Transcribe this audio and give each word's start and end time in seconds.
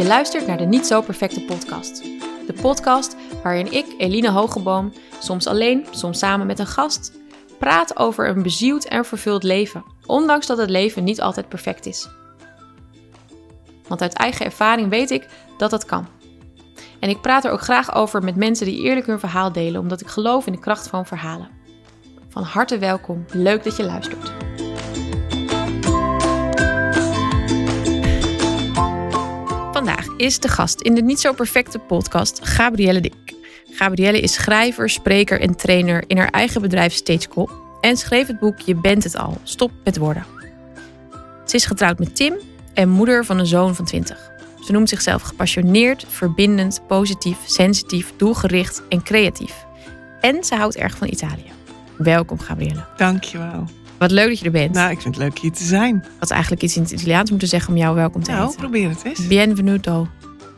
Je 0.00 0.06
luistert 0.06 0.46
naar 0.46 0.56
de 0.56 0.64
Niet 0.64 0.86
Zo 0.86 1.00
Perfecte 1.00 1.44
Podcast. 1.44 2.02
De 2.46 2.52
podcast 2.60 3.16
waarin 3.42 3.72
ik, 3.72 3.86
Eline 3.98 4.30
Hogeboom, 4.30 4.92
soms 5.18 5.46
alleen, 5.46 5.86
soms 5.90 6.18
samen 6.18 6.46
met 6.46 6.58
een 6.58 6.66
gast, 6.66 7.12
praat 7.58 7.96
over 7.96 8.28
een 8.28 8.42
bezield 8.42 8.88
en 8.88 9.04
vervuld 9.04 9.42
leven, 9.42 9.84
ondanks 10.06 10.46
dat 10.46 10.58
het 10.58 10.70
leven 10.70 11.04
niet 11.04 11.20
altijd 11.20 11.48
perfect 11.48 11.86
is. 11.86 12.08
Want 13.88 14.02
uit 14.02 14.12
eigen 14.12 14.44
ervaring 14.44 14.88
weet 14.88 15.10
ik 15.10 15.26
dat 15.58 15.70
dat 15.70 15.84
kan. 15.84 16.06
En 17.00 17.08
ik 17.08 17.20
praat 17.20 17.44
er 17.44 17.50
ook 17.50 17.62
graag 17.62 17.94
over 17.94 18.22
met 18.22 18.36
mensen 18.36 18.66
die 18.66 18.82
eerlijk 18.82 19.06
hun 19.06 19.20
verhaal 19.20 19.52
delen, 19.52 19.80
omdat 19.80 20.00
ik 20.00 20.08
geloof 20.08 20.46
in 20.46 20.52
de 20.52 20.60
kracht 20.60 20.88
van 20.88 21.06
verhalen. 21.06 21.48
Van 22.28 22.42
harte 22.42 22.78
welkom, 22.78 23.24
leuk 23.32 23.64
dat 23.64 23.76
je 23.76 23.84
luistert. 23.84 24.49
Is 30.20 30.38
de 30.38 30.48
gast 30.48 30.80
in 30.80 30.94
de 30.94 31.02
Niet 31.02 31.20
Zo 31.20 31.32
Perfecte 31.32 31.78
podcast 31.78 32.40
Gabrielle 32.42 33.00
Dik. 33.00 33.34
Gabrielle 33.70 34.20
is 34.20 34.32
schrijver, 34.32 34.90
spreker 34.90 35.40
en 35.40 35.56
trainer 35.56 36.04
in 36.06 36.18
haar 36.18 36.28
eigen 36.28 36.60
bedrijf 36.60 36.92
Stagecop 36.92 37.50
en 37.80 37.96
schreef 37.96 38.26
het 38.26 38.38
boek 38.38 38.60
Je 38.60 38.74
bent 38.74 39.04
het 39.04 39.16
al, 39.16 39.36
stop 39.42 39.70
met 39.84 39.98
woorden. 39.98 40.24
Ze 41.46 41.56
is 41.56 41.64
getrouwd 41.64 41.98
met 41.98 42.16
Tim 42.16 42.34
en 42.74 42.88
moeder 42.88 43.24
van 43.24 43.38
een 43.38 43.46
zoon 43.46 43.74
van 43.74 43.84
20. 43.84 44.30
Ze 44.64 44.72
noemt 44.72 44.88
zichzelf 44.88 45.22
gepassioneerd, 45.22 46.04
verbindend, 46.08 46.80
positief, 46.86 47.38
sensitief, 47.46 48.12
doelgericht 48.16 48.82
en 48.88 49.02
creatief. 49.02 49.64
En 50.20 50.44
ze 50.44 50.54
houdt 50.54 50.76
erg 50.76 50.96
van 50.96 51.08
Italië. 51.08 51.50
Welkom 51.96 52.38
Gabrielle. 52.38 52.84
Dankjewel. 52.96 53.79
Wat 54.00 54.10
leuk 54.10 54.28
dat 54.28 54.38
je 54.38 54.44
er 54.44 54.50
bent. 54.50 54.74
Nou, 54.74 54.90
ik 54.90 55.00
vind 55.00 55.14
het 55.14 55.24
leuk 55.24 55.38
hier 55.38 55.52
te 55.52 55.64
zijn. 55.64 56.04
Had 56.18 56.30
eigenlijk 56.30 56.62
iets 56.62 56.76
in 56.76 56.82
het 56.82 56.90
Italiaans 56.90 57.30
moeten 57.30 57.48
zeggen 57.48 57.70
om 57.72 57.78
jou 57.78 57.94
welkom 57.94 58.22
te 58.22 58.30
Nou, 58.30 58.42
heten. 58.44 58.58
probeer 58.60 58.88
het 58.88 59.04
eens. 59.04 59.26
Bienvenuto. 59.26 60.08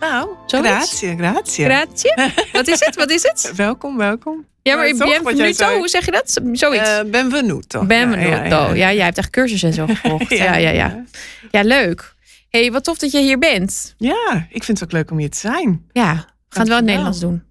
Nou, 0.00 0.28
Zoiets? 0.46 0.68
grazie, 0.70 1.16
grazie. 1.16 1.64
Grazie. 1.64 2.14
Wat 2.52 2.68
is 2.68 2.80
het? 2.80 2.96
Wat 2.96 3.10
is 3.10 3.22
het? 3.22 3.52
welkom, 3.56 3.96
welkom. 3.96 4.46
Ja, 4.62 4.76
maar 4.76 4.86
Ja, 4.86 4.96
wat 4.96 5.08
jij 5.08 5.20
bienvenuto, 5.22 5.76
hoe 5.76 5.88
zeg 5.88 6.04
je 6.04 6.10
dat? 6.10 6.40
Zoiets. 6.52 6.88
Eh, 6.88 7.04
benvenuto. 7.10 7.84
Benvenuto. 7.84 8.30
Ja, 8.30 8.44
Ja, 8.68 8.74
ja, 8.74 8.92
jij 8.92 9.04
hebt 9.04 9.18
echt 9.18 9.30
cursussen 9.30 9.68
en 9.68 9.74
zo 9.74 9.86
gevolgd. 9.94 10.28
ja, 10.30 10.56
ja, 10.56 10.70
ja. 10.70 11.04
Ja, 11.50 11.62
leuk. 11.62 12.14
hey, 12.50 12.72
wat 12.72 12.84
tof 12.84 12.98
dat 12.98 13.10
je 13.12 13.20
hier 13.20 13.38
bent. 13.38 13.94
Ja, 13.98 14.46
ik 14.50 14.64
vind 14.64 14.80
het 14.80 14.88
ook 14.88 14.92
leuk 14.94 15.10
om 15.10 15.18
hier 15.18 15.30
te 15.30 15.38
zijn. 15.38 15.84
Ja, 15.92 16.12
we 16.14 16.20
gaan 16.20 16.26
het 16.48 16.68
wel 16.68 16.68
in 16.68 16.72
het. 16.76 16.84
Nederlands 16.84 17.20
doen. 17.20 17.42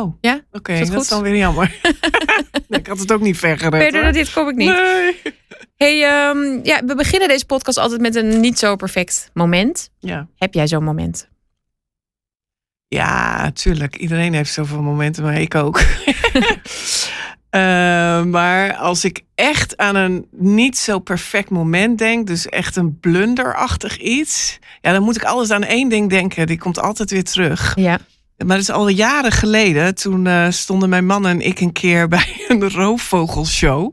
Oh, 0.00 0.14
Ja? 0.20 0.40
oké. 0.52 0.78
Dat 0.78 1.02
is 1.02 1.08
dan 1.08 1.22
weer 1.22 1.36
jammer. 1.36 1.74
Ik 2.68 2.86
had 2.86 2.98
het 2.98 3.12
ook 3.12 3.20
niet 3.20 3.38
ver 3.38 3.58
gered. 3.58 3.82
Verder 3.82 4.02
dan 4.02 4.12
dit 4.12 4.32
kom 4.32 4.48
ik 4.48 4.54
niet. 4.56 4.68
Nee. 4.68 5.20
Hey, 5.76 6.04
ehm, 6.04 6.60
ja, 6.62 6.84
we 6.84 6.94
beginnen 6.94 7.28
deze 7.28 7.46
podcast 7.46 7.78
altijd 7.78 8.00
met 8.00 8.14
een 8.14 8.40
niet 8.40 8.58
zo 8.58 8.76
perfect 8.76 9.30
moment. 9.32 9.90
Ja. 9.98 10.28
Heb 10.36 10.54
jij 10.54 10.66
zo'n 10.68 10.84
moment? 10.84 11.28
ja, 12.88 13.50
tuurlijk. 13.50 13.96
Iedereen 13.96 14.34
heeft 14.34 14.52
zoveel 14.52 14.82
momenten, 14.82 15.22
maar 15.22 15.40
ik 15.40 15.54
ook. 15.54 15.80
Eh, 17.54 18.22
maar 18.22 18.74
als 18.76 19.04
ik 19.04 19.20
echt 19.34 19.76
aan 19.76 19.96
een 19.96 20.26
niet 20.30 20.78
zo 20.78 20.98
perfect 20.98 21.50
moment 21.50 21.98
denk, 21.98 22.26
dus 22.26 22.48
echt 22.48 22.76
een 22.76 22.98
blunderachtig 23.00 23.98
iets, 23.98 24.58
ja, 24.80 24.92
dan 24.92 25.02
moet 25.02 25.16
ik 25.16 25.24
alles 25.24 25.50
aan 25.50 25.62
één 25.62 25.88
ding 25.88 26.10
denken. 26.10 26.46
Die 26.46 26.58
komt 26.58 26.78
altijd 26.80 27.10
weer 27.10 27.24
terug. 27.24 27.72
Ja. 27.76 27.98
Maar 28.36 28.46
dat 28.56 28.58
is 28.58 28.70
al 28.70 28.88
jaren 28.88 29.32
geleden. 29.32 29.94
Toen 29.94 30.26
eh, 30.26 30.46
stonden 30.50 30.88
mijn 30.88 31.06
man 31.06 31.26
en 31.26 31.40
ik 31.40 31.60
een 31.60 31.72
keer 31.72 32.08
bij 32.16 32.44
een 32.48 32.70
roofvogelshow. 32.70 33.92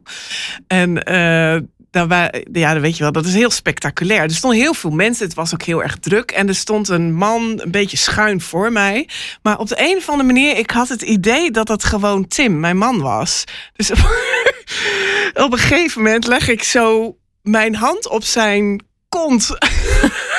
En 0.68 1.04
eh 1.04 1.58
daar 1.92 2.08
wa- 2.08 2.32
ja, 2.52 2.74
dat 2.74 2.82
weet 2.82 2.98
je 2.98 3.04
wel, 3.04 3.12
dat 3.12 3.26
is 3.26 3.34
heel 3.34 3.50
spectaculair. 3.50 4.22
Er 4.22 4.32
stonden 4.32 4.60
heel 4.60 4.74
veel 4.74 4.90
mensen. 4.90 5.26
Het 5.26 5.34
was 5.36 5.54
ook 5.54 5.64
heel 5.64 5.84
erg 5.84 5.98
druk. 6.00 6.32
En 6.32 6.48
er 6.48 6.56
stond 6.56 6.90
een 6.90 7.14
man 7.14 7.60
een 7.64 7.72
beetje 7.72 7.98
schuin 7.98 8.42
voor 8.42 8.72
mij. 8.72 9.08
Maar 9.42 9.58
op 9.60 9.68
de 9.68 9.76
een 9.80 9.98
of 9.98 10.10
andere 10.10 10.28
manier, 10.28 10.58
ik 10.58 10.72
had 10.72 10.88
het 10.90 11.02
idee 11.02 11.52
dat 11.52 11.68
dat 11.68 11.84
gewoon 11.84 12.28
Tim, 12.28 12.60
mijn 12.60 12.78
man, 12.78 13.02
was. 13.02 13.44
Dus 13.76 13.92
op 15.46 15.52
een 15.52 15.58
gegeven 15.58 16.02
moment 16.02 16.28
leg 16.28 16.48
ik 16.48 16.64
zo 16.64 17.18
mijn 17.42 17.76
hand 17.76 18.10
op 18.10 18.24
zijn 18.24 18.84
kont. 19.10 19.50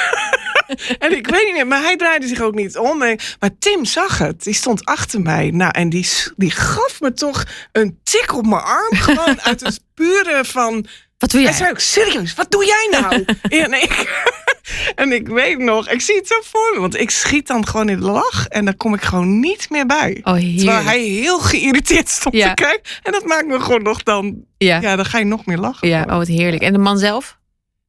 En 0.98 1.16
ik 1.16 1.26
weet 1.26 1.44
niet 1.44 1.54
meer, 1.54 1.66
maar 1.66 1.82
hij 1.82 1.96
draaide 1.96 2.26
zich 2.26 2.40
ook 2.40 2.54
niet 2.54 2.76
om. 2.78 2.98
Maar 2.98 3.50
Tim 3.58 3.84
zag 3.84 4.18
het. 4.18 4.42
Die 4.42 4.54
stond 4.54 4.84
achter 4.84 5.20
mij. 5.20 5.50
Nou, 5.50 5.70
en 5.72 5.88
die, 5.88 6.06
die 6.36 6.50
gaf 6.50 7.00
me 7.00 7.12
toch 7.12 7.44
een 7.72 7.98
tik 8.02 8.34
op 8.36 8.46
mijn 8.46 8.62
arm. 8.62 8.94
Gewoon 8.96 9.40
uit 9.40 9.60
het 9.60 9.80
pure 9.94 10.40
van... 10.44 10.86
Wat 11.18 11.30
doe 11.30 11.40
Hij 11.40 11.48
jij? 11.50 11.58
zei 11.58 11.70
ook, 11.70 11.78
serieus, 11.78 12.34
wat 12.34 12.50
doe 12.50 12.64
jij 12.66 13.00
nou? 13.00 13.24
en, 13.62 13.72
ik, 13.82 14.22
en 14.94 15.12
ik 15.12 15.28
weet 15.28 15.58
nog, 15.58 15.88
ik 15.88 16.00
zie 16.00 16.16
het 16.16 16.26
zo 16.26 16.34
voor 16.44 16.70
me. 16.74 16.80
Want 16.80 17.00
ik 17.00 17.10
schiet 17.10 17.46
dan 17.46 17.66
gewoon 17.66 17.88
in 17.88 18.00
de 18.00 18.10
lach. 18.10 18.46
En 18.46 18.64
daar 18.64 18.76
kom 18.76 18.94
ik 18.94 19.02
gewoon 19.02 19.40
niet 19.40 19.70
meer 19.70 19.86
bij. 19.86 20.20
Oh, 20.22 20.34
Terwijl 20.34 20.82
hij 20.84 21.00
heel 21.00 21.38
geïrriteerd 21.38 22.08
stond 22.08 22.34
Ja. 22.34 22.54
te 22.54 22.62
kijken. 22.62 22.82
En 23.02 23.12
dat 23.12 23.24
maakt 23.24 23.46
me 23.46 23.60
gewoon 23.60 23.82
nog 23.82 24.02
dan... 24.02 24.44
Ja. 24.58 24.80
Ja, 24.80 24.96
dan 24.96 25.04
ga 25.04 25.18
je 25.18 25.24
nog 25.24 25.46
meer 25.46 25.58
lachen. 25.58 25.88
Ja, 25.88 26.02
oh, 26.02 26.16
wat 26.16 26.26
heerlijk. 26.26 26.62
En 26.62 26.72
de 26.72 26.78
man 26.78 26.98
zelf? 26.98 27.38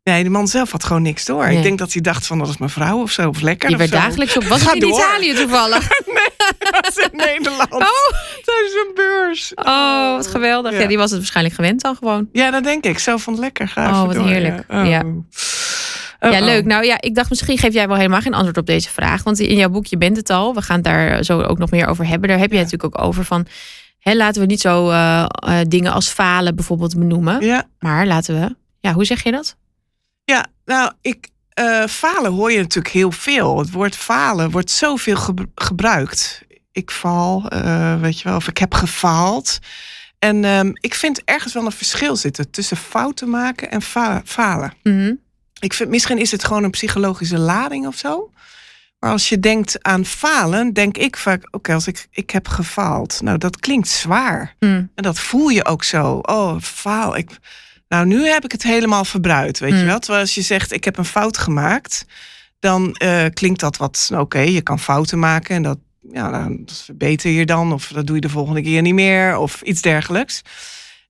Nee, 0.03 0.24
de 0.24 0.30
man 0.30 0.47
zelf 0.47 0.72
had 0.72 0.84
gewoon 0.84 1.02
niks 1.02 1.25
door. 1.25 1.46
Nee. 1.47 1.58
Ik 1.58 1.64
denk 1.64 1.78
dat 1.80 1.94
hij 1.94 2.02
dacht 2.02 2.28
van, 2.28 2.38
dat 2.40 2.47
is 2.47 2.58
mijn 2.58 2.72
vrouw 2.72 3.02
of 3.02 3.12
zo. 3.12 3.30
Of 3.30 3.41
lekker 3.41 3.68
Die 3.69 3.78
of 3.78 3.90
werd 3.90 4.02
zo. 4.02 4.08
dagelijks 4.08 4.38
op. 4.38 4.44
Was 4.44 4.62
Ga 4.62 4.74
het 4.74 4.84
in 4.84 4.90
door. 4.90 5.00
Italië 5.00 5.34
toevallig? 5.34 5.88
was 6.81 6.96
in 6.97 7.18
Nederland. 7.28 7.72
Oh, 7.72 7.80
Tijdens 8.44 8.74
een 8.74 8.91
beurs. 8.96 9.52
oh 9.56 10.16
wat 10.16 10.28
geweldig. 10.28 10.72
Ja. 10.72 10.80
Ja. 10.80 10.88
die 10.88 10.97
was 10.97 11.09
het 11.09 11.19
waarschijnlijk 11.19 11.56
gewend 11.56 11.81
dan 11.81 11.96
gewoon. 11.96 12.30
Ja, 12.31 12.52
dat 12.52 12.64
denk 12.64 12.84
ik. 12.84 13.00
Zo 13.00 13.18
van 13.18 13.40
lekker. 13.40 13.68
Ga 13.68 13.90
Oh, 13.90 14.06
wat 14.06 14.16
door, 14.16 14.28
heerlijk. 14.28 14.64
Ja. 14.69 14.84
Ja. 14.84 15.00
Oh. 15.00 16.31
Ja, 16.31 16.40
Oh, 16.40 16.46
leuk. 16.46 16.62
oh. 16.62 16.68
Nou 16.68 16.85
ja, 16.85 17.02
ik 17.02 17.16
dacht 17.16 17.30
misschien 17.30 17.58
geef 17.58 17.74
jij 17.74 17.88
wel 17.88 17.97
helemaal 17.97 18.22
geen 18.22 18.34
antwoord 18.34 18.58
op 18.58 18.66
deze 18.66 18.90
vraag. 18.90 19.24
Want 19.24 19.40
in 19.40 19.56
jouw 19.58 19.70
boek 19.70 19.85
Je 19.85 19.97
bent 19.97 20.18
het 20.18 20.30
al. 20.30 20.53
We 20.53 20.62
gaan 20.62 20.75
het 20.75 20.85
daar 20.85 21.24
zo 21.24 21.41
ook 21.41 21.58
nog 21.58 21.72
meer 21.72 21.88
over 21.88 22.08
hebben. 22.08 22.30
Daar 22.30 22.40
heb 22.40 22.50
je 22.50 22.56
Ja. 22.58 22.64
natuurlijk 22.64 22.97
ook 22.97 23.06
over 23.06 23.25
van... 23.25 23.46
Hè, 24.00 24.14
laten 24.14 24.41
we 24.41 24.47
niet 24.47 24.62
zo 24.62 24.90
eh, 24.90 25.25
eh, 25.30 25.59
dingen 25.68 25.91
als 25.94 26.08
falen 26.09 26.56
bijvoorbeeld 26.56 26.97
benoemen. 26.97 27.41
Ja, 27.46 27.64
Maar 27.80 28.08
laten 28.08 28.40
we... 28.41 28.56
Ja, 28.80 28.94
hoe 28.94 29.06
zeg 29.06 29.24
je 29.24 29.31
dat? 29.31 29.56
Ja, 30.25 30.45
nou, 30.66 30.91
ik, 31.01 31.28
eh, 31.50 31.85
falen 31.88 32.31
hoor 32.31 32.51
je 32.51 32.57
natuurlijk 32.59 32.94
heel 32.94 33.11
veel. 33.11 33.57
Het 33.57 33.72
woord 33.72 33.95
falen 33.95 34.51
wordt 34.51 34.72
zoveel 34.72 35.16
gebru- 35.17 35.51
gebruikt. 35.56 36.41
Ik 36.72 36.91
val, 36.91 37.47
eh, 37.50 38.00
weet 38.00 38.19
je 38.19 38.28
wel, 38.28 38.38
of 38.38 38.47
ik 38.47 38.57
heb 38.57 38.73
gefaald. 38.73 39.59
En 40.19 40.44
ehm, 40.45 40.72
ik 40.73 40.94
vind 40.94 41.22
ergens 41.23 41.53
wel 41.53 41.66
een 41.66 41.72
verschil 41.72 42.16
zitten 42.16 42.50
tussen 42.51 42.78
fouten 42.78 43.29
maken 43.29 43.72
en 43.72 43.81
fa- 43.81 44.22
falen. 44.25 44.73
Mhm. 44.84 45.13
Ik 45.59 45.73
vind, 45.73 45.89
misschien 45.89 46.17
is 46.17 46.31
het 46.31 46.44
gewoon 46.45 46.63
een 46.63 46.69
psychologische 46.72 47.38
lading 47.38 47.88
of 47.88 47.97
zo. 47.97 48.31
Maar 49.00 49.11
als 49.11 49.29
je 49.29 49.40
denkt 49.40 49.84
aan 49.84 50.05
falen, 50.05 50.73
denk 50.73 50.97
ik 50.97 51.17
vaak: 51.17 51.47
oké, 51.51 51.73
als 51.73 51.88
ik, 51.88 52.07
ik 52.11 52.29
heb 52.29 52.47
gefaald. 52.47 53.22
Nou, 53.22 53.38
dat 53.38 53.59
klinkt 53.59 53.88
zwaar. 53.88 54.55
Hm. 54.59 54.66
En 54.66 55.03
dat 55.03 55.19
voel 55.19 55.50
je 55.50 55.66
ook 55.66 55.84
zo. 55.84 56.19
Oh, 56.22 56.59
faal. 56.61 57.17
Ik, 57.17 57.29
nou, 57.93 58.05
nu 58.05 58.27
heb 58.27 58.43
ik 58.43 58.51
het 58.51 58.63
helemaal 58.63 59.05
verbruikt, 59.05 59.59
weet 59.59 59.71
je 59.73 59.77
Mm. 59.79 59.85
wel. 59.85 59.99
Terwijl 59.99 60.21
als 60.23 60.35
je 60.35 60.41
zegt: 60.41 60.71
ik 60.71 60.83
heb 60.83 60.97
een 60.97 61.05
fout 61.05 61.37
gemaakt, 61.37 62.05
dan 62.59 62.95
eh, 62.95 63.25
klinkt 63.33 63.59
dat 63.59 63.77
wat. 63.77 64.07
nou, 64.09 64.21
Oké, 64.23 64.39
je 64.39 64.61
kan 64.61 64.79
fouten 64.79 65.19
maken 65.19 65.55
en 65.55 65.63
dat, 65.63 65.77
ja, 66.11 66.29
nou, 66.29 66.61
dat 66.65 66.81
verbeter 66.85 67.31
je 67.31 67.45
dan, 67.45 67.73
of 67.73 67.87
dat 67.87 68.05
doe 68.07 68.15
je 68.15 68.21
de 68.21 68.29
volgende 68.29 68.61
keer 68.61 68.81
niet 68.81 68.93
meer, 68.93 69.37
of 69.37 69.61
iets 69.61 69.81
dergelijks. 69.81 70.41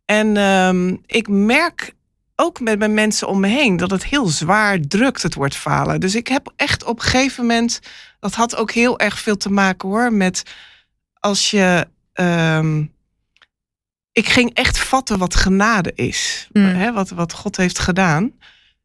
En 0.06 0.38
ehm, 0.38 0.96
ik 1.06 1.28
merk 1.28 1.94
ook 2.36 2.60
met 2.60 2.80
mijn 2.80 2.94
mensen 2.94 3.28
om 3.28 3.40
me 3.40 3.48
heen 3.48 3.78
dat 3.78 3.92
het 3.92 4.06
heel 4.06 4.28
zwaar 4.28 4.80
drukt, 4.80 5.22
het 5.22 5.34
woord 5.34 5.56
falen. 5.56 6.00
Dus 6.00 6.16
ik 6.16 6.28
heb 6.28 6.52
echt 6.56 6.84
op 6.84 7.00
een 7.00 7.06
gegeven 7.06 7.46
moment, 7.46 7.80
dat 8.20 8.34
had 8.34 8.56
ook 8.56 8.72
heel 8.72 9.00
erg 9.00 9.20
veel 9.20 9.38
te 9.38 9.50
maken 9.52 9.90
hoor, 9.90 10.14
met 10.14 10.44
als 11.20 11.52
je. 11.52 11.88
ehm, 12.14 12.84
ik 14.14 14.28
ging 14.28 14.54
echt 14.54 14.80
vatten 14.80 15.18
wat 15.18 15.36
genade 15.36 15.92
is. 15.96 16.48
Mm. 16.52 16.66
Hè, 16.66 16.94
wat, 16.94 17.10
wat 17.10 17.34
God 17.34 17.58
heeft 17.58 17.80
gedaan 17.80 18.32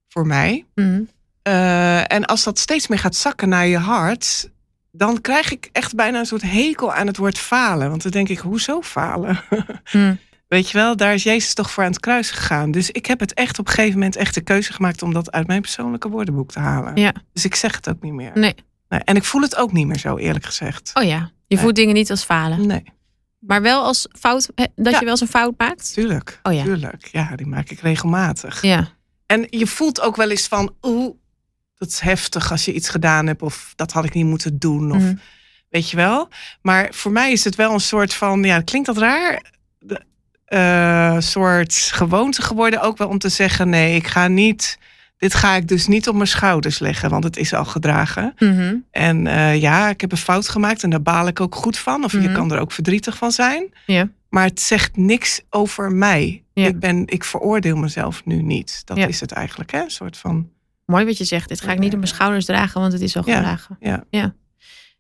voor 0.09 0.27
mij. 0.27 0.67
Mhm. 0.75 1.03
Eh, 1.43 2.13
en 2.13 2.25
als 2.25 2.45
dat 2.45 2.59
steeds 2.59 2.89
meer 2.89 2.99
gaat 2.99 3.17
zakken 3.17 3.49
naar 3.49 3.67
je 3.67 3.79
hart, 3.79 4.51
dan 4.93 5.21
krijg 5.21 5.53
ik 5.53 5.69
echt 5.73 5.95
bijna 5.95 6.19
een 6.19 6.27
soort 6.27 6.43
hekel 6.43 6.95
aan 6.95 7.07
het 7.07 7.17
woord 7.17 7.39
falen. 7.39 7.89
Want 7.89 8.03
dan 8.03 8.13
denk 8.13 8.29
ik, 8.29 8.39
hoezo 8.39 8.83
falen? 8.83 9.41
Hm. 9.85 10.15
Weet 10.49 10.71
je 10.71 10.79
wel, 10.79 10.97
daar 10.97 11.15
is 11.15 11.23
Jezus 11.23 11.55
toch 11.55 11.71
voor 11.71 11.85
aan 11.85 11.91
het 11.91 12.01
kruis 12.01 12.31
gegaan. 12.31 12.71
Dus 12.71 12.91
ik 12.91 13.07
heb 13.07 13.21
het 13.21 13.35
echt 13.35 13.59
op 13.59 13.67
een 13.67 13.73
gegeven 13.73 13.99
moment 13.99 14.17
echt 14.17 14.35
de 14.35 14.41
keuze 14.41 14.73
gemaakt 14.73 15.03
om 15.03 15.13
dat 15.13 15.33
uit 15.33 15.47
mijn 15.47 15.61
persoonlijke 15.61 16.09
woordenboek 16.09 16.51
te 16.51 16.59
halen. 16.59 16.97
Ja. 16.97 17.13
Dus 17.33 17.45
ik 17.45 17.55
zeg 17.55 17.77
het 17.77 17.89
ook 17.89 18.03
niet 18.03 18.13
meer. 18.13 18.31
Nee. 18.35 18.55
Nee, 18.89 19.01
En 19.01 19.17
ik 19.17 19.25
voel 19.25 19.41
het 19.41 19.57
ook 19.57 19.73
niet 19.73 19.87
meer 19.87 19.99
zo, 19.99 20.17
eerlijk 20.17 20.45
gezegd. 20.45 20.91
Oh 20.95 21.03
ja, 21.05 21.31
je 21.47 21.59
voelt 21.59 21.75
dingen 21.75 21.95
niet 21.95 22.11
als 22.11 22.25
falen. 22.25 22.67
Nee, 22.67 22.83
Maar 23.39 23.63
wel 23.63 23.83
als 23.85 24.07
fout, 24.19 24.49
dat 24.55 24.69
Ja. 24.77 24.91
je 24.99 24.99
wel 25.01 25.09
eens 25.11 25.21
een 25.21 25.27
fout 25.29 25.55
maakt? 25.59 25.93
tuurlijk. 25.95 26.41
Oh 26.43 26.53
ja. 26.53 26.63
Tuurlijk. 26.63 27.09
Ja, 27.13 27.37
die 27.37 27.47
maak 27.47 27.69
ik 27.71 27.81
regelmatig. 27.81 28.63
Ja. 28.63 28.89
En 29.27 29.47
je 29.51 29.67
voelt 29.67 30.01
ook 30.01 30.17
wel 30.17 30.31
eens 30.31 30.47
van, 30.49 30.75
oeh, 30.83 31.15
dat 31.75 31.89
is 31.89 32.01
heftig 32.01 32.51
als 32.51 32.65
je 32.65 32.73
iets 32.73 32.89
gedaan 32.89 33.27
hebt. 33.27 33.43
Of 33.43 33.73
dat 33.77 33.93
had 33.93 34.05
ik 34.05 34.15
niet 34.15 34.25
moeten 34.27 34.59
doen. 34.59 34.91
Of 34.93 35.03
Mhm. 35.03 35.15
weet 35.69 35.91
je 35.91 35.97
wel. 35.97 36.29
Maar 36.63 36.89
voor 36.95 37.13
mij 37.13 37.33
is 37.33 37.45
het 37.45 37.55
wel 37.55 37.73
een 37.73 37.81
soort 37.81 38.15
van, 38.15 38.43
ja, 38.43 38.61
klinkt 38.61 38.87
dat 38.87 38.99
raar? 38.99 39.53
De, 39.79 40.01
eh, 40.45 41.17
soort 41.19 41.75
gewoonte 41.75 42.43
geworden 42.43 42.81
ook 42.81 42.99
wel 42.99 43.09
om 43.09 43.19
te 43.19 43.29
zeggen, 43.29 43.69
nee, 43.69 43.95
ik 43.97 44.07
ga 44.07 44.29
niet 44.29 44.79
dit 45.19 45.35
ga 45.35 45.55
ik 45.55 45.69
dus 45.69 45.87
niet 45.87 46.09
op 46.09 46.15
mijn 46.15 46.27
schouders 46.29 46.79
leggen, 46.79 47.11
want 47.11 47.25
het 47.25 47.37
is 47.37 47.55
al 47.55 47.65
gedragen. 47.65 48.35
Mhm. 48.39 48.75
En 48.91 49.27
eh, 49.27 49.61
ja, 49.61 49.89
ik 49.89 50.01
heb 50.01 50.13
een 50.13 50.19
fout 50.19 50.49
gemaakt 50.49 50.83
en 50.83 50.91
daar 50.91 51.03
baal 51.03 51.27
ik 51.27 51.41
ook 51.41 51.55
goed 51.55 51.79
van. 51.79 52.05
Of 52.05 52.13
je 52.13 52.19
Mhm. 52.19 52.33
kan 52.33 52.53
er 52.53 52.59
ook 52.61 52.73
verdrietig 52.73 53.17
van 53.17 53.33
zijn. 53.33 53.73
Ja. 53.87 54.09
Maar 54.29 54.45
het 54.45 54.61
zegt 54.61 54.97
niks 54.97 55.41
over 55.51 55.93
mij. 55.93 56.43
Ik, 56.55 56.79
ben, 56.81 57.03
ik 57.07 57.25
veroordeel 57.25 57.77
mezelf 57.77 58.25
nu 58.25 58.43
niet. 58.43 58.83
Dat 58.85 58.97
is 58.99 59.21
het 59.21 59.33
eigenlijk, 59.33 59.71
hè? 59.73 59.83
Een 59.83 59.91
soort 59.91 60.17
van. 60.17 60.49
Mooi 60.85 61.05
wat 61.05 61.19
je 61.19 61.25
zegt. 61.25 61.49
Dit 61.49 61.61
ga 61.61 61.73
ik 61.73 61.79
niet 61.79 61.93
op 61.93 61.99
mijn 61.99 62.09
schouders 62.11 62.45
dragen, 62.45 62.81
want 62.81 62.93
het 62.93 63.03
is 63.03 63.17
al 63.17 63.23
gedragen. 63.23 63.77
ja. 63.81 64.05
ja. 64.11 64.35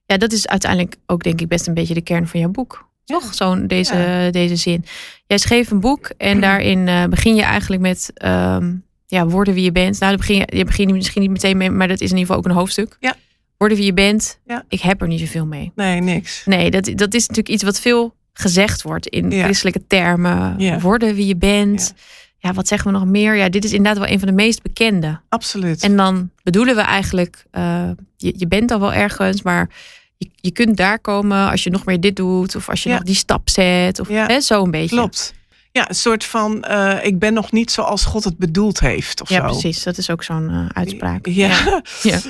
Ja, 0.06 0.16
dat 0.16 0.32
is 0.32 0.46
uiteindelijk 0.48 0.96
ook 1.06 1.22
denk 1.22 1.40
ik 1.40 1.48
best 1.48 1.66
een 1.66 1.74
beetje 1.74 1.94
de 1.94 2.00
kern 2.00 2.26
van 2.28 2.40
jouw 2.40 2.48
boek. 2.50 2.88
Toch? 3.04 3.34
Zo'n 3.34 3.66
deze, 3.66 3.96
Ja. 3.96 4.30
deze 4.30 4.56
zin. 4.56 4.84
Jij 5.26 5.38
schreef 5.38 5.70
een 5.70 5.80
boek 5.80 6.06
en 6.16 6.40
daarin 6.40 6.88
eh, 6.88 7.04
begin 7.04 7.34
je 7.34 7.42
eigenlijk 7.42 7.82
met 7.82 8.10
ehm, 8.14 8.74
ja, 9.10 9.26
worden 9.26 9.54
wie 9.54 9.64
je 9.64 9.72
bent. 9.72 10.00
Nou, 10.00 10.16
daar 10.16 10.26
begin 10.26 10.36
je, 10.36 10.56
je 10.56 10.64
begint 10.64 10.92
misschien 10.92 11.22
niet 11.22 11.30
meteen 11.30 11.56
mee, 11.56 11.70
maar 11.70 11.88
dat 11.88 12.00
is 12.00 12.10
in 12.10 12.16
ieder 12.16 12.26
geval 12.26 12.36
ook 12.36 12.44
een 12.50 12.58
hoofdstuk. 12.60 12.96
Ja. 13.00 13.14
Worden 13.56 13.76
wie 13.76 13.86
je 13.86 13.92
bent. 13.94 14.38
Ja. 14.46 14.64
Ik 14.68 14.80
heb 14.80 15.00
er 15.02 15.08
niet 15.08 15.20
zoveel 15.20 15.46
mee. 15.46 15.72
Nee, 15.74 16.00
niks. 16.00 16.42
Nee, 16.44 16.70
dat, 16.70 16.84
dat 16.94 17.14
is 17.14 17.20
natuurlijk 17.20 17.48
iets 17.48 17.62
wat 17.62 17.80
veel 17.80 18.14
gezegd 18.32 18.82
wordt 18.82 19.06
in 19.06 19.30
Ja. 19.30 19.44
christelijke 19.44 19.86
termen. 19.86 20.54
Ja. 20.58 20.80
Worden 20.80 21.14
wie 21.14 21.26
je 21.26 21.36
bent. 21.36 21.94
Ja. 22.38 22.52
wat 22.52 22.68
zeggen 22.68 22.92
we 22.92 22.98
nog 22.98 23.06
meer? 23.06 23.34
Ja, 23.36 23.48
dit 23.48 23.64
is 23.64 23.72
inderdaad 23.72 24.02
wel 24.02 24.12
een 24.12 24.18
van 24.18 24.28
de 24.28 24.34
meest 24.34 24.62
bekende. 24.62 25.20
Absoluut. 25.28 25.82
En 25.82 25.96
dan 25.96 26.30
bedoelen 26.42 26.74
we 26.74 26.80
eigenlijk, 26.80 27.44
eh, 27.50 27.90
je, 28.16 28.34
je 28.36 28.46
bent 28.48 28.70
al 28.70 28.80
wel 28.80 28.92
ergens, 28.92 29.42
maar 29.42 29.68
je, 30.16 30.30
je 30.34 30.50
kunt 30.50 30.76
daar 30.76 30.98
komen 30.98 31.50
als 31.50 31.64
je 31.64 31.70
nog 31.70 31.84
meer 31.84 32.00
dit 32.00 32.16
doet. 32.16 32.56
Of 32.56 32.68
als 32.68 32.82
je 32.82 32.88
nog 32.90 33.02
die 33.02 33.14
stap 33.14 33.48
zet. 33.48 34.00
Of 34.00 34.08
hè, 34.08 34.40
zo 34.40 34.64
een 34.64 34.70
beetje. 34.70 34.96
Klopt. 34.96 35.34
Ja, 35.72 35.88
een 35.88 35.94
soort 35.94 36.24
van, 36.24 36.62
eh, 36.62 37.04
ik 37.04 37.18
ben 37.18 37.34
nog 37.34 37.52
niet 37.52 37.70
zoals 37.70 38.04
God 38.04 38.24
het 38.24 38.38
bedoeld 38.38 38.80
heeft. 38.80 39.20
Of 39.20 39.28
Ja, 39.28 39.36
zo. 39.40 39.44
precies. 39.44 39.82
Dat 39.82 39.98
is 39.98 40.10
ook 40.10 40.22
zo'n 40.22 40.48
eh, 40.50 40.66
uitspraak. 40.72 41.26
Ja. 41.26 41.82
Ja. 42.02 42.18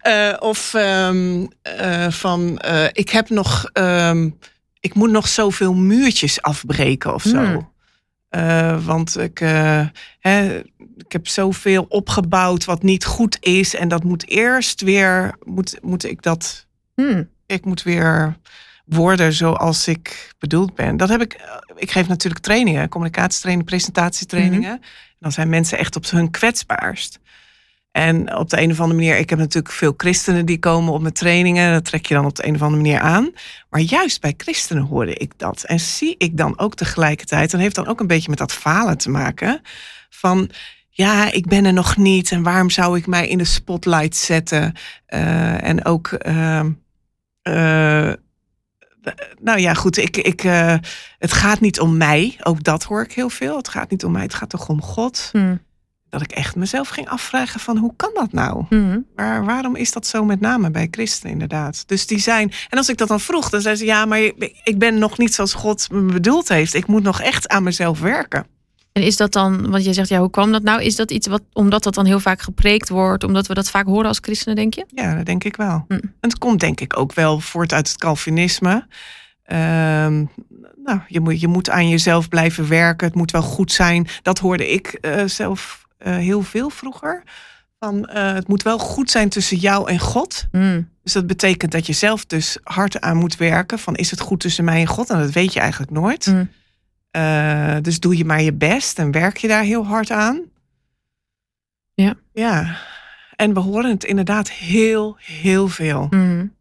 Eh, 0.00 0.32
of 0.38 0.74
ehm, 0.74 1.46
eh, 1.62 2.10
van, 2.10 2.60
ik 2.92 3.10
heb 3.10 3.28
nog, 3.28 3.70
ehm, 3.72 4.30
ik 4.80 4.94
moet 4.94 5.10
nog 5.10 5.28
zoveel 5.28 5.74
muurtjes 5.74 6.42
afbreken 6.42 7.14
of 7.14 7.22
zo. 7.22 7.68
Hmm. 8.30 8.84
Want 8.84 9.18
ik, 9.18 9.38
hè, 10.20 10.58
ik 10.96 11.12
heb 11.12 11.28
zoveel 11.28 11.86
opgebouwd 11.88 12.64
wat 12.64 12.82
niet 12.82 13.04
goed 13.04 13.36
is. 13.40 13.74
En 13.74 13.88
dat 13.88 14.04
moet 14.04 14.28
eerst 14.28 14.80
weer, 14.80 15.34
moet, 15.44 15.78
moet 15.82 16.04
ik 16.04 16.22
dat, 16.22 16.66
Hmm. 16.94 17.28
ik 17.46 17.64
moet 17.64 17.82
weer 17.82 18.36
worden 18.86 19.32
zoals 19.32 19.88
ik 19.88 20.34
bedoeld 20.38 20.74
ben. 20.74 20.96
Dat 20.96 21.08
heb 21.08 21.20
ik, 21.20 21.32
eh, 21.32 21.54
ik 21.76 21.90
geef 21.90 22.08
natuurlijk 22.08 22.44
trainingen, 22.44 22.88
communicatietrainingen, 22.88 23.64
presentatietrainingen. 23.70 24.70
En 24.72 24.80
dan 25.18 25.32
zijn 25.32 25.48
mensen 25.48 25.78
echt 25.78 25.96
op 25.96 26.10
hun 26.10 26.30
kwetsbaarst. 26.30 27.18
En 27.90 28.36
op 28.36 28.50
de 28.50 28.60
een 28.60 28.70
of 28.70 28.80
andere 28.80 28.98
manier, 29.00 29.18
ik 29.18 29.30
heb 29.30 29.38
natuurlijk 29.38 29.74
veel 29.74 29.94
christenen 29.96 30.46
die 30.46 30.58
komen 30.58 30.92
op 30.92 31.00
mijn 31.00 31.14
trainingen. 31.14 31.72
Dat 31.72 31.84
trek 31.84 32.06
je 32.06 32.14
dan 32.14 32.24
op 32.24 32.34
de 32.34 32.46
een 32.46 32.54
of 32.54 32.62
andere 32.62 32.82
manier 32.82 33.00
aan. 33.00 33.30
Maar 33.70 33.80
juist 33.80 34.20
bij 34.20 34.34
christenen 34.36 34.82
hoorde 34.82 35.14
ik 35.14 35.32
dat. 35.36 35.62
En 35.62 35.80
zie 35.80 36.14
ik 36.18 36.36
dan 36.36 36.58
ook 36.58 36.74
tegelijkertijd, 36.74 37.52
en 37.52 37.58
heeft 37.58 37.74
dan 37.74 37.86
ook 37.86 38.00
een 38.00 38.06
beetje 38.06 38.28
met 38.28 38.38
dat 38.38 38.52
falen 38.52 38.98
te 38.98 39.10
maken. 39.10 39.60
Van 40.10 40.50
ja, 40.90 41.32
ik 41.32 41.46
ben 41.46 41.64
er 41.64 41.72
nog 41.72 41.96
niet. 41.96 42.30
En 42.30 42.42
waarom 42.42 42.70
zou 42.70 42.98
ik 42.98 43.06
mij 43.06 43.28
in 43.28 43.38
de 43.38 43.44
spotlight 43.44 44.16
zetten? 44.16 44.74
Eh, 45.06 45.62
en 45.62 45.84
ook. 45.84 46.06
ehm, 46.12 46.70
eh, 47.42 48.12
nou 49.40 49.58
ja, 49.58 49.74
goed, 49.74 49.96
ik, 49.96 50.16
ik, 50.16 50.44
eh, 50.44 50.74
het 51.18 51.32
gaat 51.32 51.60
niet 51.60 51.80
om 51.80 51.96
mij. 51.96 52.36
Ook 52.42 52.62
dat 52.62 52.84
hoor 52.84 53.02
ik 53.02 53.12
heel 53.12 53.30
veel. 53.30 53.56
Het 53.56 53.68
gaat 53.68 53.90
niet 53.90 54.04
om 54.04 54.12
mij, 54.12 54.22
het 54.22 54.34
gaat 54.34 54.50
toch 54.50 54.68
om 54.68 54.82
God. 54.82 55.28
Hmm. 55.32 55.64
Dat 56.08 56.22
ik 56.22 56.30
echt 56.30 56.56
mezelf 56.56 56.88
ging 56.88 57.08
afvragen 57.08 57.60
van 57.60 57.76
hoe 57.76 57.92
kan 57.96 58.10
dat 58.14 58.32
nou? 58.32 58.64
Hmm. 58.68 59.06
Waar, 59.14 59.44
waarom 59.44 59.76
is 59.76 59.92
dat 59.92 60.06
zo 60.06 60.24
met 60.24 60.40
name 60.40 60.70
bij 60.70 60.88
christenen 60.90 61.32
inderdaad? 61.32 61.88
Dus 61.88 62.06
die 62.06 62.18
zijn, 62.18 62.52
en 62.68 62.78
als 62.78 62.88
ik 62.88 62.98
dat 62.98 63.08
dan 63.08 63.20
vroeg, 63.20 63.50
dan 63.50 63.60
zei 63.60 63.76
ze 63.76 63.84
ja, 63.84 64.04
maar 64.04 64.20
ik 64.62 64.78
ben 64.78 64.98
nog 64.98 65.18
niet 65.18 65.34
zoals 65.34 65.54
God 65.54 65.90
me 65.90 66.12
bedoeld 66.12 66.48
heeft. 66.48 66.74
Ik 66.74 66.86
moet 66.86 67.02
nog 67.02 67.20
echt 67.20 67.48
aan 67.48 67.62
mezelf 67.62 68.00
werken. 68.00 68.46
En 68.96 69.02
is 69.02 69.16
dat 69.16 69.32
dan, 69.32 69.70
want 69.70 69.84
je 69.84 69.92
zegt, 69.92 70.08
ja, 70.08 70.18
hoe 70.18 70.30
kwam 70.30 70.52
dat 70.52 70.62
nou? 70.62 70.82
Is 70.82 70.96
dat 70.96 71.10
iets 71.10 71.26
wat, 71.26 71.42
omdat 71.52 71.82
dat 71.82 71.94
dan 71.94 72.06
heel 72.06 72.20
vaak 72.20 72.40
gepreekt 72.40 72.88
wordt, 72.88 73.24
omdat 73.24 73.46
we 73.46 73.54
dat 73.54 73.70
vaak 73.70 73.86
horen 73.86 74.06
als 74.06 74.18
christenen, 74.20 74.56
denk 74.56 74.74
je? 74.74 74.86
Ja, 74.88 75.14
dat 75.14 75.26
denk 75.26 75.44
ik 75.44 75.56
wel. 75.56 75.84
Hm. 75.88 75.92
En 75.92 76.10
het 76.20 76.38
komt 76.38 76.60
denk 76.60 76.80
ik 76.80 76.98
ook 76.98 77.14
wel 77.14 77.40
voort 77.40 77.72
uit 77.72 77.88
het 77.88 77.98
Calvinisme. 77.98 78.86
Ehm, 79.42 80.24
nou, 80.84 81.00
je 81.08 81.20
moet, 81.20 81.40
je 81.40 81.48
moet 81.48 81.70
aan 81.70 81.88
jezelf 81.88 82.28
blijven 82.28 82.68
werken. 82.68 83.06
Het 83.06 83.16
moet 83.16 83.30
wel 83.30 83.42
goed 83.42 83.72
zijn. 83.72 84.08
Dat 84.22 84.38
hoorde 84.38 84.72
ik 84.72 84.86
eh, 84.86 85.24
zelf 85.24 85.86
eh, 85.98 86.16
heel 86.16 86.42
veel 86.42 86.70
vroeger. 86.70 87.22
Van, 87.78 88.06
eh, 88.06 88.32
het 88.32 88.48
moet 88.48 88.62
wel 88.62 88.78
goed 88.78 89.10
zijn 89.10 89.28
tussen 89.28 89.56
jou 89.56 89.90
en 89.90 89.98
God. 89.98 90.46
Hmm. 90.50 90.88
Dus 91.02 91.12
dat 91.12 91.26
betekent 91.26 91.72
dat 91.72 91.86
je 91.86 91.92
zelf 91.92 92.24
dus 92.24 92.58
hard 92.62 93.00
aan 93.00 93.16
moet 93.16 93.36
werken. 93.36 93.78
Van 93.78 93.94
is 93.94 94.10
het 94.10 94.20
goed 94.20 94.40
tussen 94.40 94.64
mij 94.64 94.80
en 94.80 94.86
God? 94.86 95.10
En 95.10 95.18
dat 95.18 95.30
weet 95.30 95.52
je 95.52 95.60
eigenlijk 95.60 95.90
nooit. 95.90 96.24
Hmm. 96.24 96.48
Eh, 97.16 97.76
dus 97.82 98.00
doe 98.00 98.16
je 98.16 98.24
maar 98.24 98.42
je 98.42 98.52
best 98.52 98.98
en 98.98 99.10
werk 99.10 99.36
je 99.36 99.48
daar 99.48 99.62
heel 99.62 99.86
hard 99.86 100.10
aan. 100.10 100.40
Ja. 101.94 102.14
Ja. 102.32 102.76
En 103.36 103.54
we 103.54 103.60
horen 103.60 103.90
het 103.90 104.04
inderdaad 104.04 104.50
heel, 104.50 105.16
heel 105.20 105.68
veel. 105.68 106.06
Hmm. 106.10 106.54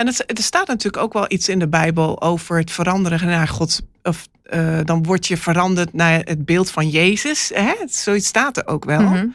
En 0.00 0.06
het, 0.06 0.38
er 0.38 0.42
staat 0.42 0.66
natuurlijk 0.66 1.02
ook 1.02 1.12
wel 1.12 1.24
iets 1.28 1.48
in 1.48 1.58
de 1.58 1.68
Bijbel 1.68 2.22
over 2.22 2.58
het 2.58 2.70
veranderen 2.70 3.26
naar 3.26 3.48
Gods. 3.48 3.80
Of 4.02 4.28
eh, 4.42 4.78
dan 4.84 5.02
word 5.02 5.26
je 5.26 5.36
veranderd 5.36 5.92
naar 5.92 6.20
het 6.24 6.44
beeld 6.44 6.70
van 6.70 6.88
Jezus. 6.88 7.50
Hè? 7.54 7.74
Zoiets 7.86 8.26
staat 8.26 8.56
er 8.56 8.66
ook 8.66 8.84
wel. 8.84 9.00
Mhm. 9.00 9.26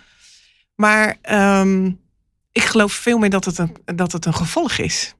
Maar 0.75 1.17
ehm, 1.21 1.91
ik 2.51 2.63
geloof 2.63 2.93
veel 2.93 3.17
meer 3.17 3.29
dat 3.29 3.45
het, 3.45 3.57
een, 3.57 3.75
dat 3.95 4.11
het 4.11 4.25
een 4.25 4.33
gevolg 4.33 4.77
is. 4.77 5.15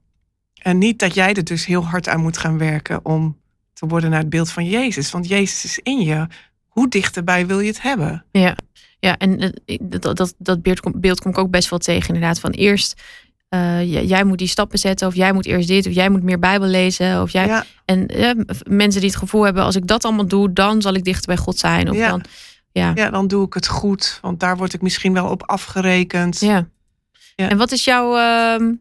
En 0.66 0.78
niet 0.78 0.98
dat 0.98 1.14
jij 1.14 1.34
er 1.34 1.44
dus 1.44 1.66
heel 1.66 1.84
hard 1.84 2.08
aan 2.08 2.20
moet 2.20 2.38
gaan 2.38 2.58
werken 2.58 3.04
om 3.04 3.36
te 3.72 3.86
worden 3.86 4.10
naar 4.10 4.18
het 4.20 4.28
beeld 4.30 4.50
van 4.50 4.64
Jezus. 4.66 5.10
Want 5.10 5.28
Jezus 5.28 5.64
is 5.64 5.78
in 5.78 6.00
je. 6.00 6.26
Hoe 6.66 6.88
dichterbij 6.88 7.46
wil 7.46 7.60
je 7.60 7.68
het 7.68 7.82
hebben? 7.82 8.24
Ja, 8.30 8.56
ja 8.98 9.16
en 9.16 9.38
eh, 9.64 9.78
dat, 9.82 10.16
dat, 10.16 10.34
dat 10.38 10.62
beeld, 10.62 10.80
kom, 10.80 10.92
beeld 11.00 11.20
kom 11.20 11.30
ik 11.30 11.38
ook 11.38 11.50
best 11.50 11.70
wel 11.70 11.78
tegen, 11.78 12.14
inderdaad. 12.14 12.40
Van 12.40 12.50
eerst, 12.50 13.02
j- 13.80 14.04
jij 14.06 14.24
moet 14.24 14.38
die 14.38 14.48
stappen 14.48 14.78
zetten, 14.78 15.06
of 15.06 15.14
jij 15.14 15.32
moet 15.32 15.46
eerst 15.46 15.68
dit, 15.68 15.86
of 15.86 15.92
jij 15.92 16.08
moet 16.08 16.22
meer 16.22 16.38
Bijbel 16.38 16.68
lezen. 16.68 17.22
Of 17.22 17.30
jij, 17.30 17.46
Ja, 17.46 17.64
En 17.84 18.06
eh, 18.06 18.30
mensen 18.68 19.00
die 19.00 19.10
het 19.10 19.18
gevoel 19.18 19.42
hebben, 19.44 19.62
als 19.62 19.76
ik 19.76 19.86
dat 19.86 20.04
allemaal 20.04 20.26
doe, 20.28 20.52
dan 20.52 20.82
zal 20.82 20.94
ik 20.94 21.04
dichter 21.04 21.26
bij 21.26 21.36
God 21.36 21.58
zijn. 21.58 21.90
Of 21.90 21.96
Ja. 21.96 22.08
dan, 22.08 22.24
ja. 22.72 22.92
ja, 22.94 23.10
dan 23.10 23.26
doe 23.28 23.46
ik 23.46 23.54
het 23.54 23.66
goed. 23.66 24.18
Want 24.22 24.40
daar 24.40 24.56
word 24.56 24.72
ik 24.74 24.82
misschien 24.82 25.12
wel 25.12 25.28
op 25.28 25.42
afgerekend. 25.42 26.40
Ja. 26.40 26.68
Ja. 27.36 27.48
En 27.48 27.56
wat 27.56 27.72
is 27.72 27.84
jouw, 27.84 28.16
ehm, 28.16 28.72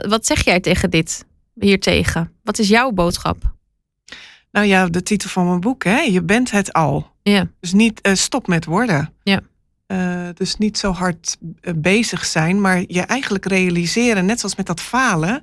wat, 0.00 0.26
zeg 0.26 0.44
jij 0.44 0.60
tegen 0.60 0.90
dit, 0.90 1.24
hiertegen? 1.54 2.32
Wat 2.42 2.58
is 2.58 2.68
jouw 2.68 2.90
boodschap? 2.90 3.54
Nou 4.50 4.66
ja, 4.66 4.86
de 4.86 5.02
titel 5.02 5.28
van 5.28 5.46
mijn 5.46 5.60
boek, 5.60 5.84
hè? 5.84 6.00
Je 6.00 6.22
bent 6.22 6.50
het 6.50 6.72
al. 6.72 7.10
Ja. 7.22 7.48
Dus 7.60 7.72
niet 7.72 8.00
eh, 8.00 8.14
stop 8.14 8.46
met 8.46 8.64
worden. 8.64 9.14
Ja. 9.22 9.40
Eh, 9.86 10.28
dus 10.34 10.56
niet 10.56 10.78
zo 10.78 10.92
hard 10.92 11.36
eh, 11.60 11.72
bezig 11.76 12.24
zijn, 12.24 12.60
maar 12.60 12.84
je 12.86 13.00
eigenlijk 13.00 13.46
realiseren, 13.46 14.26
net 14.26 14.38
zoals 14.40 14.56
met 14.56 14.66
dat 14.66 14.80
falen. 14.80 15.42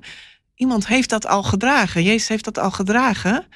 Iemand 0.54 0.86
heeft 0.86 1.10
dat 1.10 1.26
al 1.26 1.42
gedragen. 1.42 2.02
Jezus 2.02 2.28
heeft 2.28 2.44
dat 2.44 2.58
al 2.58 2.70
gedragen. 2.70 3.46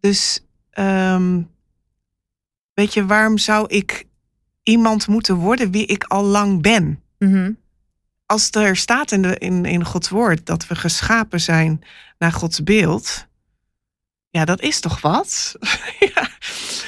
Dus 0.00 0.44
ehm, 0.70 1.42
weet 2.74 2.94
je, 2.94 3.06
waarom 3.06 3.38
zou 3.38 3.66
ik 3.68 4.04
iemand 4.62 5.06
moeten 5.06 5.34
worden 5.34 5.70
wie 5.70 5.86
ik 5.86 6.04
al 6.04 6.24
lang 6.24 6.62
ben? 6.62 7.02
Mhm. 7.18 7.52
Als 8.26 8.48
er 8.50 8.76
staat 8.76 9.12
in, 9.12 9.22
de, 9.22 9.38
in, 9.38 9.64
in 9.64 9.84
Gods 9.84 10.08
woord 10.08 10.46
dat 10.46 10.66
we 10.66 10.74
geschapen 10.74 11.40
zijn 11.40 11.82
naar 12.18 12.32
Gods 12.32 12.62
beeld. 12.62 13.26
Ja, 14.30 14.44
dat 14.44 14.60
is 14.60 14.80
toch 14.80 15.00
wat? 15.00 15.54
ja. 16.14 16.28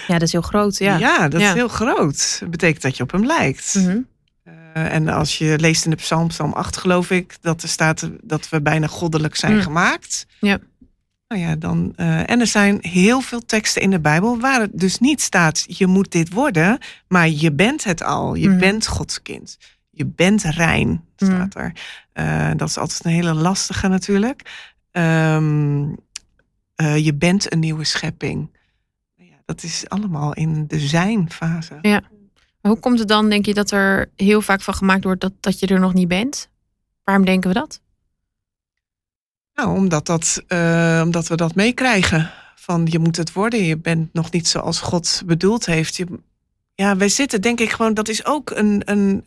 Ja, 0.07 0.12
dat 0.12 0.23
is 0.23 0.33
heel 0.33 0.40
groot. 0.43 0.76
Ja. 0.78 0.97
Ja, 0.97 1.28
dat 1.28 1.40
Ja. 1.40 1.49
is 1.49 1.55
heel 1.55 1.69
groot. 1.69 2.37
Dat 2.40 2.50
betekent 2.50 2.83
dat 2.83 2.97
je 2.97 3.02
op 3.02 3.12
hem 3.12 3.26
lijkt. 3.26 3.75
Mhm. 3.75 3.99
Eh, 4.43 4.93
en 4.95 5.09
als 5.09 5.38
je 5.38 5.59
leest 5.59 5.85
in 5.85 5.90
de 5.90 5.97
Psalm, 5.97 6.28
Psalm 6.28 6.52
8 6.52 6.76
geloof 6.76 7.11
ik, 7.11 7.37
dat 7.40 7.62
er 7.62 7.69
staat 7.69 8.11
dat 8.23 8.49
we 8.49 8.61
bijna 8.62 8.87
goddelijk 8.87 9.37
zijn 9.37 9.55
Mm. 9.55 9.61
gemaakt. 9.62 10.26
Ja. 10.40 10.59
Nou 11.28 11.43
ja, 11.43 11.57
dan, 11.57 11.93
eh, 11.97 12.31
en 12.31 12.40
er 12.40 12.47
zijn 12.47 12.78
heel 12.81 13.21
veel 13.21 13.40
teksten 13.47 13.83
in 13.83 13.90
de 13.90 14.00
Bijbel 14.00 14.38
waar 14.40 14.61
het 14.61 14.71
dus 14.73 14.99
niet 14.99 15.21
staat, 15.21 15.64
je 15.69 15.87
moet 15.87 16.12
dit 16.12 16.31
worden, 16.33 16.78
maar 17.09 17.28
je 17.28 17.52
bent 17.52 17.85
het 17.85 18.02
al. 18.02 18.35
Je 18.35 18.49
Mhm. 18.49 18.59
bent 18.59 18.87
Gods 18.87 19.23
kind. 19.23 19.57
Je 19.96 20.06
bent 20.06 20.42
rein, 20.42 21.04
staat 21.16 21.54
er. 21.54 21.72
Eh, 22.12 22.50
dat 22.56 22.68
is 22.68 22.78
altijd 22.78 23.04
een 23.04 23.10
hele 23.10 23.34
lastige 23.34 23.88
natuurlijk. 23.88 24.70
Ehm, 24.90 25.94
eh, 26.74 27.04
je 27.04 27.14
bent 27.14 27.52
een 27.52 27.58
nieuwe 27.58 27.84
schepping. 27.84 28.50
Ja, 29.14 29.36
dat 29.44 29.62
is 29.62 29.88
allemaal 29.88 30.34
in 30.34 30.66
de 30.66 30.78
zijn-fase. 30.78 31.78
Ja. 31.82 32.02
Hoe 32.60 32.78
komt 32.78 32.98
het 32.98 33.08
dan, 33.08 33.28
denk 33.28 33.46
je, 33.46 33.54
dat 33.54 33.70
er 33.70 34.10
heel 34.16 34.42
vaak 34.42 34.62
van 34.62 34.74
gemaakt 34.74 35.04
wordt 35.04 35.20
dat, 35.20 35.32
dat 35.40 35.58
je 35.58 35.66
er 35.66 35.80
nog 35.80 35.94
niet 35.94 36.08
bent? 36.08 36.48
Waarom 37.04 37.24
denken 37.24 37.48
we 37.48 37.54
dat? 37.54 37.80
Nou, 39.54 39.76
omdat, 39.76 40.06
dat, 40.06 40.42
eh, 40.46 41.00
omdat 41.04 41.28
we 41.28 41.36
dat 41.36 41.54
meekrijgen. 41.54 42.30
Van 42.54 42.86
je 42.90 42.98
moet 42.98 43.16
het 43.16 43.32
worden, 43.32 43.64
je 43.64 43.78
bent 43.78 44.12
nog 44.12 44.30
niet 44.30 44.48
zoals 44.48 44.80
God 44.80 45.22
bedoeld 45.26 45.66
heeft. 45.66 45.96
Je, 45.96 46.06
ja, 46.74 46.96
wij 46.96 47.08
zitten 47.08 47.40
denk 47.40 47.60
ik 47.60 47.70
gewoon, 47.70 47.94
dat 47.94 48.08
is 48.08 48.24
ook 48.24 48.50
een, 48.50 48.82
een 48.84 49.22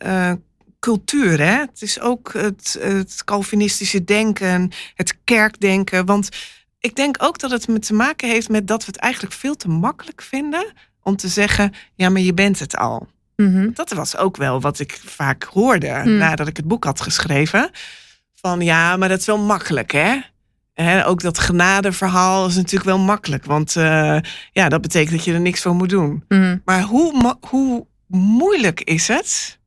cultuur. 0.80 1.38
Hè? 1.38 1.58
Het 1.58 1.82
is 1.82 2.00
ook 2.00 2.32
het, 2.32 2.78
het 2.80 3.24
Calvinistische 3.24 4.04
denken, 4.04 4.70
het 4.94 5.18
kerkdenken. 5.24 6.06
Want 6.06 6.28
ik 6.78 6.96
denk 6.96 7.16
ook 7.18 7.38
dat 7.38 7.50
het 7.50 7.68
met 7.68 7.86
te 7.86 7.94
maken 7.94 8.28
heeft 8.28 8.48
met 8.48 8.66
dat 8.66 8.84
we 8.84 8.86
het 8.92 9.00
eigenlijk 9.00 9.34
veel 9.34 9.56
te 9.56 9.68
makkelijk 9.68 10.22
vinden 10.22 10.72
om 11.02 11.16
te 11.16 11.28
zeggen, 11.28 11.72
ja, 11.94 12.08
maar 12.08 12.20
je 12.20 12.34
bent 12.34 12.58
het 12.58 12.76
al. 12.76 13.08
Mhm. 13.36 13.70
Dat 13.72 13.92
was 13.92 14.16
ook 14.16 14.36
wel 14.36 14.60
wat 14.60 14.78
ik 14.78 15.00
vaak 15.04 15.42
hoorde 15.42 15.88
Hmm. 15.88 16.16
nadat 16.16 16.48
ik 16.48 16.56
het 16.56 16.68
boek 16.68 16.84
had 16.84 17.00
geschreven. 17.00 17.70
Van 18.34 18.60
ja, 18.60 18.96
maar 18.96 19.08
dat 19.08 19.18
is 19.18 19.26
wel 19.26 19.38
makkelijk, 19.38 19.92
hè? 19.92 20.20
Hè, 20.74 21.06
ook 21.06 21.20
dat 21.20 21.38
genadeverhaal 21.38 22.46
is 22.46 22.56
natuurlijk 22.56 22.84
wel 22.84 22.98
makkelijk. 22.98 23.44
Want 23.44 23.76
eh, 23.76 24.18
ja, 24.52 24.68
dat 24.68 24.80
betekent 24.80 25.16
dat 25.16 25.24
je 25.24 25.32
er 25.32 25.40
niks 25.40 25.62
voor 25.62 25.74
moet 25.74 25.88
doen. 25.88 26.24
Mhm. 26.28 26.58
Maar 26.64 26.82
hoe, 26.82 27.36
hoe 27.40 27.86
moeilijk 28.06 28.80
is 28.80 29.08
het 29.08 29.59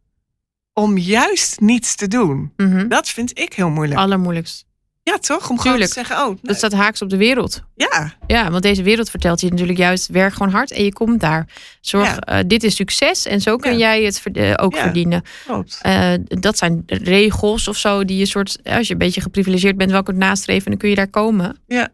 om 0.74 0.98
juist 0.98 1.60
niets 1.60 1.96
te 1.96 2.08
doen? 2.08 2.53
Mhm. 2.58 2.88
Dat 2.88 3.08
vind 3.10 3.39
ik 3.39 3.53
heel 3.53 3.70
moeilijk. 3.70 4.00
Allermoeilijkst. 4.00 4.65
Ja, 5.03 5.18
toch? 5.18 5.50
Om 5.50 5.60
gewoon 5.60 5.80
te 5.80 5.88
zeggen, 5.88 6.18
oh, 6.18 6.27
nee, 6.27 6.38
Dat 6.42 6.56
staat 6.58 6.74
haaks 6.74 7.01
op 7.01 7.10
de 7.10 7.18
wereld. 7.18 7.63
ja, 7.75 8.13
Ja, 8.27 8.51
want 8.51 8.63
deze 8.63 8.84
wereld 8.84 9.10
vertelt 9.10 9.42
je 9.42 9.50
natuurlijk 9.50 9.77
juist, 9.77 10.08
werk 10.08 10.34
gewoon 10.34 10.51
hard 10.51 10.72
en 10.72 10.84
je 10.84 10.94
komt 10.94 11.20
daar. 11.20 11.48
Zorg, 11.82 12.08
Ja. 12.08 12.20
eh, 12.20 12.44
dit 12.48 12.63
is 12.63 12.75
succes 12.75 13.25
en 13.25 13.42
zo 13.42 13.56
kun 13.56 13.72
Ja. 13.72 13.77
jij 13.77 14.03
het 14.03 14.20
verd- 14.20 14.38
eh, 14.38 14.53
ook 14.56 14.75
Ja. 14.75 14.82
verdienen. 14.82 15.22
klopt. 15.46 15.80
Eh, 15.82 16.13
dat 16.25 16.58
zijn 16.58 16.84
als 16.86 17.68
of 17.68 17.77
zo 17.77 18.06
die 18.06 18.18
je 18.18 18.25
soort, 18.25 18.58
als 18.63 18.88
je 18.88 18.94
een 18.94 19.00
beetje 19.00 19.22
geprivilegeerd 19.22 19.77
bent, 19.77 19.92
wel 19.92 20.03
kunt 20.03 20.18
nastreven, 20.18 20.70
dan 20.70 20.80
kun 20.80 20.89
je 20.89 20.96
daar 20.96 21.08
komen. 21.10 21.58
Ja. 21.68 21.89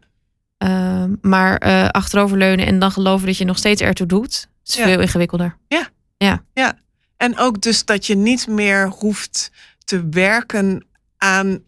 Eh, 0.58 1.04
maar 1.20 1.58
achteroverleunen 1.90 2.66
en 2.66 2.78
dan 2.78 2.90
geloven 2.92 3.26
dat 3.26 3.36
je 3.36 3.44
nog 3.44 3.58
steeds 3.58 3.80
ertoe 3.82 4.06
doet, 4.06 4.48
is 4.64 4.74
Ja. 4.74 4.84
veel 4.84 5.00
ingewikkelder. 5.00 5.56
En 7.20 7.38
ook 7.38 7.60
dus 7.60 7.84
dat 7.84 8.06
je 8.06 8.16
niet 8.16 8.46
meer 8.46 8.88
hoeft 8.88 9.52
te 9.84 10.08
werken 10.10 10.86
aan 11.18 11.62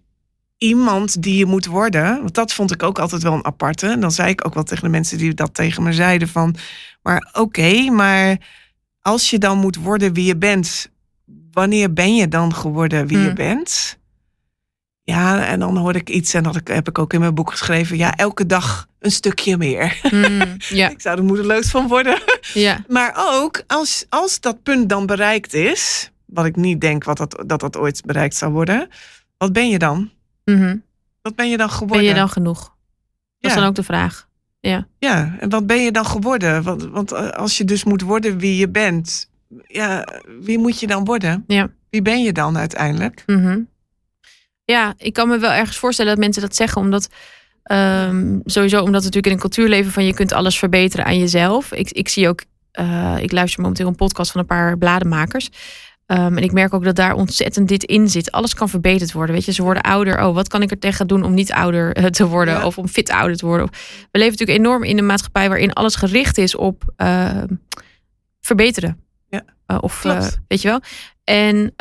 iemand 0.59 1.23
die 1.23 1.37
je 1.37 1.47
moet 1.47 1.67
worden. 1.67 2.19
Want 2.19 2.35
dat 2.35 2.53
vond 2.53 2.71
ik 2.73 2.83
ook 2.83 2.99
altijd 2.99 3.23
wel 3.23 3.33
een 3.33 3.45
aparte. 3.45 3.87
En 3.87 4.01
dan 4.01 4.13
zei 4.13 4.29
ik 4.29 4.47
ook 4.47 4.55
wel 4.55 4.63
tegen 4.63 4.85
de 4.85 4.91
mensen 4.91 5.19
die 5.19 5.35
dat 5.35 5.55
tegen 5.55 5.83
me 5.83 5.93
zeiden 5.93 6.29
van... 6.29 6.55
maar 7.03 7.31
oké, 7.33 7.91
maar 7.91 8.37
als 9.01 9.31
je 9.31 9.39
dan 9.39 9.59
moet 9.59 9.77
worden 9.77 10.13
wie 10.13 10.25
je 10.25 10.37
bent... 10.37 10.91
wanneer 11.51 11.93
ben 11.93 12.17
je 12.17 12.29
dan 12.29 12.55
geworden 12.55 13.07
wie 13.07 13.19
je 13.19 13.25
Hmm. 13.25 13.35
bent? 13.35 13.99
Ja, 15.05 15.47
en 15.47 15.61
dan 15.61 15.77
hoorde 15.77 15.99
ik 15.99 16.11
iets 16.11 16.35
en 16.35 16.43
dat 16.43 16.61
heb 16.65 16.89
ik 16.89 16.99
ook 16.99 17.13
in 17.13 17.21
mijn 17.21 17.35
boek 17.35 17.51
geschreven... 17.51 17.97
ja, 17.97 18.15
elke 18.17 18.47
dag 18.47 18.87
een 18.99 19.11
stukje 19.11 19.57
meer. 19.57 20.01
Mm, 20.11 20.57
ja, 20.81 20.89
ik 20.89 21.01
zou 21.01 21.19
er 21.19 21.25
moedeloos 21.25 21.71
van 21.71 21.89
worden. 21.89 22.19
ja. 22.55 22.85
Maar 22.89 23.13
ook 23.17 23.63
als, 23.67 24.07
als 24.09 24.41
dat 24.41 24.63
punt 24.63 24.89
dan 24.89 25.07
bereikt 25.07 25.55
is, 25.55 26.11
wat 26.27 26.45
ik 26.45 26.57
niet 26.57 26.81
denk 26.81 27.05
wat 27.05 27.17
dat, 27.17 27.43
dat 27.47 27.61
dat 27.61 27.77
ooit 27.77 28.03
bereikt 28.05 28.37
zou 28.37 28.53
worden, 28.53 28.89
wat 29.39 29.53
ben 29.53 29.69
je 29.69 29.79
dan? 29.79 30.11
Mhm. 30.45 30.77
Wat 31.23 31.35
ben 31.35 31.51
je 31.51 31.57
dan 31.57 31.71
geworden? 31.71 31.97
Ben 31.99 32.07
je 32.09 32.15
dan 32.15 32.29
genoeg? 32.29 32.61
Dat 32.61 33.51
is 33.51 33.55
Ja. 33.55 33.61
dan 33.61 33.69
ook 33.69 33.75
de 33.75 33.83
vraag. 33.83 34.29
Ja, 34.99 35.37
en 35.41 35.49
wat 35.49 35.67
ben 35.67 35.83
je 35.85 35.93
dan 35.93 36.07
geworden? 36.07 36.63
Want, 36.63 36.83
want 36.85 37.13
eh, 37.13 37.29
als 37.29 37.57
je 37.57 37.65
dus 37.65 37.85
moet 37.85 38.03
worden 38.03 38.39
wie 38.39 38.57
je 38.57 38.69
bent, 38.69 39.31
ja, 39.67 40.09
wie 40.41 40.59
moet 40.59 40.81
je 40.81 40.87
dan 40.87 41.05
worden? 41.05 41.45
Ja. 41.47 41.71
Wie 41.91 42.03
ben 42.03 42.23
je 42.23 42.33
dan 42.33 42.59
uiteindelijk? 42.59 43.23
Mhm. 43.27 43.61
Ja, 44.65 44.95
ik 44.97 45.13
kan 45.13 45.29
me 45.29 45.39
wel 45.39 45.53
ergens 45.53 45.77
voorstellen 45.77 46.11
dat 46.11 46.21
mensen 46.21 46.43
dat 46.43 46.57
zeggen, 46.57 46.81
omdat 46.81 47.09
ehm, 47.63 48.39
sowieso 48.45 48.83
omdat 48.83 49.01
we 49.01 49.07
natuurlijk 49.07 49.27
in 49.27 49.33
een 49.33 49.39
cultuur 49.39 49.69
leven 49.69 49.93
van 49.93 50.05
je 50.05 50.15
kunt 50.15 50.33
alles 50.33 50.59
verbeteren 50.59 51.05
aan 51.05 51.19
jezelf. 51.19 51.73
Ik, 51.73 51.91
ik 51.91 52.09
zie 52.09 52.29
ook, 52.29 52.43
eh, 52.71 53.17
ik 53.21 53.33
luister 53.33 53.61
momenteel 53.61 53.87
een 53.87 53.95
podcast 53.95 54.31
van 54.31 54.41
een 54.41 54.47
paar 54.47 54.79
bladenmakers. 54.79 55.51
Ehm, 56.13 56.37
en 56.37 56.43
ik 56.43 56.53
merk 56.53 56.75
ook 56.75 56.85
dat 56.85 56.97
daar 56.97 57.15
ontzettend 57.15 57.69
dit 57.69 57.85
in 57.85 58.09
zit. 58.09 58.33
Alles 58.33 58.55
kan 58.55 58.69
verbeterd 58.69 59.13
worden. 59.13 59.35
Weet 59.35 59.45
je, 59.45 59.53
ze 59.53 59.63
worden 59.63 59.83
ouder. 59.83 60.25
Oh, 60.25 60.35
wat 60.35 60.49
kan 60.49 60.63
ik 60.63 60.71
er 60.71 60.79
tegen 60.79 61.07
doen 61.07 61.23
om 61.23 61.35
niet 61.35 61.53
ouder 61.53 61.93
eh, 61.93 62.05
te 62.05 62.27
worden? 62.27 62.55
Ja. 62.55 62.67
Of 62.67 62.79
om 62.79 62.89
fit 62.89 63.11
ouder 63.11 63.37
te 63.37 63.47
worden? 63.47 63.69
We 64.11 64.19
leven 64.19 64.31
natuurlijk 64.31 64.59
enorm 64.59 64.85
in 64.85 64.99
een 64.99 65.07
maatschappij 65.07 65.49
waarin 65.49 65.73
alles 65.73 65.95
gericht 65.95 66.39
is 66.39 66.57
op 66.57 66.93
ehm, 66.97 67.47
verbeteren. 68.41 69.01
Ja. 69.29 69.43
Eh, 69.67 69.79
of 69.81 70.05
eh, 70.05 70.27
weet 70.49 70.63
je 70.63 70.69
wel. 70.69 70.81
En 71.25 71.75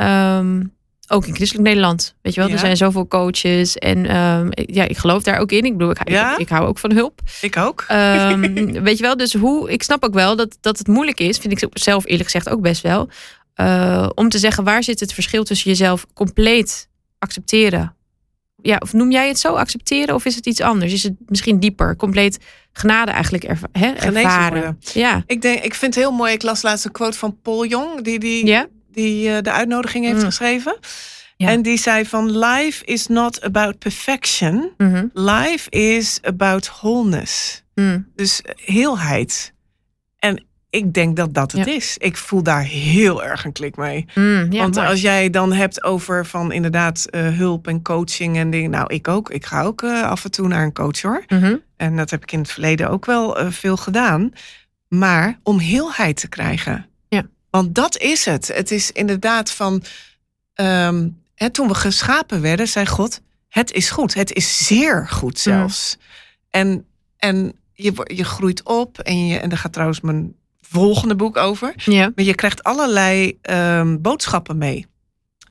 ook 1.11 1.25
in 1.25 1.35
christelijk 1.35 1.67
Nederland. 1.67 2.15
Weet 2.21 2.33
je 2.33 2.39
wel, 2.39 2.49
Ja. 2.49 2.55
er 2.55 2.59
zijn 2.61 2.77
zoveel 2.77 3.07
coaches. 3.07 3.75
En 3.77 4.05
ehm, 4.05 4.47
ja, 4.51 4.83
ik 4.83 4.97
geloof 4.97 5.23
daar 5.23 5.39
ook 5.39 5.51
in. 5.51 5.65
Ik 5.65 5.71
bedoel, 5.77 5.89
ik, 5.91 6.09
Ja? 6.09 6.33
ik, 6.33 6.39
ik 6.39 6.49
hou 6.49 6.67
ook 6.67 6.77
van 6.77 6.91
hulp. 6.91 7.21
Ik 7.41 7.57
ook. 7.57 7.85
Ehm, 7.87 8.39
weet 8.87 8.97
je 8.97 9.03
wel, 9.03 9.17
dus 9.17 9.33
hoe, 9.33 9.71
ik 9.71 9.83
snap 9.83 10.03
ook 10.03 10.13
wel 10.13 10.35
dat, 10.35 10.57
dat 10.61 10.77
het 10.77 10.87
moeilijk 10.87 11.19
is, 11.19 11.37
vind 11.37 11.61
ik 11.61 11.69
zelf 11.73 12.05
eerlijk 12.05 12.23
gezegd 12.29 12.49
ook 12.49 12.61
best 12.61 12.81
wel, 12.81 13.09
eh, 13.53 14.09
om 14.15 14.29
te 14.29 14.37
zeggen 14.39 14.63
waar 14.63 14.83
zit 14.83 14.99
het 14.99 15.13
verschil 15.13 15.43
tussen 15.43 15.69
jezelf 15.69 16.05
compleet 16.13 16.87
accepteren. 17.19 17.95
Ja, 18.63 18.77
of 18.79 18.93
noem 18.93 19.11
jij 19.11 19.27
het 19.27 19.39
zo 19.39 19.53
accepteren 19.53 20.15
of 20.15 20.25
is 20.25 20.35
het 20.35 20.45
iets 20.45 20.61
anders? 20.61 20.93
Is 20.93 21.03
het 21.03 21.13
misschien 21.25 21.59
dieper, 21.59 21.95
compleet 21.95 22.37
genade 22.73 23.11
eigenlijk 23.11 23.43
erva- 23.43 23.67
hè, 23.71 23.87
ervaren? 23.91 24.79
Ja. 24.93 25.23
Ik, 25.25 25.41
denk, 25.41 25.63
ik 25.63 25.73
vind 25.73 25.95
het 25.95 26.03
heel 26.03 26.13
mooi. 26.13 26.33
Ik 26.33 26.41
las 26.41 26.61
laatst 26.61 26.85
een 26.85 26.91
quote 26.91 27.17
van 27.17 27.37
Paul 27.41 27.65
Jong, 27.65 28.01
die, 28.01 28.19
die, 28.19 28.45
Ja? 28.45 28.67
Die 28.91 29.29
eh, 29.35 29.41
de 29.41 29.51
uitnodiging 29.51 30.05
heeft 30.05 30.17
Mm. 30.19 30.25
geschreven. 30.25 30.77
Ja. 31.37 31.47
En 31.47 31.61
die 31.61 31.77
zei 31.77 32.05
van 32.05 32.37
life 32.37 32.85
is 32.85 33.07
not 33.07 33.41
about 33.41 33.79
perfection. 33.79 34.71
Mhm. 34.77 35.05
Life 35.13 35.69
is 35.69 36.19
about 36.21 36.67
wholeness. 36.67 37.63
Mm. 37.75 38.07
Dus 38.15 38.41
heelheid. 38.55 39.53
En 40.19 40.45
ik 40.69 40.93
denk 40.93 41.15
dat 41.15 41.33
dat 41.33 41.51
het 41.51 41.65
Ja. 41.67 41.73
is. 41.73 41.97
Ik 41.97 42.17
voel 42.17 42.43
daar 42.43 42.63
heel 42.63 43.23
erg 43.23 43.45
een 43.45 43.51
klik 43.51 43.75
mee. 43.75 44.05
Mm. 44.15 44.47
Ja, 44.51 44.61
Want 44.61 44.75
mooi. 44.75 44.87
als 44.87 45.01
jij 45.01 45.29
dan 45.29 45.53
hebt 45.53 45.83
over 45.83 46.25
van 46.25 46.51
inderdaad 46.51 47.05
eh, 47.09 47.27
hulp 47.37 47.67
en 47.67 47.81
coaching 47.81 48.37
en 48.37 48.49
dingen. 48.49 48.69
Nou, 48.69 48.93
ik 48.93 49.07
ook. 49.07 49.29
Ik 49.29 49.45
ga 49.45 49.63
ook 49.63 49.81
eh, 49.83 50.01
af 50.03 50.23
en 50.23 50.31
toe 50.31 50.47
naar 50.47 50.63
een 50.63 50.73
coach 50.73 51.01
hoor. 51.01 51.23
Mhm. 51.27 51.55
En 51.77 51.95
dat 51.97 52.09
heb 52.09 52.23
ik 52.23 52.31
in 52.31 52.39
het 52.39 52.51
verleden 52.51 52.89
ook 52.89 53.05
wel 53.05 53.37
eh, 53.39 53.51
veel 53.51 53.77
gedaan. 53.77 54.31
Maar 54.87 55.39
om 55.43 55.59
heelheid 55.59 56.15
te 56.15 56.27
krijgen. 56.27 56.85
Want 57.51 57.75
dat 57.75 57.97
is 57.97 58.25
het. 58.25 58.47
Het 58.47 58.71
is 58.71 58.91
inderdaad 58.91 59.51
van. 59.51 59.83
ehm, 60.53 61.07
hè, 61.35 61.49
toen 61.49 61.67
we 61.67 61.73
geschapen 61.73 62.41
werden, 62.41 62.67
zei 62.67 62.85
God: 62.87 63.21
Het 63.49 63.71
is 63.71 63.89
goed. 63.89 64.13
Het 64.13 64.33
is 64.33 64.65
zeer 64.67 65.07
goed 65.07 65.39
zelfs. 65.39 65.97
En, 66.49 66.85
en 67.17 67.53
je, 67.73 67.93
je 68.13 68.23
groeit 68.25 68.63
op. 68.63 68.99
En, 68.99 69.27
je, 69.27 69.37
en 69.39 69.49
daar 69.49 69.57
gaat 69.57 69.73
trouwens 69.73 70.01
mijn 70.01 70.33
volgende 70.61 71.15
boek 71.15 71.37
over. 71.37 71.73
Ja. 71.75 72.11
Maar 72.15 72.25
je 72.25 72.35
krijgt 72.35 72.63
allerlei 72.63 73.37
ehm, 73.41 73.97
boodschappen 74.01 74.57
mee. 74.57 74.85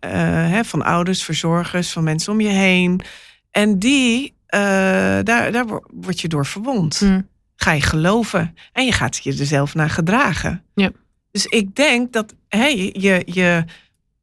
Eh, 0.00 0.10
hè, 0.50 0.64
van 0.64 0.82
ouders, 0.82 1.22
verzorgers, 1.22 1.90
van 1.92 2.04
mensen 2.04 2.32
om 2.32 2.40
je 2.40 2.48
heen. 2.48 3.00
En 3.50 3.78
die, 3.78 4.34
eh, 4.46 4.60
daar, 5.22 5.52
daar 5.52 5.66
wo- 5.66 5.84
word 5.94 6.20
je 6.20 6.28
door 6.28 6.46
verwond. 6.46 7.00
Mm. 7.00 7.28
Ga 7.56 7.72
je 7.72 7.80
geloven. 7.82 8.54
En 8.72 8.84
je 8.84 8.92
gaat 8.92 9.16
je 9.24 9.38
er 9.38 9.46
zelf 9.46 9.74
naar 9.74 9.90
gedragen. 9.90 10.64
Ja. 10.74 10.90
Dus 11.30 11.46
ik 11.46 11.74
denk 11.76 12.12
dat 12.12 12.34
hey, 12.48 12.90
je, 12.92 13.22
je, 13.26 13.64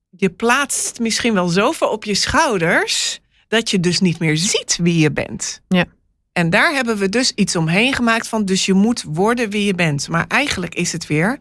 je 0.09 0.29
plaatst 0.29 0.99
misschien 0.99 1.33
wel 1.33 1.47
zoveel 1.47 1.87
op 1.89 2.03
je 2.03 2.13
schouders... 2.15 3.19
dat 3.47 3.69
je 3.69 3.79
dus 3.79 3.99
niet 3.99 4.19
meer 4.19 4.37
ziet 4.37 4.77
wie 4.81 4.99
je 4.99 5.11
bent. 5.11 5.61
Ja. 5.67 5.85
En 6.31 6.49
daar 6.49 6.73
hebben 6.73 6.97
we 6.97 7.09
dus 7.09 7.31
iets 7.35 7.55
omheen 7.55 7.93
gemaakt 7.93 8.27
van... 8.27 8.45
dus 8.45 8.65
je 8.65 8.73
moet 8.73 9.03
worden 9.07 9.49
wie 9.49 9.65
je 9.65 9.73
bent. 9.75 10.07
Maar 10.09 10.25
eigenlijk 10.27 10.75
is 10.75 10.91
het 10.91 11.07
weer... 11.07 11.37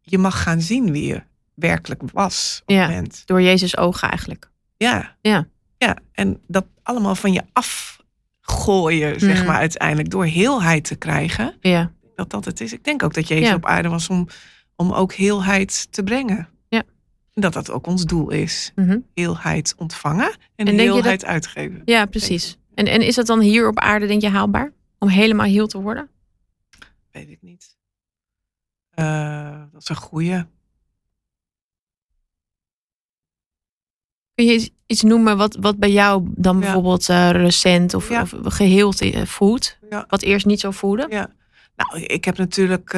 je 0.00 0.18
mag 0.18 0.42
gaan 0.42 0.60
zien 0.60 0.92
wie 0.92 1.06
je 1.06 1.22
werkelijk 1.54 2.02
was 2.12 2.62
of 2.66 2.74
Ja. 2.74 2.86
bent. 2.86 3.22
Door 3.26 3.42
Jezus 3.42 3.76
ogen 3.76 4.08
eigenlijk. 4.08 4.50
Ja. 4.76 5.16
Ja. 5.20 5.46
ja. 5.78 5.96
En 6.12 6.40
dat 6.46 6.64
allemaal 6.82 7.14
van 7.14 7.32
je 7.32 7.42
afgooien, 8.42 9.20
zeg 9.20 9.40
Mm. 9.40 9.46
maar, 9.46 9.56
uiteindelijk. 9.56 10.10
Door 10.10 10.24
heelheid 10.24 10.84
te 10.84 10.96
krijgen. 10.96 11.54
Ja. 11.60 11.90
Dat 12.14 12.30
dat 12.30 12.44
het 12.44 12.60
is. 12.60 12.72
Ik 12.72 12.84
denk 12.84 13.02
ook 13.02 13.14
dat 13.14 13.28
Jezus 13.28 13.48
Ja. 13.48 13.54
op 13.54 13.66
aarde 13.66 13.88
was 13.88 14.08
om, 14.08 14.28
om 14.80 14.92
ook 14.92 15.12
heelheid 15.12 15.92
te 15.92 16.02
brengen. 16.02 16.48
Ja. 16.68 16.82
Dat 17.32 17.52
dat 17.52 17.70
ook 17.70 17.86
ons 17.86 18.04
doel 18.04 18.30
is. 18.30 18.72
Mhm. 18.74 18.98
Heelheid 19.14 19.74
ontvangen 19.76 20.36
en, 20.56 20.68
heelheid 20.78 21.24
uitgeven. 21.24 21.82
Ja, 21.84 22.06
precies. 22.06 22.56
En, 22.74 22.86
en 22.86 23.00
is 23.02 23.14
dat 23.14 23.26
dan 23.26 23.40
hier 23.40 23.68
op 23.68 23.78
aarde, 23.78 24.06
denk 24.06 24.20
je, 24.22 24.28
haalbaar? 24.28 24.72
Om 24.98 25.08
helemaal 25.08 25.46
heel 25.46 25.66
te 25.66 25.80
worden? 25.80 26.08
Weet 27.10 27.28
ik 27.28 27.38
niet. 27.42 27.76
Eh, 28.90 29.62
dat 29.72 29.82
is 29.82 29.88
een 29.88 29.96
goeie. 29.96 30.44
Kun 34.34 34.44
je 34.44 34.70
iets- 34.86 35.02
noemen 35.02 35.36
wat, 35.36 35.56
wat 35.60 35.78
bij 35.78 35.90
jou 35.90 36.28
dan 36.36 36.54
Ja. 36.54 36.60
bijvoorbeeld 36.60 37.08
eh, 37.08 37.30
recent 37.30 37.94
of, 37.94 38.08
Ja. 38.08 38.22
of 38.22 38.34
geheeld 38.42 39.00
eh, 39.00 39.24
voelt? 39.24 39.78
Ja. 39.90 40.04
Wat 40.08 40.22
eerst 40.22 40.46
niet 40.46 40.60
zo 40.60 40.70
voelde? 40.70 41.06
Ja. 41.10 41.30
Nou, 41.76 42.00
ik 42.02 42.24
heb 42.24 42.36
natuurlijk 42.36 42.94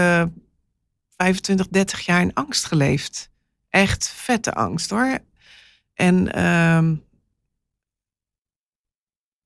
25, 1.22 1.68
30 1.68 2.00
jaar 2.00 2.20
in 2.20 2.34
angst 2.34 2.64
geleefd. 2.64 3.30
Echt 3.70 4.08
vette 4.08 4.52
angst 4.52 4.90
hoor. 4.90 5.18
En 5.94 6.32
ehm, 6.32 6.94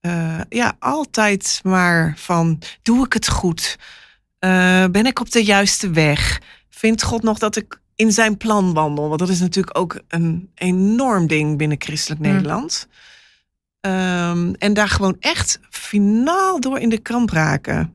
eh, 0.01 0.41
ja, 0.49 0.77
altijd 0.79 1.61
maar 1.63 2.15
van, 2.17 2.63
doe 2.83 3.05
ik 3.05 3.13
het 3.13 3.29
goed? 3.29 3.79
Eh, 4.39 4.85
ben 4.87 5.07
ik 5.07 5.21
op 5.21 5.31
de 5.31 5.45
juiste 5.45 5.91
weg? 5.91 6.41
Vindt 6.69 7.03
God 7.03 7.23
nog 7.23 7.39
dat 7.39 7.57
ik 7.57 7.81
in 7.95 8.13
zijn 8.13 8.37
plan 8.37 8.73
wandel. 8.73 9.09
Want 9.09 9.21
dat 9.21 9.29
is 9.29 9.41
natuurlijk 9.41 9.79
ook 9.79 10.01
een 10.09 10.51
enorm 10.55 11.27
ding 11.27 11.59
binnen 11.59 11.81
christelijk 11.81 12.21
Mm. 12.21 12.33
Nederland. 12.33 12.89
Ehm, 13.81 14.53
en 14.59 14.75
daar 14.75 14.89
gewoon 14.89 15.17
echt 15.21 15.61
finaal 15.71 16.61
door 16.61 16.79
in 16.79 16.89
de 16.89 16.99
kramp 16.99 17.31
raken. 17.31 17.95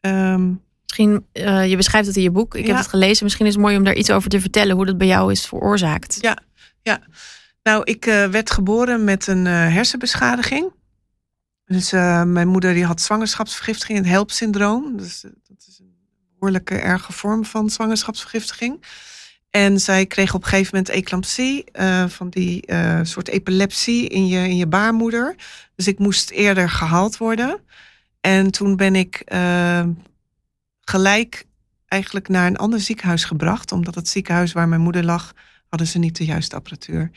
Ehm, 0.00 0.52
Misschien, 0.90 1.26
eh, 1.32 1.68
je 1.68 1.76
beschrijft 1.76 2.06
het 2.06 2.16
in 2.16 2.22
je 2.22 2.30
boek. 2.30 2.54
Ik 2.54 2.66
heb 2.66 2.74
Ja. 2.74 2.80
het 2.80 2.90
gelezen. 2.90 3.24
Misschien 3.24 3.46
is 3.46 3.52
het 3.52 3.62
mooi 3.62 3.76
om 3.76 3.84
daar 3.84 3.94
iets 3.94 4.10
over 4.10 4.30
te 4.30 4.40
vertellen. 4.40 4.76
Hoe 4.76 4.86
dat 4.86 4.98
bij 4.98 5.06
jou 5.06 5.30
is 5.32 5.46
veroorzaakt. 5.46 6.18
Ja. 6.82 7.00
Nou, 7.62 7.82
ik 7.84 8.06
eh, 8.06 8.26
werd 8.26 8.50
geboren 8.50 9.04
met 9.04 9.26
een 9.26 9.46
eh, 9.46 9.52
hersenbeschadiging. 9.52 10.72
Dus 11.64 11.90
mijn 11.90 12.48
moeder 12.48 12.74
die 12.74 12.84
had 12.84 13.00
zwangerschapsvergiftiging, 13.00 13.98
het 13.98 14.06
HELP-syndroom. 14.06 14.96
Dus 14.96 15.20
dat 15.20 15.66
is 15.68 15.78
een 15.78 15.92
behoorlijke 16.38 16.74
erge 16.74 17.12
vorm 17.12 17.44
van 17.44 17.70
zwangerschapsvergiftiging. 17.70 18.84
En 19.50 19.80
zij 19.80 20.06
kreeg 20.06 20.34
op 20.34 20.42
een 20.42 20.48
gegeven 20.48 20.76
moment 20.76 20.94
eclampsie, 20.94 21.64
van 22.08 22.28
die 22.30 22.64
soort 23.02 23.28
epilepsie 23.28 24.08
in 24.08 24.26
je, 24.26 24.48
in 24.48 24.56
je 24.56 24.66
baarmoeder. 24.66 25.34
Dus 25.76 25.86
ik 25.86 25.98
moest 25.98 26.30
eerder 26.30 26.70
gehaald 26.70 27.16
worden. 27.16 27.60
En 28.20 28.50
toen 28.50 28.76
ben 28.76 28.94
ik 28.94 29.22
gelijk 30.90 31.46
eigenlijk 31.88 32.28
naar 32.28 32.46
een 32.46 32.56
ander 32.56 32.80
ziekenhuis 32.80 33.24
gebracht. 33.24 33.72
Omdat 33.72 33.94
het 33.94 34.08
ziekenhuis 34.08 34.52
waar 34.52 34.68
mijn 34.68 34.80
moeder 34.80 35.04
lag, 35.04 35.32
hadden 35.68 35.88
ze 35.88 35.98
niet 35.98 36.16
de 36.16 36.24
juiste 36.24 36.56
apparatuur. 36.56 37.10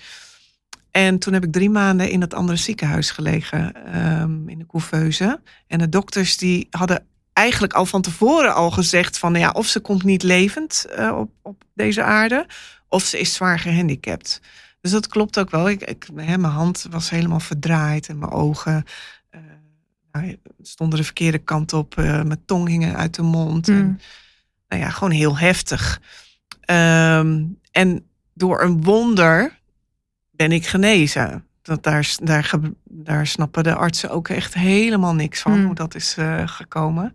En 0.92 1.20
toen 1.20 1.34
heb 1.34 1.44
ik 1.44 1.52
drie 1.52 1.70
maanden 1.70 2.10
in 2.10 2.20
dat 2.20 2.34
andere 2.34 2.58
ziekenhuis 2.58 3.12
gelegen, 3.12 3.86
ehm, 3.86 4.50
in 4.50 4.60
de 4.60 4.66
couveuse. 4.66 5.42
En 5.68 5.80
de 5.80 5.90
dokters 5.90 6.38
die 6.38 6.68
hadden 6.70 7.06
eigenlijk 7.34 7.74
al 7.74 7.86
van 7.86 8.02
tevoren 8.02 8.54
al 8.54 8.72
gezegd 8.72 9.18
van, 9.18 9.32
nou 9.32 9.44
ja, 9.44 9.52
of 9.52 9.68
ze 9.68 9.80
komt 9.80 10.04
niet 10.04 10.24
levend 10.24 10.86
eh, 10.96 11.18
op, 11.18 11.32
op 11.42 11.64
deze 11.74 12.04
aarde, 12.04 12.46
of 12.88 13.04
ze 13.04 13.20
is 13.20 13.34
zwaar 13.34 13.60
gehandicapt. 13.60 14.42
Dus 14.82 14.92
dat 14.92 15.08
klopt 15.08 15.40
ook 15.40 15.50
wel. 15.50 15.70
Ik, 15.70 15.82
ik, 15.82 16.08
hè, 16.16 16.38
mijn 16.38 16.54
hand 16.54 16.86
was 16.90 17.10
helemaal 17.10 17.40
verdraaid 17.40 18.08
en 18.08 18.18
mijn 18.18 18.32
ogen 18.32 18.84
nou, 20.22 20.38
stonden 20.62 20.98
de 21.00 21.06
verkeerde 21.06 21.38
kant 21.38 21.74
op. 21.74 21.98
eh, 21.98 22.04
mijn 22.24 22.46
tong 22.46 22.68
hing 22.68 22.96
uit 22.96 23.16
de 23.16 23.22
mond. 23.22 23.68
En, 23.68 23.76
Mm. 23.86 23.98
nou 24.68 24.82
ja, 24.82 24.90
gewoon 24.90 25.12
heel 25.14 25.38
heftig. 25.38 26.02
Ehm, 26.62 27.44
en 27.72 28.06
door 28.34 28.62
een 28.62 28.84
wonder 28.84 29.60
ben 30.32 30.52
ik 30.52 30.66
genezen. 30.66 31.46
Dat 31.62 31.84
daar, 31.84 32.16
daar, 32.24 32.52
daar 32.84 33.28
snappen 33.28 33.64
de 33.64 33.76
artsen 33.76 34.10
ook 34.10 34.28
echt 34.30 34.54
helemaal 34.54 35.16
niks 35.16 35.42
van 35.42 35.52
Hmm. 35.54 35.66
hoe 35.66 35.76
dat 35.76 35.96
is 35.96 36.16
eh, 36.18 36.48
gekomen. 36.48 37.14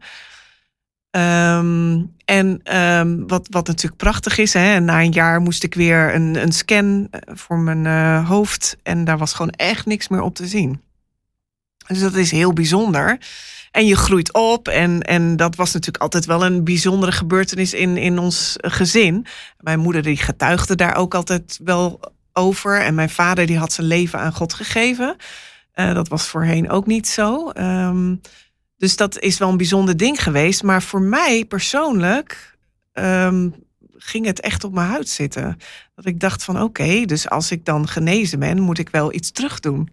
Ehm, 1.11 2.03
en 2.25 2.61
ehm, 2.63 3.27
wat, 3.27 3.47
wat 3.51 3.67
natuurlijk 3.67 3.97
prachtig 4.03 4.39
is, 4.39 4.53
hè, 4.53 4.81
na 4.81 5.01
een 5.03 5.13
jaar 5.13 5.41
moest 5.41 5.63
ik 5.63 5.75
weer 5.75 6.15
een, 6.15 6.43
een 6.43 6.53
scan 6.53 7.09
eh, 7.11 7.21
voor 7.37 7.59
mijn 7.59 8.25
hoofd. 8.25 8.77
En 8.83 9.05
daar 9.05 9.19
was 9.19 9.33
gewoon 9.33 9.51
echt 9.53 9.87
niks 9.87 10.09
meer 10.09 10.21
op 10.21 10.35
te 10.35 10.47
zien. 10.47 10.81
Dus 11.89 12.01
dat 12.01 12.15
is 12.15 12.31
heel 12.31 12.53
bijzonder. 12.53 13.19
En 13.71 13.87
je 13.87 13.97
groeit 13.97 14.33
op. 14.33 14.69
En, 14.69 15.03
en 15.03 15.37
dat 15.37 15.57
was 15.57 15.73
natuurlijk 15.73 16.03
altijd 16.03 16.27
wel 16.27 16.45
een 16.45 16.65
bijzondere 16.65 17.13
gebeurtenis 17.13 17.75
in, 17.75 17.97
in 17.97 18.19
ons 18.19 18.55
gezin. 18.57 19.27
Mijn 19.59 19.79
moeder 19.79 20.03
die 20.03 20.17
getuigde 20.17 20.75
daar 20.75 20.97
ook 20.97 21.15
altijd 21.15 21.61
wel 21.65 22.01
over. 22.33 22.81
En 22.81 22.95
mijn 22.95 23.11
vader 23.11 23.47
die 23.47 23.59
had 23.59 23.73
zijn 23.73 23.87
leven 23.87 24.19
aan 24.19 24.33
God 24.33 24.55
gegeven. 24.55 25.17
Eh, 25.73 25.95
dat 25.95 26.09
was 26.09 26.27
voorheen 26.27 26.71
ook 26.71 26.87
niet 26.87 27.09
zo. 27.09 27.51
Ehm, 27.51 28.15
dus 28.77 28.97
dat 28.97 29.19
is 29.19 29.39
wel 29.39 29.49
een 29.49 29.57
bijzonder 29.57 29.97
ding 29.97 30.23
geweest. 30.23 30.63
Maar 30.63 30.83
voor 30.83 31.03
mij 31.03 31.45
persoonlijk 31.45 32.57
ehm, 32.93 33.49
ging 33.97 34.27
het 34.27 34.41
echt 34.41 34.65
op 34.65 34.73
mijn 34.73 34.89
huid 34.89 35.09
zitten. 35.09 35.57
Dat 35.95 36.07
ik 36.07 36.21
dacht 36.21 36.45
van 36.45 36.63
oké, 36.63 37.05
dus 37.05 37.29
als 37.29 37.51
ik 37.51 37.65
dan 37.65 37.89
genezen 37.89 38.39
ben, 38.39 38.61
moet 38.61 38.79
ik 38.79 38.89
wel 38.89 39.13
iets 39.15 39.31
terug 39.31 39.61
doen. 39.61 39.91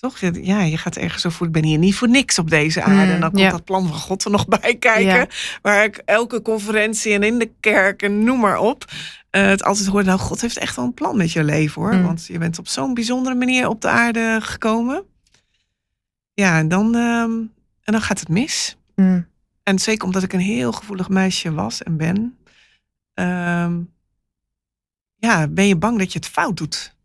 Toch? 0.00 0.18
Ja, 0.32 0.60
je 0.62 0.78
gaat 0.78 0.96
ergens 0.96 1.22
zo. 1.22 1.44
Ik 1.44 1.52
ben 1.52 1.64
hier 1.64 1.78
niet 1.78 1.94
voor 1.94 2.08
niks 2.08 2.38
op 2.38 2.50
deze 2.50 2.82
aarde. 2.82 3.04
Mm, 3.04 3.10
en 3.10 3.20
dan 3.20 3.30
komt 3.30 3.42
ja. 3.42 3.50
dat 3.50 3.64
plan 3.64 3.86
van 3.88 3.96
God 3.96 4.24
er 4.24 4.30
nog 4.30 4.48
bij 4.60 4.76
kijken. 4.78 5.04
Ja. 5.04 5.26
Waar 5.62 5.84
ik 5.84 5.96
elke 5.96 6.42
conferentie 6.42 7.12
en 7.12 7.22
in 7.22 7.38
de 7.38 7.50
kerk 7.60 8.02
en 8.02 8.24
noem 8.24 8.40
maar 8.40 8.58
op. 8.58 8.84
eh, 9.30 9.46
het 9.46 9.62
altijd 9.62 9.86
hoorde, 9.86 10.06
nou 10.06 10.18
God 10.18 10.40
heeft 10.40 10.56
echt 10.56 10.76
wel 10.76 10.84
een 10.84 10.94
plan 10.94 11.16
met 11.16 11.32
je 11.32 11.44
leven 11.44 11.82
hoor. 11.82 11.94
Mm. 11.94 12.02
Want 12.02 12.26
je 12.26 12.38
bent 12.38 12.58
op 12.58 12.68
zo'n 12.68 12.94
bijzondere 12.94 13.34
manier 13.34 13.68
op 13.68 13.80
de 13.80 13.88
aarde 13.88 14.38
gekomen. 14.42 15.04
Ja, 16.34 16.58
en 16.58 16.68
dan, 16.68 16.94
ehm, 16.94 17.30
en 17.82 17.92
dan 17.92 18.00
gaat 18.02 18.20
het 18.20 18.28
mis. 18.28 18.76
Mm. 18.94 19.26
En 19.62 19.78
zeker 19.78 20.04
omdat 20.06 20.22
ik 20.22 20.32
een 20.32 20.40
heel 20.40 20.72
gevoelig 20.72 21.08
meisje 21.08 21.52
was 21.52 21.82
en 21.82 21.96
ben. 21.96 22.38
ehm, 23.14 23.80
ja, 25.16 25.48
ben 25.48 25.66
je 25.66 25.76
bang 25.76 25.98
dat 25.98 26.12
je 26.12 26.18
het 26.18 26.28
fout 26.28 26.56
doet. 26.56 26.95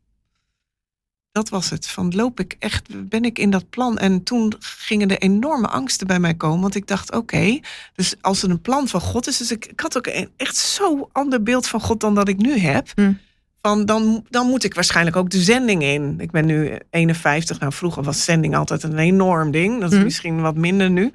Dat 1.31 1.49
was 1.49 1.69
het. 1.69 1.87
Van 1.87 2.15
loop 2.15 2.39
ik 2.39 2.55
echt, 2.59 3.09
ben 3.09 3.23
ik 3.23 3.39
in 3.39 3.49
dat 3.49 3.69
plan? 3.69 3.97
En 3.97 4.23
toen 4.23 4.53
gingen 4.59 5.09
er 5.09 5.17
enorme 5.17 5.67
angsten 5.67 6.07
bij 6.07 6.19
mij 6.19 6.33
komen. 6.33 6.61
Want 6.61 6.75
ik 6.75 6.87
dacht, 6.87 7.11
oké, 7.11 7.59
dus 7.95 8.15
als 8.21 8.43
er 8.43 8.49
een 8.49 8.61
plan 8.61 8.87
van 8.87 9.01
God 9.01 9.27
is. 9.27 9.37
Dus 9.37 9.51
ik, 9.51 9.65
ik 9.65 9.79
had 9.79 9.97
ook 9.97 10.07
een, 10.07 10.29
echt 10.37 10.55
zo'n 10.55 11.05
ander 11.11 11.43
beeld 11.43 11.67
van 11.67 11.81
God 11.81 11.99
dan 11.99 12.15
dat 12.15 12.27
ik 12.27 12.37
nu 12.37 12.57
heb. 12.57 12.87
Hm. 12.95 13.13
Van 13.61 13.85
dan, 13.85 14.25
dan 14.29 14.47
moet 14.47 14.63
ik 14.63 14.73
waarschijnlijk 14.73 15.15
ook 15.15 15.29
de 15.29 15.41
zending 15.41 15.83
in. 15.83 16.15
Ik 16.19 16.31
ben 16.31 16.45
nu 16.45 16.77
51. 16.89 17.59
Nou, 17.59 17.73
vroeger 17.73 18.03
was 18.03 18.23
zending 18.23 18.55
altijd 18.55 18.83
een 18.83 18.97
enorm 18.97 19.51
ding. 19.51 19.79
Dat 19.81 19.91
is 19.91 19.97
Hm. 19.97 20.03
misschien 20.03 20.41
wat 20.41 20.55
minder 20.55 20.89
nu. 20.89 21.11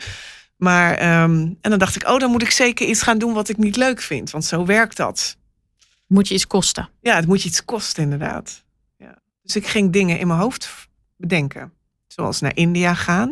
Maar, 0.57 0.95
ehm, 0.95 1.33
en 1.61 1.71
dan 1.71 1.79
dacht 1.79 1.97
ik, 1.97 2.09
oh, 2.09 2.19
dan 2.19 2.31
moet 2.31 2.43
ik 2.43 2.51
zeker 2.51 2.87
iets 2.87 3.03
gaan 3.03 3.19
doen 3.19 3.33
wat 3.33 3.49
ik 3.49 3.57
niet 3.57 3.77
leuk 3.77 4.01
vind. 4.01 4.31
Want 4.31 4.45
zo 4.45 4.65
werkt 4.65 4.97
dat. 4.97 5.37
Moet 6.07 6.29
je 6.29 6.35
iets 6.35 6.47
kosten. 6.47 6.89
Ja, 7.01 7.17
het 7.17 7.27
moet 7.27 7.43
je 7.43 7.49
iets 7.49 7.65
kosten, 7.65 8.03
inderdaad. 8.03 8.65
Dus 9.47 9.57
ik 9.57 9.67
ging 9.67 9.93
dingen 9.93 10.19
in 10.19 10.27
mijn 10.27 10.41
hoofd 10.41 10.89
bedenken. 11.17 11.73
Zoals 12.07 12.41
naar 12.41 12.57
India 12.57 12.95
gaan. 12.95 13.29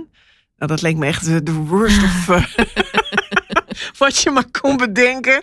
Nou, 0.56 0.70
dat 0.70 0.82
leek 0.82 0.96
me 0.96 1.06
echt 1.06 1.46
de, 1.46 1.52
worst 1.52 2.02
of 2.02 2.28
eh, 2.28 2.44
wat 3.98 4.18
je 4.22 4.30
maar 4.30 4.50
kon 4.60 4.76
bedenken. 4.76 5.40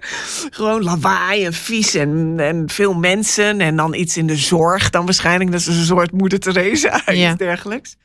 Gewoon 0.49 0.83
lawaai 0.83 1.45
en 1.45 1.53
vies 1.53 1.93
en, 1.95 2.35
en 2.39 2.69
veel 2.69 2.93
mensen. 2.93 3.61
En 3.61 3.75
dan 3.75 3.93
iets 3.93 4.17
in 4.17 4.27
de 4.27 4.35
zorg 4.35 4.89
dan 4.89 5.05
waarschijnlijk. 5.05 5.51
Dat 5.51 5.59
is 5.59 5.67
een 5.67 5.83
soort 5.85 6.11
moeder 6.11 6.39
Teresa 6.39 7.05
uit 7.05 7.17
Ja. 7.17 7.35
dergelijks. 7.35 7.95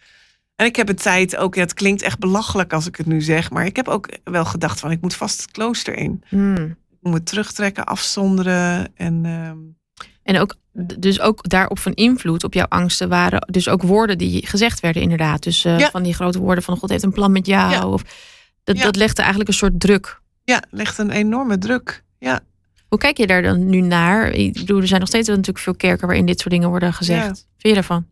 En 0.57 0.67
ik 0.67 0.77
heb 0.77 0.89
een 0.89 0.97
tijd 0.97 1.37
ook, 1.37 1.55
het 1.55 1.75
klinkt 1.75 2.03
echt 2.03 2.19
belachelijk 2.19 2.73
als 2.73 2.87
ik 2.87 2.97
het 2.97 3.07
nu 3.07 3.21
zeg. 3.21 3.51
Maar 3.51 3.67
ik 3.67 3.77
heb 3.77 3.89
ook 3.89 4.09
wel 4.25 4.45
gedacht 4.45 4.81
van, 4.81 4.91
ik 4.91 5.01
moet 5.01 5.15
vast 5.15 5.41
het 5.43 5.51
klooster 5.51 5.95
in. 5.95 6.23
Mm. 6.31 6.57
Ik 6.91 6.99
moet 7.01 7.13
me 7.13 7.23
terugtrekken, 7.23 7.85
afzonderen. 7.85 8.93
En 8.97 9.25
ehm, 9.25 9.57
En 10.23 10.41
ook, 10.41 10.55
dus 10.99 11.21
ook 11.21 11.49
daarop 11.49 11.79
van 11.79 11.93
invloed 11.93 12.45
op 12.45 12.55
jouw 12.55 12.67
angsten 12.69 13.09
waren 13.09 13.49
dus 13.51 13.69
ook 13.69 13.83
woorden 13.83 14.19
die 14.19 14.47
gezegd 14.47 14.81
werden 14.81 15.03
inderdaad. 15.03 15.43
Dus 15.43 15.65
eh, 15.65 15.79
Ja. 15.79 15.91
van 15.91 16.03
die 16.03 16.15
grote 16.15 16.39
woorden 16.39 16.65
van 16.65 16.77
God 16.77 16.91
heeft 16.91 17.03
een 17.03 17.12
plan 17.12 17.33
met 17.33 17.47
jou. 17.47 17.71
Ja. 17.73 17.87
Of, 17.87 18.03
dat, 18.65 18.77
Ja. 18.77 18.83
dat 18.83 18.97
legde 18.97 19.21
eigenlijk 19.21 19.51
een 19.51 19.57
soort 19.57 19.81
druk. 19.81 20.21
ja, 20.45 20.62
legt 20.71 20.99
een 20.99 21.11
enorme 21.11 21.59
druk. 21.59 22.05
Ja. 22.19 22.41
Hoe 22.89 22.99
kijk 22.99 23.17
je 23.17 23.27
daar 23.27 23.43
dan 23.43 23.69
nu 23.69 23.81
naar? 23.81 24.31
Ik 24.31 24.53
bedoel, 24.53 24.81
er 24.81 24.87
zijn 24.87 25.01
nog 25.01 25.09
steeds 25.09 25.29
natuurlijk 25.29 25.59
veel 25.59 25.75
kerken 25.75 26.07
waarin 26.07 26.27
dit 26.27 26.39
soort 26.41 26.51
dingen 26.55 26.69
worden 26.69 26.93
gezegd. 26.93 27.27
Vind 27.27 27.47
je 27.59 27.75
daarvan? 27.75 28.07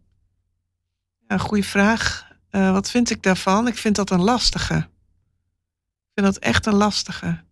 Ja, 1.28 1.38
goede 1.38 1.62
vraag. 1.62 2.26
Eh, 2.50 2.72
wat 2.72 2.90
vind 2.90 3.10
ik 3.10 3.22
daarvan? 3.22 3.66
Ik 3.66 3.76
vind 3.76 3.96
dat 3.96 4.10
een 4.10 4.20
lastige. 4.22 4.74
Ik 4.74 6.22
vind 6.22 6.26
dat 6.26 6.36
echt 6.38 6.66
een 6.66 6.74
lastige. 6.74 7.43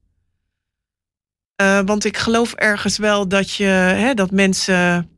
Eh, 1.63 1.81
want 1.85 2.05
ik 2.05 2.17
geloof 2.17 2.53
ergens 2.53 2.99
wel 2.99 3.29
dat, 3.29 3.55
je, 3.55 3.65
hè, 3.65 4.15
dat 4.15 4.31
mensen 4.31 5.09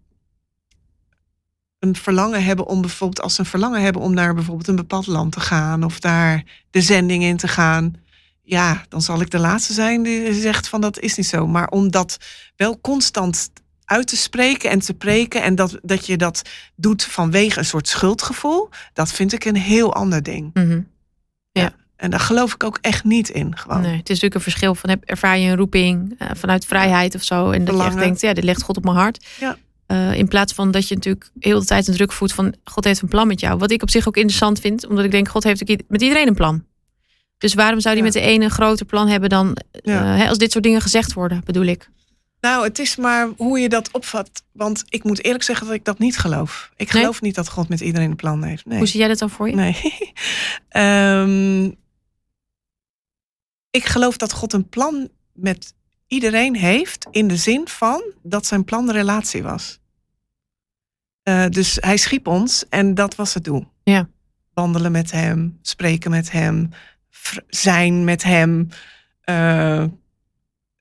een 1.79 1.97
verlangen 1.97 2.45
hebben 2.45 2.67
om 2.67 2.81
bijvoorbeeld, 2.81 3.21
als 3.21 3.35
ze 3.35 3.41
een 3.41 3.47
verlangen 3.47 3.83
hebben 3.83 4.03
om 4.03 4.15
naar 4.15 4.35
bijvoorbeeld 4.35 4.69
een 4.69 4.77
bepaald 4.77 5.07
land 5.07 5.33
te 5.33 5.41
gaan 5.41 5.85
of 5.85 6.01
daar 6.01 6.45
de 6.71 6.81
zending 6.81 7.23
in 7.23 7.37
te 7.37 7.49
gaan. 7.49 7.95
Ja, 8.43 8.85
dan 8.89 9.03
zal 9.03 9.21
ik 9.21 9.31
de 9.31 9.39
laatste 9.39 9.73
zijn 9.73 10.03
die 10.03 10.35
zegt 10.35 10.69
van 10.69 10.81
dat 10.81 10.99
is 10.99 11.17
niet 11.17 11.27
zo. 11.27 11.47
Maar 11.47 11.69
om 11.69 11.91
dat 11.91 12.19
wel 12.57 12.81
constant 12.81 13.51
uit 13.85 14.07
te 14.07 14.17
spreken 14.17 14.71
en 14.71 14.79
te 14.79 14.95
preken 14.95 15.43
en 15.43 15.55
dat, 15.55 15.79
dat 15.83 16.07
je 16.07 16.17
dat 16.17 16.43
doet 16.77 17.05
vanwege 17.05 17.59
een 17.59 17.65
soort 17.65 17.89
schuldgevoel, 17.89 18.69
dat 18.93 19.13
vind 19.13 19.33
ik 19.33 19.45
een 19.45 19.57
heel 19.57 19.95
ander 19.95 20.23
ding. 20.23 20.51
Mhm. 20.55 20.81
En 22.05 22.11
daar 22.11 22.21
geloof 22.21 22.55
ik 22.55 22.65
ook 22.65 22.79
echt 22.81 23.05
niet 23.05 23.29
in. 23.29 23.57
Gewoon. 23.59 23.81
Nee, 23.81 23.91
het 23.91 24.01
is 24.03 24.09
natuurlijk 24.09 24.35
een 24.35 24.41
verschil 24.41 24.75
van 24.75 24.91
heb, 24.91 25.05
ervaar 25.05 25.39
je 25.39 25.51
een 25.51 25.57
roeping 25.57 26.15
eh, 26.19 26.29
vanuit 26.35 26.67
vrijheid 26.67 27.15
of 27.15 27.23
zo. 27.23 27.35
En 27.35 27.45
dat 27.45 27.53
je 27.55 27.59
echt 27.65 27.71
Belangen. 27.73 27.99
denkt, 27.99 28.21
ja, 28.21 28.33
dit 28.33 28.45
legt 28.45 28.63
God 28.63 28.77
op 28.77 28.85
mijn 28.85 28.97
hart. 28.97 29.27
Ja. 29.41 29.57
Eh, 29.87 30.15
in 30.15 30.29
plaats 30.29 30.53
van 30.53 30.71
dat 30.71 30.89
je 30.89 30.95
natuurlijk 30.95 31.31
heel 31.39 31.61
de 31.61 31.67
tijd 31.67 31.89
een 31.89 31.95
druk 31.95 32.13
voelt 32.13 32.33
van 32.33 32.55
God 32.65 32.85
heeft 32.85 33.03
een 33.03 33.09
plan 33.09 33.27
met 33.27 33.41
jou. 33.41 33.59
Wat 33.59 33.71
ik 33.71 33.83
op 33.83 33.91
zich 33.91 34.09
ook 34.09 34.17
interessant 34.17 34.61
vind, 34.61 34.87
omdat 34.87 35.05
ik 35.05 35.11
denk, 35.11 35.29
God 35.29 35.45
heeft 35.45 35.65
met 35.89 36.03
iedereen 36.03 36.27
een 36.29 36.35
plan. 36.35 36.65
Dus 37.39 37.55
waarom 37.55 37.81
zou 37.81 37.95
hij 37.95 38.05
Ja. 38.05 38.11
met 38.13 38.23
de 38.23 38.29
ene 38.31 38.45
een 38.45 38.51
groter 38.51 38.87
plan 38.87 39.09
hebben 39.09 39.29
dan 39.29 39.57
Ja. 39.83 40.19
eh, 40.19 40.29
als 40.29 40.39
dit 40.39 40.53
soort 40.53 40.65
dingen 40.65 40.81
gezegd 40.81 41.13
worden, 41.13 41.41
bedoel 41.45 41.65
ik. 41.65 41.89
Nou, 42.41 42.65
het 42.65 42.79
is 42.79 42.97
maar 42.97 43.29
hoe 43.37 43.59
je 43.59 43.69
dat 43.69 43.89
opvat. 43.93 44.31
Want 44.53 44.85
ik 44.89 45.05
moet 45.05 45.25
eerlijk 45.25 45.45
zeggen 45.45 45.67
dat 45.67 45.75
ik 45.75 45.85
dat 45.85 45.99
niet 45.99 46.19
geloof. 46.19 46.71
Ik 46.77 46.93
Nee? 46.93 47.01
geloof 47.03 47.21
niet 47.21 47.35
dat 47.35 47.49
God 47.49 47.69
met 47.69 47.81
iedereen 47.81 48.11
een 48.11 48.17
plan 48.17 48.43
heeft. 48.43 48.67
Nee. 48.67 48.79
Hoe 48.79 48.87
zie 48.87 48.99
jij 49.01 49.09
dat 49.09 49.19
dan 49.19 49.31
voor 49.31 49.49
je? 49.49 49.55
Nee. 49.55 49.77
Ehm, 50.69 51.71
ik 53.75 53.85
geloof 53.85 54.17
dat 54.17 54.33
God 54.33 54.53
een 54.53 54.69
plan 54.69 55.09
met 55.33 55.75
iedereen 56.07 56.57
heeft 56.57 57.07
in 57.11 57.29
de 57.29 57.37
zin 57.37 57.69
van 57.69 58.13
dat 58.23 58.47
zijn 58.47 58.65
plan 58.65 58.87
de 58.87 58.93
relatie 58.93 59.43
was. 59.43 59.81
Eh, 61.23 61.47
dus 61.49 61.79
hij 61.81 61.97
schiep 61.97 62.27
ons 62.27 62.69
en 62.69 62.95
dat 62.95 63.15
was 63.15 63.35
het 63.35 63.45
doel. 63.45 63.67
Ja. 63.83 64.09
Wandelen 64.53 64.93
met 64.93 65.11
hem, 65.11 65.59
spreken 65.63 66.11
met 66.11 66.31
hem, 66.31 66.71
zijn 67.49 68.05
met 68.05 68.23
hem, 68.23 68.69
eh, 69.21 69.85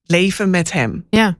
leven 0.03 0.49
met 0.49 0.71
hem. 0.71 1.05
Ja. 1.09 1.37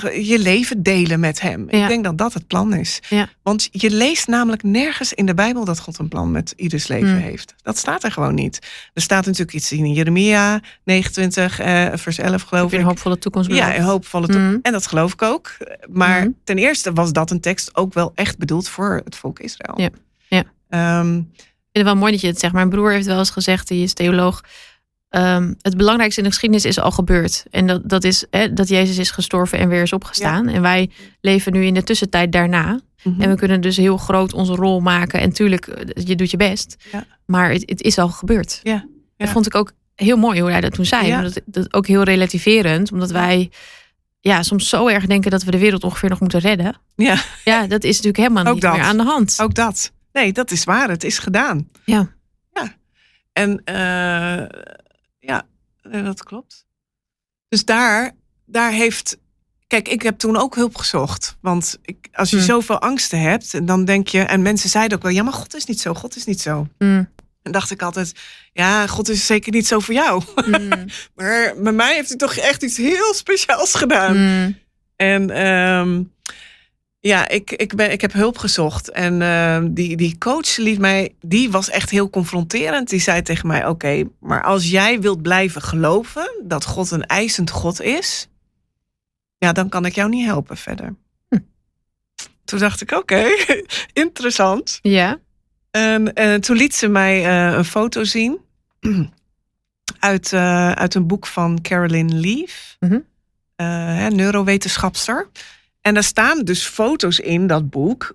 Je 0.00 0.38
leven 0.38 0.82
delen 0.82 1.20
met 1.20 1.40
hem. 1.40 1.66
Ja. 1.70 1.82
Ik 1.82 1.88
denk 1.88 2.04
dat 2.04 2.18
dat 2.18 2.32
het 2.34 2.46
plan 2.46 2.74
is. 2.74 3.00
Ja. 3.08 3.28
Want 3.42 3.68
je 3.70 3.90
leest 3.90 4.26
namelijk 4.26 4.62
nergens 4.62 5.12
in 5.12 5.26
de 5.26 5.34
Bijbel 5.34 5.64
dat 5.64 5.78
God 5.80 5.98
een 5.98 6.08
plan 6.08 6.30
met 6.30 6.52
ieders 6.56 6.86
leven 6.86 7.08
Hmm. 7.10 7.18
heeft. 7.20 7.54
Dat 7.62 7.78
staat 7.78 8.04
er 8.04 8.12
gewoon 8.12 8.34
niet. 8.34 8.58
Er 8.94 9.02
staat 9.02 9.24
natuurlijk 9.26 9.52
iets 9.52 9.72
in 9.72 9.92
Jeremia 9.92 10.60
29, 10.84 11.58
eh, 11.58 11.88
vers 11.94 12.18
11 12.18 12.30
Heb 12.40 12.48
geloof 12.48 12.72
ik. 12.72 12.78
een 12.78 12.84
hoopvolle 12.84 13.18
toekomst 13.18 13.52
Ja, 13.52 13.76
een 13.76 13.82
hoopvolle 13.82 14.26
toekomst. 14.26 14.58
En 14.62 14.72
dat 14.72 14.86
geloof 14.86 15.12
ik 15.12 15.22
ook. 15.22 15.56
Maar 15.90 16.20
Mhm. 16.20 16.30
ten 16.44 16.58
eerste 16.58 16.92
was 16.92 17.12
dat 17.12 17.30
een 17.30 17.40
tekst 17.40 17.76
ook 17.76 17.94
wel 17.94 18.12
echt 18.14 18.38
bedoeld 18.38 18.68
voor 18.68 19.00
het 19.04 19.16
volk 19.16 19.38
Israël. 19.38 19.80
Ja. 19.80 19.90
Ja. 20.28 20.44
Ehm, 20.68 21.16
Ik 21.16 21.78
vind 21.78 21.86
het 21.86 21.96
wel 21.96 21.96
mooi 21.96 22.12
dat 22.12 22.20
je 22.20 22.26
het 22.26 22.38
zegt. 22.40 22.52
Mijn 22.52 22.68
broer 22.68 22.92
heeft 22.92 23.06
wel 23.06 23.18
eens 23.18 23.30
gezegd, 23.30 23.68
die 23.68 23.82
is 23.82 23.92
theoloog. 23.92 24.40
Ehm, 25.12 25.52
het 25.60 25.76
belangrijkste 25.76 26.20
in 26.20 26.26
de 26.26 26.32
geschiedenis 26.32 26.64
is 26.64 26.78
al 26.80 26.90
gebeurd. 26.90 27.44
En 27.50 27.66
dat, 27.66 27.88
dat 27.88 28.04
is 28.04 28.24
hè, 28.30 28.52
dat 28.52 28.68
Jezus 28.68 28.98
is 28.98 29.10
gestorven 29.10 29.58
en 29.58 29.68
weer 29.68 29.82
is 29.82 29.92
opgestaan. 29.92 30.48
En 30.48 30.62
wij 30.62 30.90
leven 31.20 31.52
nu 31.52 31.64
in 31.64 31.74
de 31.74 31.82
tussentijd 31.82 32.32
daarna. 32.32 32.80
mhm. 33.02 33.20
En 33.22 33.28
we 33.30 33.36
kunnen 33.36 33.60
dus 33.60 33.76
heel 33.76 33.96
groot 33.96 34.32
onze 34.32 34.54
rol 34.54 34.80
maken. 34.80 35.20
En 35.20 35.32
tuurlijk, 35.32 35.66
eh, 35.66 36.04
je 36.06 36.14
doet 36.16 36.30
je 36.30 36.36
best. 36.36 36.76
Ja. 36.92 37.04
Maar 37.26 37.50
het, 37.50 37.62
het 37.66 37.80
is 37.82 37.98
al 37.98 38.08
gebeurd. 38.08 38.60
Ja, 38.62 38.86
Dat 39.16 39.28
vond 39.28 39.46
ik 39.46 39.54
ook 39.54 39.72
heel 39.94 40.16
mooi 40.16 40.40
hoe 40.40 40.50
hij 40.50 40.60
dat 40.60 40.72
toen 40.74 40.84
zei. 40.84 41.06
Ja. 41.06 41.22
Dat, 41.22 41.40
dat 41.44 41.74
ook 41.74 41.86
heel 41.86 42.02
relativerend. 42.02 42.92
Omdat 42.92 43.10
wij 43.10 43.50
ja, 44.20 44.42
soms 44.42 44.68
zo 44.68 44.88
erg 44.88 45.06
denken 45.06 45.30
dat 45.30 45.42
we 45.42 45.50
de 45.50 45.58
wereld 45.58 45.84
ongeveer 45.84 46.08
nog 46.08 46.20
moeten 46.20 46.40
redden. 46.40 46.76
ja, 46.96 47.16
Ja, 47.44 47.66
dat 47.66 47.84
is 47.84 47.90
natuurlijk 47.96 48.16
helemaal 48.16 48.44
Ook 48.46 48.52
niet 48.52 48.62
dat. 48.62 48.72
meer 48.72 48.82
aan 48.82 48.96
de 48.96 49.02
hand. 49.02 49.36
ook 49.40 49.54
dat. 49.54 49.92
Nee, 50.12 50.32
dat 50.32 50.50
is 50.50 50.64
waar. 50.64 50.88
Het 50.88 51.04
is 51.04 51.18
gedaan. 51.18 51.68
Ja. 51.84 52.08
Ja. 52.52 52.74
En 53.32 53.62
eh, 53.64 54.60
dat 55.90 56.22
klopt. 56.24 56.66
Dus 57.48 57.64
daar, 57.64 58.12
daar 58.46 58.70
heeft. 58.72 59.18
Kijk, 59.66 59.88
ik 59.88 60.02
heb 60.02 60.18
toen 60.18 60.36
ook 60.36 60.54
hulp 60.54 60.76
gezocht. 60.76 61.36
Want 61.40 61.78
ik, 61.82 62.08
als 62.12 62.30
je 62.30 62.36
Hmm. 62.36 62.44
zoveel 62.44 62.80
angsten 62.80 63.20
hebt, 63.20 63.66
dan 63.66 63.84
denk 63.84 64.08
je. 64.08 64.20
En 64.20 64.42
mensen 64.42 64.68
zeiden 64.70 64.96
ook 64.96 65.02
wel: 65.02 65.12
ja, 65.12 65.22
maar 65.22 65.32
God 65.32 65.54
is 65.54 65.64
niet 65.64 65.80
zo. 65.80 65.94
God 65.94 66.16
is 66.16 66.24
niet 66.24 66.40
zo. 66.40 66.66
Mm, 66.78 67.10
En 67.42 67.52
dacht 67.52 67.70
ik 67.70 67.82
altijd: 67.82 68.12
ja, 68.52 68.86
God 68.86 69.08
is 69.08 69.26
zeker 69.26 69.52
niet 69.52 69.66
zo 69.66 69.78
voor 69.80 69.94
jou. 69.94 70.22
mm, 70.46 70.70
Maar 71.14 71.54
met 71.56 71.74
mij 71.74 71.94
heeft 71.94 72.08
hij 72.08 72.16
toch 72.18 72.34
echt 72.36 72.62
iets 72.62 72.76
heel 72.76 73.14
speciaals 73.14 73.74
gedaan. 73.74 74.16
En 74.96 75.30
ehm, 75.30 76.02
ja, 77.02 77.28
ik, 77.28 77.50
ik, 77.50 77.74
ben, 77.74 77.92
ik 77.92 78.00
heb 78.00 78.12
hulp 78.12 78.38
gezocht. 78.38 78.90
En 78.90 79.22
ehm, 79.22 79.72
die, 79.72 79.96
die 79.96 80.18
coach 80.18 80.56
liet 80.56 80.78
mij, 80.78 81.14
die 81.20 81.50
was 81.50 81.70
echt 81.70 81.90
heel 81.90 82.10
confronterend. 82.10 82.88
Die 82.88 83.00
zei 83.00 83.22
tegen 83.22 83.46
mij: 83.46 83.66
Oké, 83.66 84.04
maar 84.20 84.42
als 84.42 84.70
jij 84.70 85.00
wilt 85.00 85.22
blijven 85.22 85.62
geloven 85.62 86.30
dat 86.42 86.64
God 86.64 86.90
een 86.90 87.06
eisend 87.06 87.50
God 87.50 87.80
is, 87.80 88.28
ja, 89.38 89.52
dan 89.52 89.68
kan 89.68 89.84
ik 89.84 89.94
jou 89.94 90.08
niet 90.08 90.26
helpen 90.26 90.56
verder. 90.56 90.94
Hm. 91.28 91.38
Toen 92.44 92.58
dacht 92.58 92.80
ik: 92.80 92.90
Oké, 92.92 93.24
interessant. 93.92 94.78
Ja. 94.82 95.18
En, 95.70 96.14
eh, 96.14 96.34
toen 96.34 96.56
liet 96.56 96.74
ze 96.74 96.88
mij 96.88 97.26
eh, 97.26 97.56
een 97.56 97.64
foto 97.64 98.04
zien 98.04 98.40
uit, 99.98 100.32
eh, 100.32 100.72
uit 100.72 100.94
een 100.94 101.06
boek 101.06 101.26
van 101.26 101.60
Carolyn 101.62 102.20
Leaf, 102.20 102.76
eh, 102.80 102.96
hè, 103.96 104.08
neurowetenschapster. 104.08 105.28
En 105.82 105.94
daar 105.94 106.04
staan 106.04 106.42
dus 106.44 106.62
foto's 106.66 107.18
in 107.18 107.46
dat 107.46 107.70
boek 107.70 108.14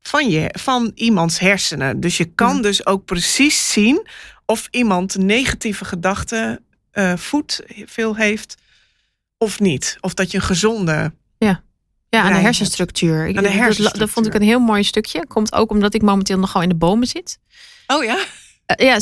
van, 0.00 0.30
je, 0.30 0.48
van 0.58 0.90
iemands 0.94 1.38
hersenen. 1.38 2.00
Dus 2.00 2.16
je 2.16 2.24
kan 2.24 2.52
Mhm. 2.52 2.62
dus 2.62 2.86
ook 2.86 3.04
precies 3.04 3.72
zien 3.72 4.06
of 4.46 4.68
iemand 4.70 5.16
negatieve 5.16 5.84
gedachten 5.84 6.64
eh, 6.90 7.16
voedt, 7.16 7.62
veel 7.84 8.16
heeft 8.16 8.54
of 9.38 9.60
niet. 9.60 9.96
Of 10.00 10.14
dat 10.14 10.30
je 10.30 10.36
een 10.36 10.42
gezonde 10.44 11.12
Ja, 12.10 12.22
aan 12.22 12.32
de 12.32 12.38
hersenstructuur. 12.38 13.20
Aan 13.20 13.26
de 13.26 13.32
dat- 13.32 13.44
hersenstructuur. 13.52 14.00
Dat, 14.00 14.10
vond 14.10 14.26
ik 14.26 14.34
een 14.34 14.42
heel 14.42 14.58
mooi 14.60 14.82
stukje. 14.84 15.26
Komt 15.26 15.52
ook 15.52 15.70
omdat 15.70 15.94
ik 15.94 16.02
momenteel 16.02 16.38
nogal 16.38 16.62
in 16.62 16.68
de 16.68 16.74
bomen 16.74 17.06
zit. 17.06 17.38
Oh 17.86 18.04
ja? 18.04 18.24
Eh, 18.68 18.86
ja, 18.86 18.98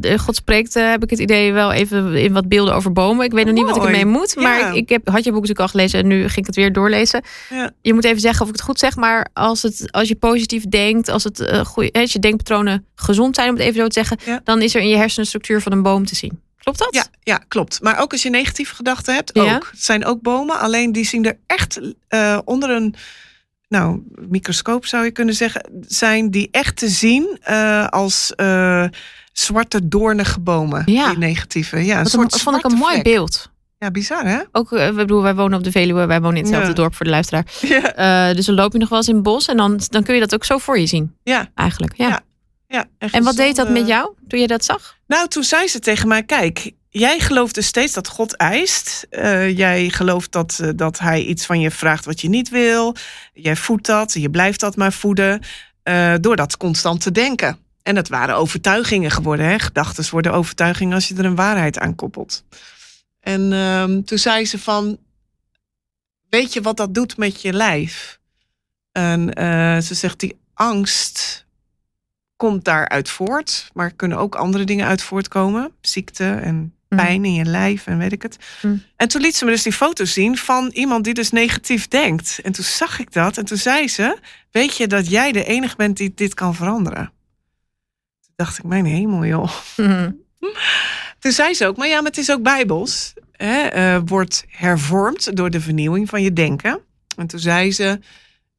eh, 0.00 0.18
God 0.18 0.36
spreekt, 0.36 0.76
eh, 0.76 0.90
heb 0.90 1.02
ik 1.02 1.10
het 1.10 1.18
idee 1.18 1.52
wel 1.52 1.72
even 1.72 2.14
in 2.14 2.32
wat 2.32 2.48
beelden 2.48 2.74
over 2.74 2.92
bomen. 2.92 3.24
Ik 3.24 3.32
weet 3.32 3.44
nog 3.44 3.54
niet 3.54 3.64
wat 3.64 3.76
ik 3.76 3.82
ermee 3.82 4.06
moet. 4.06 4.36
Maar 4.36 4.58
Ja. 4.58 4.68
ik, 4.68 4.74
ik 4.74 4.88
heb, 4.88 5.08
had 5.08 5.24
je 5.24 5.30
boek 5.32 5.40
natuurlijk 5.40 5.60
al 5.60 5.68
gelezen 5.68 6.00
en 6.00 6.06
nu 6.06 6.18
ging 6.20 6.36
ik 6.36 6.46
het 6.46 6.56
weer 6.56 6.72
doorlezen. 6.72 7.22
Ja. 7.50 7.70
Je 7.82 7.94
moet 7.94 8.04
even 8.04 8.20
zeggen 8.20 8.42
of 8.42 8.48
ik 8.48 8.54
het 8.54 8.64
goed 8.64 8.78
zeg. 8.78 8.96
Maar 8.96 9.28
als, 9.32 9.62
het, 9.62 9.92
als 9.92 10.08
je 10.08 10.14
positief 10.14 10.68
denkt, 10.68 11.08
als, 11.08 11.24
het, 11.24 11.50
goeie, 11.66 11.92
als 11.92 12.12
je 12.12 12.18
denkpatronen 12.18 12.86
gezond 12.94 13.34
zijn, 13.34 13.48
om 13.48 13.54
het 13.54 13.62
even 13.64 13.80
zo 13.80 13.86
te 13.86 13.92
zeggen. 13.92 14.18
Ja. 14.24 14.40
Dan 14.44 14.62
is 14.62 14.74
er 14.74 14.80
in 14.80 14.88
je 14.88 14.96
hersenstructuur 14.96 15.60
van 15.60 15.72
een 15.72 15.82
boom 15.82 16.06
te 16.06 16.14
zien. 16.14 16.40
Klopt 16.62 16.78
dat? 16.78 16.94
Ja, 16.94 17.06
ja, 17.22 17.40
klopt. 17.48 17.82
Maar 17.82 18.00
ook 18.00 18.12
als 18.12 18.22
je 18.22 18.30
negatieve 18.30 18.74
gedachten 18.74 19.14
hebt, 19.14 19.38
ook. 19.38 19.68
Het 19.70 19.82
zijn 19.84 20.04
ook 20.04 20.20
bomen, 20.22 20.58
alleen 20.58 20.92
die 20.92 21.06
zien 21.06 21.24
er 21.24 21.38
echt 21.46 21.80
onder 22.44 22.70
een 22.70 22.94
nou, 23.72 24.02
microscoop 24.28 24.86
zou 24.86 25.04
je 25.04 25.10
kunnen 25.10 25.34
zeggen, 25.34 25.70
zijn 25.86 26.30
die 26.30 26.48
echt 26.50 26.76
te 26.76 26.88
zien 26.88 27.38
eh, 27.40 27.86
als 27.88 28.32
eh, 28.34 28.84
zwarte 29.32 29.88
doornige 29.88 30.40
bomen. 30.40 30.82
Ja. 30.86 31.08
Die 31.08 31.18
negatieve. 31.18 31.84
Ja, 31.84 31.96
een 31.96 32.02
Dat 32.02 32.12
soort 32.12 32.40
vond 32.40 32.56
ik 32.56 32.64
een 32.64 32.78
mooi 32.78 32.92
vlek. 32.92 33.04
beeld. 33.04 33.50
Ja, 33.78 33.90
bizar 33.90 34.24
hè? 34.26 34.38
Ook, 34.52 34.72
eh, 34.72 34.86
we 34.86 34.94
bedoel, 34.94 35.22
wij 35.22 35.34
wonen 35.34 35.58
op 35.58 35.64
de 35.64 35.70
Veluwe, 35.70 36.06
wij 36.06 36.20
wonen 36.20 36.36
in 36.36 36.42
hetzelfde 36.42 36.68
Ja. 36.68 36.74
dorp 36.74 36.94
voor 36.94 37.04
de 37.04 37.10
luisteraar. 37.12 37.46
Ja, 37.60 37.94
Eh, 38.28 38.36
dus 38.36 38.46
dan 38.46 38.54
loop 38.54 38.72
je 38.72 38.78
nog 38.78 38.88
wel 38.88 38.98
eens 38.98 39.08
in 39.08 39.14
het 39.14 39.22
bos 39.22 39.46
en 39.48 39.56
dan, 39.56 39.80
dan 39.88 40.02
kun 40.02 40.14
je 40.14 40.20
dat 40.20 40.34
ook 40.34 40.44
zo 40.44 40.58
voor 40.58 40.78
je 40.78 40.86
zien, 40.86 41.16
ja, 41.22 41.48
eigenlijk. 41.54 41.96
Ja. 41.96 42.08
Ja, 42.08 42.20
ja. 42.68 42.84
echt 42.98 43.14
En 43.14 43.22
wat 43.24 43.36
deed 43.36 43.56
dat 43.56 43.70
met 43.70 43.86
jou 43.86 44.14
toen 44.28 44.40
je 44.40 44.46
dat 44.46 44.64
zag? 44.64 44.96
Nou, 45.06 45.28
toen 45.28 45.42
zei 45.44 45.68
ze 45.68 45.78
tegen 45.78 46.08
mij: 46.08 46.22
Kijk, 46.22 46.70
jij 46.92 47.20
gelooft 47.20 47.54
dus 47.54 47.66
steeds 47.66 47.92
dat 47.92 48.08
God 48.08 48.36
eist. 48.36 49.06
Eh, 49.10 49.56
jij 49.56 49.88
gelooft 49.88 50.32
dat, 50.32 50.58
eh, 50.60 50.68
dat 50.76 50.98
hij 50.98 51.22
iets 51.22 51.46
van 51.46 51.60
je 51.60 51.70
vraagt 51.70 52.04
wat 52.04 52.20
je 52.20 52.28
niet 52.28 52.48
wil. 52.48 52.96
Jij 53.32 53.56
voedt 53.56 53.86
dat, 53.86 54.12
je 54.12 54.30
blijft 54.30 54.60
dat 54.60 54.76
maar 54.76 54.92
voeden. 54.92 55.40
eh, 55.82 56.14
door 56.20 56.36
dat 56.36 56.56
constant 56.56 57.00
te 57.00 57.12
denken. 57.12 57.58
En 57.82 57.94
dat 57.94 58.08
waren 58.08 58.36
overtuigingen 58.36 59.10
geworden. 59.10 59.46
Hè? 59.46 59.58
Gedachten 59.58 60.10
worden 60.10 60.32
overtuigingen 60.32 60.94
als 60.94 61.08
je 61.08 61.14
er 61.14 61.24
een 61.24 61.34
waarheid 61.34 61.78
aan 61.78 61.94
koppelt. 61.94 62.44
En 63.20 63.52
ehm, 63.52 64.02
toen 64.02 64.18
zei 64.18 64.46
ze 64.46 64.58
van, 64.58 64.98
weet 66.28 66.52
je 66.52 66.60
wat 66.60 66.76
dat 66.76 66.94
doet 66.94 67.16
met 67.16 67.42
je 67.42 67.52
lijf? 67.52 68.20
En 68.92 69.32
ze 69.82 69.94
zegt, 69.94 70.20
die 70.20 70.36
angst 70.54 71.46
komt 72.36 72.64
daaruit 72.64 73.10
voort. 73.10 73.70
Maar 73.74 73.90
kunnen 73.90 74.18
ook 74.18 74.34
andere 74.34 74.64
dingen 74.64 74.86
uit 74.86 75.02
voortkomen. 75.02 75.72
Ziekte 75.80 76.30
en 76.30 76.74
pijn 76.96 77.24
in 77.24 77.34
je 77.34 77.44
lijf 77.44 77.86
en 77.86 77.98
weet 77.98 78.12
ik 78.12 78.22
het. 78.22 78.36
Mm. 78.62 78.82
En 78.96 79.08
toen 79.08 79.20
liet 79.20 79.36
ze 79.36 79.44
me 79.44 79.50
dus 79.50 79.62
die 79.62 79.72
foto's 79.72 80.12
zien 80.12 80.36
van 80.36 80.70
iemand 80.72 81.04
die 81.04 81.14
dus 81.14 81.30
negatief 81.30 81.88
denkt. 81.88 82.40
En 82.42 82.52
toen 82.52 82.64
zag 82.64 82.98
ik 82.98 83.12
dat 83.12 83.36
en 83.36 83.44
toen 83.44 83.56
zei 83.56 83.88
ze, 83.88 84.18
weet 84.50 84.76
je 84.76 84.86
dat 84.86 85.10
jij 85.10 85.32
de 85.32 85.44
enige 85.44 85.76
bent 85.76 85.96
die 85.96 86.12
dit 86.14 86.34
kan 86.34 86.54
veranderen? 86.54 87.12
Toen 88.20 88.32
dacht 88.36 88.58
ik, 88.58 88.64
mijn 88.64 88.84
hemel 88.84 89.24
joh. 89.24 89.50
Mhm. 89.76 90.10
Toen 91.18 91.32
zei 91.32 91.54
ze 91.54 91.66
ook, 91.66 91.76
maar 91.76 91.88
ja, 91.88 91.94
maar 91.94 92.10
het 92.10 92.18
is 92.18 92.30
ook 92.30 92.42
bijbels. 92.42 93.12
Hè, 93.32 93.60
eh, 93.60 94.00
wordt 94.04 94.44
hervormd 94.48 95.36
door 95.36 95.50
de 95.50 95.60
vernieuwing 95.60 96.08
van 96.08 96.22
je 96.22 96.32
denken. 96.32 96.80
En 97.16 97.26
toen 97.26 97.40
zei 97.40 97.72
ze, 97.72 98.00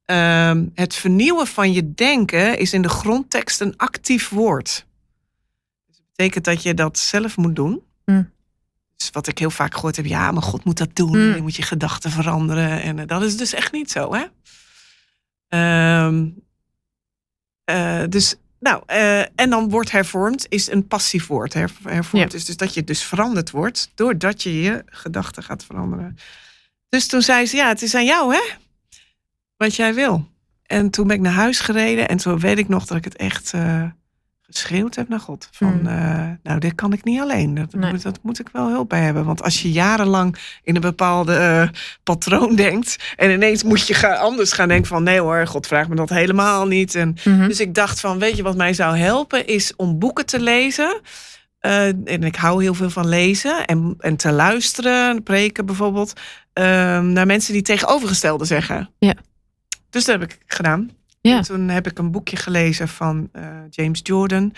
ehm, 0.06 0.66
het 0.74 0.96
vernieuwen 0.96 1.48
van 1.48 1.74
je 1.74 1.94
denken 1.94 2.58
is 2.58 2.74
in 2.74 2.82
de 2.82 2.90
grondtekst 2.90 3.62
een 3.62 3.78
actief 3.78 4.30
woord. 4.30 4.86
Dus 5.88 5.98
dat 5.98 6.06
betekent 6.16 6.46
dat 6.46 6.64
je 6.64 6.74
dat 6.74 6.98
zelf 6.98 7.38
moet 7.38 7.56
doen. 7.56 7.82
Mm. 8.06 8.32
Dus 8.96 9.10
wat 9.12 9.28
ik 9.28 9.38
heel 9.38 9.52
vaak 9.52 9.74
gehoord 9.74 9.96
heb, 9.96 10.06
ja, 10.06 10.32
maar 10.32 10.44
God 10.44 10.64
moet 10.64 10.78
dat 10.78 10.96
doen. 10.96 11.28
Mm. 11.28 11.36
Je 11.36 11.42
moet 11.42 11.56
je 11.56 11.62
gedachten 11.62 12.12
veranderen. 12.12 12.82
En 12.82 13.00
eh, 13.00 13.08
dat 13.08 13.22
is 13.24 13.38
dus 13.38 13.54
echt 13.54 13.72
niet 13.72 13.92
zo, 13.92 14.14
hè? 14.14 14.26
Ehm, 15.48 16.28
eh, 17.64 18.04
dus, 18.10 18.36
nou, 18.60 18.84
eh, 18.86 19.20
en 19.20 19.50
dan 19.50 19.70
wordt 19.70 19.92
hervormd 19.92 20.46
is 20.50 20.72
een 20.72 20.88
passief 20.88 21.28
woord. 21.28 21.54
Her, 21.54 21.72
hervormd 21.84 22.32
Ja. 22.32 22.38
is 22.38 22.46
dus 22.46 22.58
dat 22.58 22.74
je 22.74 22.84
dus 22.84 23.04
veranderd 23.04 23.52
wordt 23.52 23.92
doordat 23.96 24.44
je 24.44 24.62
je 24.62 24.84
gedachten 24.86 25.44
gaat 25.44 25.66
veranderen. 25.66 26.18
Dus 26.90 27.08
toen 27.08 27.22
zei 27.22 27.46
ze, 27.46 27.56
ja, 27.56 27.68
het 27.68 27.82
is 27.82 27.96
aan 27.96 28.06
jou, 28.06 28.34
hè? 28.34 28.42
Wat 29.58 29.76
jij 29.76 29.94
wil. 29.94 30.32
En 30.64 30.90
toen 30.90 31.08
ben 31.08 31.16
ik 31.16 31.22
naar 31.22 31.34
huis 31.34 31.60
gereden 31.60 32.08
en 32.08 32.18
toen 32.18 32.40
weet 32.40 32.58
ik 32.58 32.68
nog 32.68 32.86
dat 32.86 32.98
ik 32.98 33.04
het 33.04 33.16
echt 33.16 33.54
geschreeuwd 34.50 34.96
heb 34.96 35.10
naar 35.10 35.20
God. 35.20 35.48
Van, 35.52 35.68
Hmm. 35.68 35.88
eh, 35.88 36.30
nou, 36.44 36.60
dit 36.60 36.76
kan 36.76 36.94
ik 36.94 37.04
niet 37.04 37.20
alleen. 37.22 37.54
Dat, 37.54 37.74
Nee. 37.74 37.92
moet, 37.92 38.02
dat 38.04 38.20
moet 38.22 38.40
ik 38.40 38.50
wel 38.52 38.70
hulp 38.70 38.90
bij 38.90 39.02
hebben. 39.02 39.26
Want 39.26 39.44
als 39.44 39.62
je 39.62 39.72
jarenlang 39.72 40.36
in 40.64 40.76
een 40.76 40.82
bepaalde 40.82 41.34
eh, 41.36 41.68
patroon 42.04 42.56
denkt 42.56 43.14
en 43.16 43.32
ineens 43.32 43.64
moet 43.64 43.88
je 43.88 43.94
gaan, 43.94 44.18
anders 44.20 44.52
gaan 44.52 44.68
denken 44.68 44.88
van, 44.88 45.04
nee 45.04 45.20
hoor, 45.20 45.48
God 45.48 45.68
vraagt 45.68 45.90
me 45.90 45.96
dat 45.96 46.10
helemaal 46.10 46.68
niet. 46.68 46.96
En 46.96 47.16
Mhm. 47.26 47.48
dus 47.48 47.60
ik 47.60 47.74
dacht 47.74 48.00
van, 48.00 48.20
weet 48.20 48.38
je 48.38 48.44
wat 48.44 48.56
mij 48.56 48.74
zou 48.74 48.98
helpen, 48.98 49.48
is 49.48 49.76
om 49.76 50.00
boeken 50.00 50.26
te 50.26 50.40
lezen 50.40 51.02
Eh, 51.64 51.86
en 51.88 52.24
ik 52.24 52.36
hou 52.36 52.64
heel 52.64 52.74
veel 52.74 52.90
van 52.90 53.08
lezen 53.08 53.66
en, 53.66 53.96
en 54.00 54.16
te 54.16 54.32
luisteren, 54.32 55.24
preken 55.24 55.66
bijvoorbeeld, 55.66 56.14
ehm, 56.54 57.12
naar 57.12 57.26
mensen 57.26 57.54
die 57.54 57.62
tegenovergestelde 57.62 58.46
zeggen. 58.46 58.90
Ja. 59.00 59.14
Dus 59.90 60.06
dat 60.06 60.20
heb 60.20 60.30
ik 60.32 60.38
gedaan. 60.48 60.90
Ja. 61.30 61.38
En 61.38 61.44
toen 61.44 61.70
heb 61.70 61.88
ik 61.88 61.98
een 61.98 62.12
boekje 62.12 62.36
gelezen 62.36 62.88
van 62.88 63.30
eh, 63.32 63.58
James 63.70 64.00
Jordan. 64.04 64.54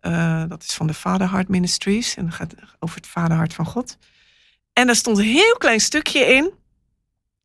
Eh, 0.00 0.44
dat 0.48 0.62
is 0.62 0.74
van 0.74 0.86
de 0.86 0.94
Father 0.94 1.30
Heart 1.30 1.48
Ministries. 1.48 2.14
En 2.16 2.24
dat 2.24 2.34
gaat 2.34 2.54
over 2.78 2.96
het 2.96 3.06
vaderhart 3.06 3.54
van 3.54 3.66
God. 3.66 3.96
En 4.72 4.86
daar 4.86 4.96
stond 4.96 5.18
een 5.18 5.24
heel 5.24 5.56
klein 5.58 5.80
stukje 5.80 6.20
in. 6.24 6.50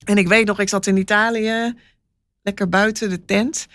En 0.05 0.17
ik 0.17 0.27
weet 0.27 0.45
nog, 0.45 0.59
ik 0.59 0.69
zat 0.69 0.87
in 0.87 0.97
Italië, 0.97 1.73
lekker 2.41 2.69
buiten 2.69 3.09
de 3.09 3.25
tent. 3.25 3.67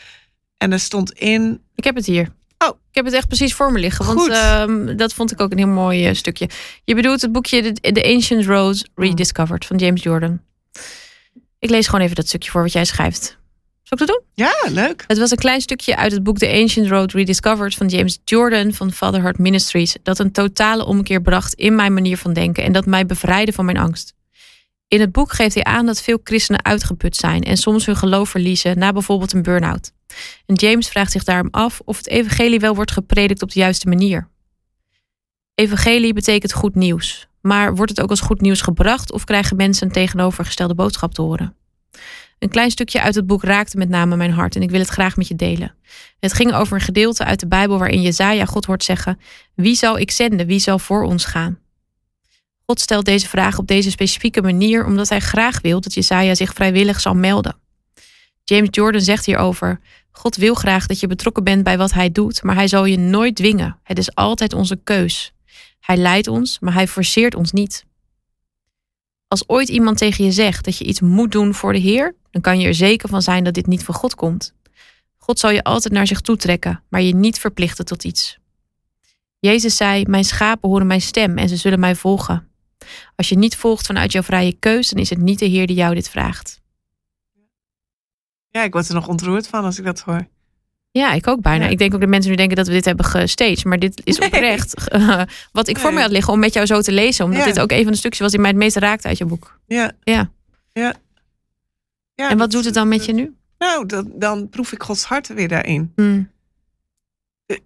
En 0.56 0.72
er 0.72 0.80
stond 0.80 1.12
in. 1.12 1.62
Ik 1.74 1.84
heb 1.84 1.94
het 1.94 2.06
hier. 2.06 2.28
Oh. 2.58 2.68
Ik 2.68 2.94
heb 2.96 3.04
het 3.04 3.14
echt 3.14 3.26
precies 3.26 3.54
voor 3.54 3.72
me 3.72 3.78
liggen. 3.78 4.06
Want 4.06 4.20
Goed. 4.20 4.30
ehm, 4.30 4.96
dat 4.96 5.14
vond 5.14 5.32
ik 5.32 5.40
ook 5.40 5.50
een 5.50 5.58
heel 5.58 5.66
mooi 5.66 6.06
eh, 6.06 6.14
stukje. 6.14 6.48
Je 6.84 6.94
bedoelt 6.94 7.20
het 7.20 7.32
boekje 7.32 7.72
The, 7.72 7.92
The 7.92 8.04
Ancient 8.14 8.46
Roads 8.46 8.84
Rediscovered 8.94 9.64
van 9.64 9.76
James 9.76 10.02
Jordan. 10.02 10.40
Ik 11.58 11.70
lees 11.70 11.86
gewoon 11.86 12.00
even 12.00 12.16
dat 12.16 12.28
stukje 12.28 12.50
voor 12.50 12.62
wat 12.62 12.72
jij 12.72 12.84
schrijft. 12.84 13.38
Zal 13.90 13.98
ik 13.98 14.06
dat 14.06 14.16
doen? 14.16 14.46
Ja, 14.46 14.82
leuk. 14.82 15.04
Het 15.06 15.18
was 15.18 15.30
een 15.30 15.36
klein 15.36 15.60
stukje 15.60 15.96
uit 15.96 16.12
het 16.12 16.22
boek 16.22 16.38
The 16.38 16.50
Ancient 16.50 16.88
Road 16.88 17.12
Rediscovered 17.12 17.74
van 17.74 17.88
James 17.88 18.18
Jordan 18.24 18.72
van 18.72 18.92
Father 18.92 19.20
Heart 19.20 19.38
Ministries. 19.38 19.96
Dat 20.02 20.18
een 20.18 20.32
totale 20.32 20.84
omkeer 20.86 21.22
bracht 21.22 21.54
in 21.54 21.74
mijn 21.74 21.94
manier 21.94 22.16
van 22.16 22.32
denken 22.32 22.64
en 22.64 22.72
dat 22.72 22.86
mij 22.86 23.06
bevrijdde 23.06 23.52
van 23.52 23.64
mijn 23.64 23.76
angst. 23.78 24.14
In 24.88 25.00
het 25.00 25.12
boek 25.12 25.32
geeft 25.32 25.54
hij 25.54 25.64
aan 25.64 25.86
dat 25.86 26.02
veel 26.02 26.20
christenen 26.24 26.64
uitgeput 26.64 27.16
zijn 27.16 27.42
en 27.42 27.56
soms 27.56 27.86
hun 27.86 27.96
geloof 27.96 28.28
verliezen 28.28 28.78
na 28.78 28.92
bijvoorbeeld 28.92 29.32
een 29.32 29.42
burn-out. 29.42 29.92
En 30.46 30.54
James 30.54 30.88
vraagt 30.88 31.12
zich 31.12 31.24
daarom 31.24 31.48
af 31.50 31.80
of 31.84 31.96
het 31.96 32.08
evangelie 32.08 32.60
wel 32.60 32.74
wordt 32.74 32.90
gepredikt 32.90 33.42
op 33.42 33.52
de 33.52 33.60
juiste 33.60 33.88
manier. 33.88 34.28
Evangelie 35.54 36.12
betekent 36.12 36.52
goed 36.52 36.74
nieuws, 36.74 37.28
maar 37.40 37.74
wordt 37.74 37.90
het 37.90 38.00
ook 38.00 38.10
als 38.10 38.20
goed 38.20 38.40
nieuws 38.40 38.60
gebracht 38.60 39.12
of 39.12 39.24
krijgen 39.24 39.56
mensen 39.56 39.86
een 39.86 39.92
tegenovergestelde 39.92 40.74
boodschap 40.74 41.14
te 41.14 41.22
horen? 41.22 41.54
Een 42.40 42.48
klein 42.48 42.70
stukje 42.70 43.00
uit 43.00 43.14
het 43.14 43.26
boek 43.26 43.42
raakte 43.42 43.76
met 43.76 43.88
name 43.88 44.16
mijn 44.16 44.30
hart 44.30 44.56
en 44.56 44.62
ik 44.62 44.70
wil 44.70 44.80
het 44.80 44.88
graag 44.88 45.16
met 45.16 45.28
je 45.28 45.36
delen. 45.36 45.74
Het 46.20 46.32
ging 46.32 46.52
over 46.52 46.74
een 46.74 46.80
gedeelte 46.80 47.24
uit 47.24 47.40
de 47.40 47.46
Bijbel 47.46 47.78
waarin 47.78 48.02
Jezaja 48.02 48.44
God 48.44 48.64
hoort 48.64 48.84
zeggen: 48.84 49.20
Wie 49.54 49.74
zal 49.74 49.98
ik 49.98 50.10
zenden? 50.10 50.46
Wie 50.46 50.58
zal 50.58 50.78
voor 50.78 51.02
ons 51.02 51.24
gaan? 51.24 51.58
God 52.66 52.80
stelt 52.80 53.04
deze 53.04 53.28
vraag 53.28 53.58
op 53.58 53.66
deze 53.66 53.90
specifieke 53.90 54.42
manier 54.42 54.86
omdat 54.86 55.08
hij 55.08 55.20
graag 55.20 55.60
wil 55.60 55.80
dat 55.80 55.94
Jezaja 55.94 56.34
zich 56.34 56.52
vrijwillig 56.52 57.00
zal 57.00 57.14
melden. 57.14 57.56
James 58.44 58.68
Jordan 58.70 59.00
zegt 59.00 59.26
hierover: 59.26 59.80
God 60.10 60.36
wil 60.36 60.54
graag 60.54 60.86
dat 60.86 61.00
je 61.00 61.06
betrokken 61.06 61.44
bent 61.44 61.64
bij 61.64 61.78
wat 61.78 61.92
hij 61.92 62.12
doet, 62.12 62.42
maar 62.42 62.54
hij 62.54 62.68
zal 62.68 62.84
je 62.84 62.98
nooit 62.98 63.36
dwingen. 63.36 63.78
Het 63.82 63.98
is 63.98 64.14
altijd 64.14 64.52
onze 64.52 64.76
keus. 64.84 65.32
Hij 65.80 65.96
leidt 65.96 66.28
ons, 66.28 66.58
maar 66.58 66.72
hij 66.72 66.88
forceert 66.88 67.34
ons 67.34 67.52
niet. 67.52 67.84
Als 69.30 69.48
ooit 69.48 69.68
iemand 69.68 69.98
tegen 69.98 70.24
je 70.24 70.32
zegt 70.32 70.64
dat 70.64 70.78
je 70.78 70.84
iets 70.84 71.00
moet 71.00 71.32
doen 71.32 71.54
voor 71.54 71.72
de 71.72 71.78
Heer, 71.78 72.14
dan 72.30 72.42
kan 72.42 72.60
je 72.60 72.66
er 72.66 72.74
zeker 72.74 73.08
van 73.08 73.22
zijn 73.22 73.44
dat 73.44 73.54
dit 73.54 73.66
niet 73.66 73.84
van 73.84 73.94
God 73.94 74.14
komt. 74.14 74.54
God 75.16 75.38
zal 75.38 75.50
je 75.50 75.62
altijd 75.62 75.92
naar 75.92 76.06
zich 76.06 76.20
toe 76.20 76.36
trekken, 76.36 76.82
maar 76.88 77.02
je 77.02 77.14
niet 77.14 77.38
verplichten 77.38 77.84
tot 77.84 78.04
iets. 78.04 78.38
Jezus 79.38 79.76
zei: 79.76 80.04
Mijn 80.08 80.24
schapen 80.24 80.68
horen 80.68 80.86
mijn 80.86 81.00
stem 81.00 81.38
en 81.38 81.48
ze 81.48 81.56
zullen 81.56 81.80
mij 81.80 81.94
volgen. 81.94 82.48
Als 83.16 83.28
je 83.28 83.38
niet 83.38 83.56
volgt 83.56 83.86
vanuit 83.86 84.12
jouw 84.12 84.22
vrije 84.22 84.52
keus, 84.52 84.88
dan 84.88 85.00
is 85.00 85.10
het 85.10 85.18
niet 85.18 85.38
de 85.38 85.46
Heer 85.46 85.66
die 85.66 85.76
jou 85.76 85.94
dit 85.94 86.08
vraagt. 86.08 86.60
Ja, 88.48 88.62
ik 88.62 88.72
word 88.72 88.88
er 88.88 88.94
nog 88.94 89.08
ontroerd 89.08 89.46
van 89.46 89.64
als 89.64 89.78
ik 89.78 89.84
dat 89.84 90.00
hoor. 90.00 90.28
Ja, 90.92 91.12
ik 91.12 91.26
ook 91.26 91.40
bijna. 91.40 91.64
Ja. 91.64 91.70
Ik 91.70 91.78
denk 91.78 91.94
ook 91.94 92.00
dat 92.00 92.08
mensen 92.08 92.30
nu 92.30 92.36
denken 92.36 92.56
dat 92.56 92.66
we 92.66 92.72
dit 92.72 92.84
hebben 92.84 93.04
gestaged. 93.04 93.64
Maar 93.64 93.78
dit 93.78 94.00
is 94.04 94.18
Nee. 94.18 94.28
oprecht 94.28 94.88
eh, 94.88 95.22
wat 95.52 95.68
ik 95.68 95.78
voor 95.78 95.92
mij 95.92 96.02
had 96.02 96.10
liggen 96.10 96.32
om 96.32 96.38
met 96.38 96.52
jou 96.52 96.66
zo 96.66 96.80
te 96.80 96.92
lezen. 96.92 97.24
Omdat 97.24 97.40
Ja. 97.40 97.46
dit 97.46 97.60
ook 97.60 97.70
een 97.72 97.82
van 97.82 97.92
de 97.92 97.98
stukjes 97.98 98.20
was 98.20 98.30
die 98.30 98.40
mij 98.40 98.50
het 98.50 98.58
meest 98.58 98.76
raakte 98.76 99.08
uit 99.08 99.18
je 99.18 99.24
boek. 99.24 99.60
Ja. 99.66 99.92
Ja. 100.02 100.30
ja. 100.72 100.94
ja 102.14 102.30
en 102.30 102.38
wat 102.38 102.50
doet 102.50 102.64
het 102.64 102.74
dan 102.74 102.88
met 102.88 103.04
je 103.04 103.12
nu? 103.12 103.34
Nou, 103.58 103.86
dan, 103.86 104.10
dan 104.14 104.48
proef 104.48 104.72
ik 104.72 104.82
Gods 104.82 105.04
hart 105.04 105.28
weer 105.28 105.48
daarin. 105.48 105.92
Hmm. 105.96 106.30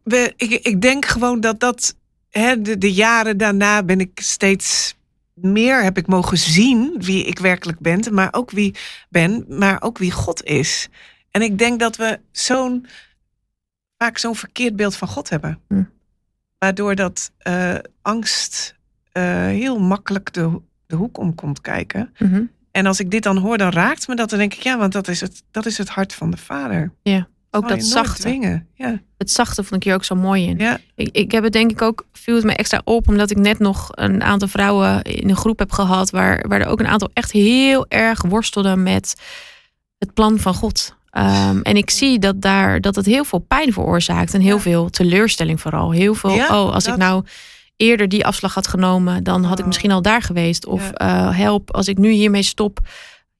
We, 0.03 0.33
ik, 0.37 0.51
ik 0.51 0.83
denk 0.83 1.05
gewoon 1.07 1.41
dat 1.41 1.61
dat 1.61 1.97
hè, 2.31 2.61
de, 2.63 2.79
de 2.79 2.93
jaren 2.93 3.37
daarna 3.37 3.83
ben 3.83 4.01
ik 4.01 4.21
steeds 4.23 4.95
meer 5.35 5.83
heb 5.83 5.99
ik 5.99 6.07
mogen 6.07 6.39
zien 6.39 6.95
wie 6.99 7.25
ik 7.25 7.39
werkelijk 7.39 7.79
ben, 7.81 8.15
maar 8.15 8.29
ook 8.33 8.51
wie 8.51 8.75
ben, 9.09 9.45
maar 9.49 9.83
ook 9.83 9.99
wie 9.99 10.11
God 10.13 10.45
is. 10.45 10.89
En 11.31 11.43
ik 11.43 11.59
denk 11.59 11.81
dat 11.81 11.97
we 11.97 12.21
zo'n 12.33 12.87
vaak 13.99 14.19
zo'n 14.19 14.35
verkeerd 14.37 14.77
beeld 14.77 14.97
van 14.97 15.09
God 15.09 15.29
hebben, 15.29 15.59
Hm. 15.69 15.83
waardoor 16.59 16.95
dat 16.95 17.31
eh, 17.39 17.75
angst 18.03 18.75
eh, 19.13 19.23
heel 19.47 19.79
makkelijk 19.79 20.33
de, 20.33 20.61
de 20.87 20.97
hoek 20.97 21.19
om 21.19 21.35
komt 21.35 21.61
kijken. 21.61 22.13
Mhm. 22.19 22.43
En 22.71 22.87
als 22.87 23.01
ik 23.01 23.11
dit 23.11 23.23
dan 23.23 23.37
hoor, 23.37 23.59
dan 23.59 23.71
raakt 23.71 24.09
me 24.09 24.15
dat. 24.17 24.31
Dan 24.31 24.39
denk 24.39 24.55
ik, 24.55 24.63
ja, 24.63 24.79
want 24.79 24.93
dat 24.93 25.09
is 25.09 25.21
het, 25.21 25.43
dat 25.51 25.67
is 25.67 25.79
het 25.79 25.89
hart 25.89 26.15
van 26.15 26.31
de 26.31 26.37
Vader. 26.37 26.93
Ook 27.51 27.69
Zal 27.69 27.77
je 27.77 27.83
dat 27.83 27.85
zachte. 27.93 28.21
Dwingen. 28.21 28.69
Ja, 28.75 29.01
Het 29.19 29.31
zachte 29.31 29.63
vond 29.65 29.75
ik 29.81 29.83
hier 29.85 29.95
ook 29.95 30.05
zo 30.05 30.15
mooi 30.15 30.47
in. 30.47 30.59
ja, 30.59 30.79
Ik, 30.95 31.09
ik 31.17 31.33
heb 31.33 31.43
het 31.45 31.53
denk 31.53 31.71
ik 31.71 31.83
ook, 31.83 32.07
viel 32.13 32.35
het 32.35 32.45
me 32.45 32.55
extra 32.55 32.81
op, 32.85 33.09
omdat 33.09 33.31
ik 33.31 33.37
net 33.37 33.59
nog 33.59 33.89
een 33.91 34.23
aantal 34.23 34.49
vrouwen 34.49 35.03
in 35.03 35.29
een 35.29 35.37
groep 35.37 35.59
heb 35.59 35.73
gehad, 35.73 36.11
waar, 36.11 36.45
waar 36.49 36.61
er 36.61 36.67
ook 36.67 36.81
een 36.81 36.87
aantal 36.87 37.11
echt 37.13 37.33
heel 37.33 37.87
erg 37.89 38.23
worstelden 38.23 38.83
met 38.83 39.15
het 39.99 40.15
plan 40.15 40.39
van 40.39 40.55
God. 40.55 40.95
Ehm, 41.15 41.61
en 41.63 41.77
ik 41.77 41.91
zie 41.91 42.19
dat 42.19 42.41
daar 42.41 42.81
dat 42.81 42.95
het 42.95 43.07
heel 43.07 43.25
veel 43.25 43.39
pijn 43.39 43.73
veroorzaakt 43.73 44.35
en 44.35 44.41
heel 44.41 44.57
Ja. 44.57 44.63
veel 44.63 44.91
teleurstelling 44.91 45.61
vooral. 45.61 45.91
Heel 45.91 46.15
veel, 46.15 46.31
Ja, 46.31 46.63
oh, 46.63 46.73
als 46.73 46.85
ik 46.85 46.91
dat. 46.91 46.99
nou 46.99 47.25
eerder 47.77 48.09
die 48.09 48.27
afslag 48.27 48.55
had 48.55 48.67
genomen, 48.67 49.25
dan 49.25 49.45
had 49.45 49.55
ik 49.55 49.61
Oh. 49.61 49.67
misschien 49.67 49.91
al 49.91 50.03
daar 50.03 50.23
geweest. 50.23 50.67
Of 50.67 50.83
Ja. 50.83 50.93
eh, 51.29 51.37
help, 51.39 51.73
als 51.75 51.89
ik 51.89 51.99
nu 51.99 52.11
hiermee 52.11 52.43
stop, 52.43 52.79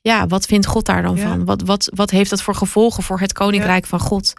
ja, 0.01 0.27
wat 0.27 0.47
vindt 0.47 0.67
God 0.67 0.87
daar 0.87 1.03
dan 1.03 1.19
van? 1.19 1.45
Wat, 1.45 1.63
wat, 1.63 1.91
wat 1.95 2.11
heeft 2.11 2.31
dat 2.31 2.43
voor 2.43 2.55
gevolgen 2.55 3.03
voor 3.03 3.21
het 3.21 3.33
koninkrijk 3.33 3.87
van 3.87 4.01
God? 4.01 4.33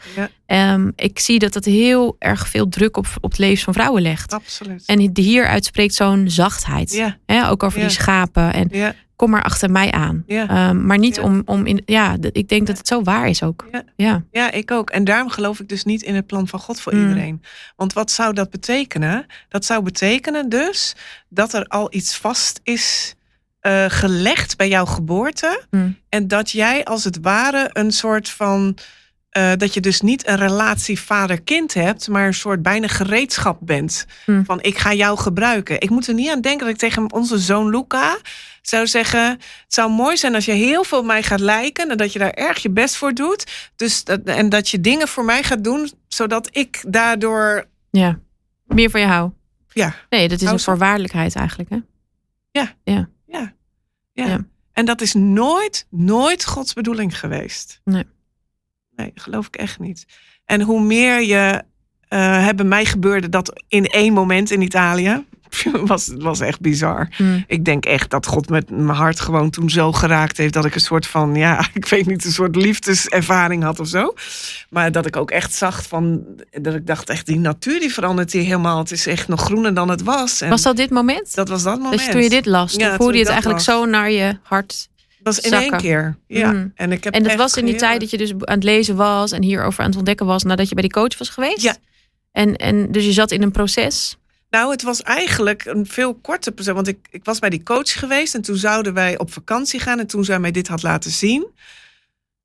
Ehm, 0.45 0.91
ik 0.95 1.19
zie 1.19 1.39
dat 1.39 1.53
het 1.53 1.65
heel 1.65 2.15
erg 2.19 2.47
veel 2.47 2.69
druk 2.69 2.97
op, 2.97 3.05
op 3.21 3.29
het 3.31 3.39
leven 3.39 3.63
van 3.63 3.73
vrouwen 3.73 4.01
legt. 4.01 4.33
absoluut. 4.33 4.83
En 4.85 5.09
hieruit 5.13 5.65
spreekt 5.65 5.93
zo'n 5.93 6.23
zachtheid. 6.29 6.91
Ja, 6.93 7.17
Hè, 7.25 7.49
ook 7.49 7.63
over 7.63 7.79
die 7.79 7.89
schapen. 7.89 8.53
En 8.53 8.67
ja, 8.71 8.93
kom 9.15 9.29
maar 9.29 9.43
achter 9.43 9.71
mij 9.71 9.91
aan. 9.91 10.23
ja. 10.27 10.47
Ehm, 10.47 10.85
maar 10.85 10.97
niet 10.97 11.15
Ja. 11.15 11.21
om, 11.21 11.41
om 11.45 11.65
in. 11.65 11.81
Ja, 11.85 12.15
ik 12.31 12.47
denk 12.49 12.67
dat 12.67 12.77
het 12.77 12.87
zo 12.87 13.01
waar 13.03 13.27
is 13.27 13.43
ook. 13.43 13.67
Ja. 13.71 13.83
Ja. 13.95 14.23
Ja, 14.31 14.51
ik 14.51 14.71
ook. 14.71 14.89
En 14.89 15.03
daarom 15.03 15.29
geloof 15.29 15.59
ik 15.59 15.69
dus 15.69 15.83
niet 15.83 16.01
in 16.01 16.15
het 16.15 16.25
plan 16.25 16.47
van 16.47 16.59
God 16.59 16.79
voor 16.81 16.93
Mm. 16.95 17.01
iedereen. 17.07 17.41
Want 17.75 17.93
wat 17.93 18.11
zou 18.11 18.33
dat 18.33 18.49
betekenen? 18.49 19.25
Dat 19.49 19.65
zou 19.65 19.83
betekenen 19.83 20.49
dus 20.49 20.95
dat 21.29 21.53
er 21.53 21.65
al 21.65 21.87
iets 21.93 22.17
vast 22.17 22.59
is 22.63 23.13
eh, 23.59 23.85
gelegd 23.87 24.57
bij 24.57 24.67
jouw 24.67 24.85
geboorte. 24.85 25.63
Mm. 25.69 25.97
En 26.09 26.27
dat 26.27 26.49
jij 26.51 26.83
als 26.83 27.03
het 27.03 27.17
ware 27.21 27.69
een 27.73 27.91
soort 27.91 28.29
van. 28.29 28.77
Eh, 29.35 29.51
dat 29.57 29.73
je 29.73 29.79
dus 29.79 30.01
niet 30.01 30.27
een 30.27 30.37
relatie 30.37 30.99
vader-kind 30.99 31.73
hebt, 31.73 32.07
maar 32.07 32.27
een 32.27 32.33
soort 32.33 32.61
bijna 32.61 32.87
gereedschap 32.87 33.57
bent. 33.61 34.05
Mm. 34.25 34.45
Van 34.45 34.61
ik 34.61 34.77
ga 34.77 34.93
jou 34.93 35.17
gebruiken. 35.17 35.81
Ik 35.81 35.89
moet 35.89 36.07
er 36.07 36.13
niet 36.13 36.29
aan 36.29 36.41
denken 36.41 36.65
dat 36.65 36.73
ik 36.73 36.79
tegen 36.79 37.11
onze 37.11 37.39
zoon 37.39 37.69
Luca 37.69 38.17
zou 38.61 38.87
zeggen: 38.87 39.29
Het 39.29 39.39
zou 39.67 39.91
mooi 39.91 40.17
zijn 40.17 40.35
als 40.35 40.45
je 40.45 40.51
heel 40.51 40.83
veel 40.83 40.99
op 40.99 41.05
mij 41.05 41.23
gaat 41.23 41.39
lijken 41.39 41.89
en 41.89 41.97
dat 41.97 42.13
je 42.13 42.19
daar 42.19 42.31
erg 42.31 42.57
je 42.57 42.69
best 42.69 42.95
voor 42.95 43.13
doet. 43.13 43.71
Dus 43.75 44.03
dat, 44.03 44.23
en 44.23 44.49
dat 44.49 44.69
je 44.69 44.81
dingen 44.81 45.07
voor 45.07 45.25
mij 45.25 45.43
gaat 45.43 45.63
doen, 45.63 45.91
zodat 46.07 46.49
ik 46.51 46.83
daardoor. 46.87 47.65
ja. 47.91 48.19
Meer 48.65 48.89
van 48.89 48.99
je 48.99 49.07
hou. 49.07 49.31
Ja, 49.73 49.95
Nee, 50.09 50.27
dat 50.27 50.41
is 50.41 50.49
een 50.49 50.59
voorwaardelijkheid 50.59 51.35
eigenlijk. 51.35 51.69
Hè? 51.69 51.77
ja, 52.51 52.73
Ja. 52.83 53.09
ja. 53.25 53.53
Ja. 54.13 54.45
En 54.73 54.85
dat 54.85 55.01
is 55.01 55.13
nooit, 55.13 55.87
nooit 55.89 56.45
Gods 56.45 56.73
bedoeling 56.73 57.19
geweest. 57.19 57.81
Nee. 57.83 58.03
Nee, 58.95 59.11
geloof 59.15 59.47
ik 59.47 59.55
echt 59.55 59.79
niet. 59.79 60.05
En 60.45 60.61
hoe 60.61 60.81
meer 60.81 61.21
je. 61.21 61.61
eh 62.07 62.43
hebben 62.45 62.67
mij 62.67 62.85
gebeurde 62.85 63.29
dat 63.29 63.63
in 63.67 63.85
één 63.85 64.13
moment 64.13 64.51
in 64.51 64.61
Italië. 64.61 65.23
Was, 65.85 66.11
was 66.17 66.39
echt 66.39 66.59
bizar. 66.59 67.09
Mm. 67.17 67.43
Ik 67.47 67.65
denk 67.65 67.85
echt 67.85 68.09
dat 68.09 68.25
God 68.25 68.49
met 68.49 68.69
mijn 68.69 68.97
hart 68.97 69.19
gewoon 69.19 69.49
toen 69.49 69.69
zo 69.69 69.91
geraakt 69.91 70.37
heeft 70.37 70.53
dat 70.53 70.65
ik 70.65 70.75
een 70.75 70.81
soort 70.81 71.07
van, 71.07 71.35
ja, 71.35 71.67
ik 71.73 71.85
weet 71.85 72.05
niet, 72.05 72.25
een 72.25 72.31
soort 72.31 72.55
liefdeservaring 72.55 73.63
had 73.63 73.79
of 73.79 73.87
zo. 73.87 74.13
Maar 74.69 74.91
dat 74.91 75.05
ik 75.05 75.15
ook 75.15 75.31
echt 75.31 75.53
zag 75.53 75.87
van, 75.87 76.23
dat 76.51 76.75
ik 76.75 76.87
dacht 76.87 77.09
echt, 77.09 77.25
die 77.25 77.39
natuur 77.39 77.79
die 77.79 77.93
verandert 77.93 78.31
hier 78.31 78.43
helemaal. 78.43 78.77
Het 78.77 78.91
is 78.91 79.07
echt 79.07 79.27
nog 79.27 79.41
groener 79.41 79.73
dan 79.73 79.89
het 79.89 80.03
was. 80.03 80.41
En 80.41 80.49
Was 80.49 80.61
dat 80.61 80.75
dit 80.77 80.89
moment? 80.89 81.35
dat 81.35 81.49
was 81.49 81.63
dat 81.63 81.79
moment. 81.79 82.05
Je 82.05 82.11
toen 82.11 82.21
je 82.21 82.29
dit 82.29 82.45
las, 82.45 82.73
Ja, 82.73 82.95
voelde 82.95 83.13
je 83.13 83.19
het 83.19 83.29
eigenlijk 83.29 83.61
zo 83.61 83.85
naar 83.85 84.11
je 84.11 84.37
hart. 84.43 84.89
Dat 85.25 85.35
was 85.35 85.43
in 85.43 85.49
zakken. 85.49 85.71
één 85.71 85.81
keer. 85.81 86.17
Ja. 86.27 86.51
Mm. 86.51 86.71
En, 86.75 86.91
ik 86.91 87.03
heb 87.03 87.13
En 87.13 87.23
dat 87.23 87.35
was 87.35 87.57
in 87.57 87.65
die 87.65 87.75
tijd 87.75 87.99
dat 87.99 88.09
je 88.09 88.17
dus 88.17 88.31
aan 88.31 88.55
het 88.55 88.63
lezen 88.63 88.95
was 88.95 89.31
en 89.31 89.43
hierover 89.43 89.83
aan 89.83 89.89
het 89.89 89.97
ontdekken 89.97 90.25
was 90.25 90.43
nadat 90.43 90.69
je 90.69 90.75
bij 90.75 90.83
die 90.83 90.93
coach 90.93 91.17
was 91.17 91.29
geweest? 91.29 91.61
Ja. 91.61 91.75
En, 92.31 92.55
en 92.55 92.91
dus 92.91 93.05
je 93.05 93.11
zat 93.11 93.31
in 93.31 93.41
een 93.41 93.51
proces. 93.51 94.17
Nou, 94.49 94.71
het 94.71 94.81
was 94.81 95.01
eigenlijk 95.01 95.65
een 95.65 95.85
veel 95.85 96.13
korter 96.13 96.51
proces. 96.51 96.73
Want 96.73 96.87
ik, 96.87 97.07
ik 97.09 97.25
was 97.25 97.39
bij 97.39 97.49
die 97.49 97.63
coach 97.63 97.99
geweest 97.99 98.35
en 98.35 98.41
toen 98.41 98.55
zouden 98.55 98.93
wij 98.93 99.17
op 99.17 99.33
vakantie 99.33 99.79
gaan. 99.79 99.99
En 99.99 100.07
toen 100.07 100.25
zij 100.25 100.39
mij 100.39 100.51
dit 100.51 100.67
had 100.67 100.83
laten 100.83 101.11
zien, 101.11 101.47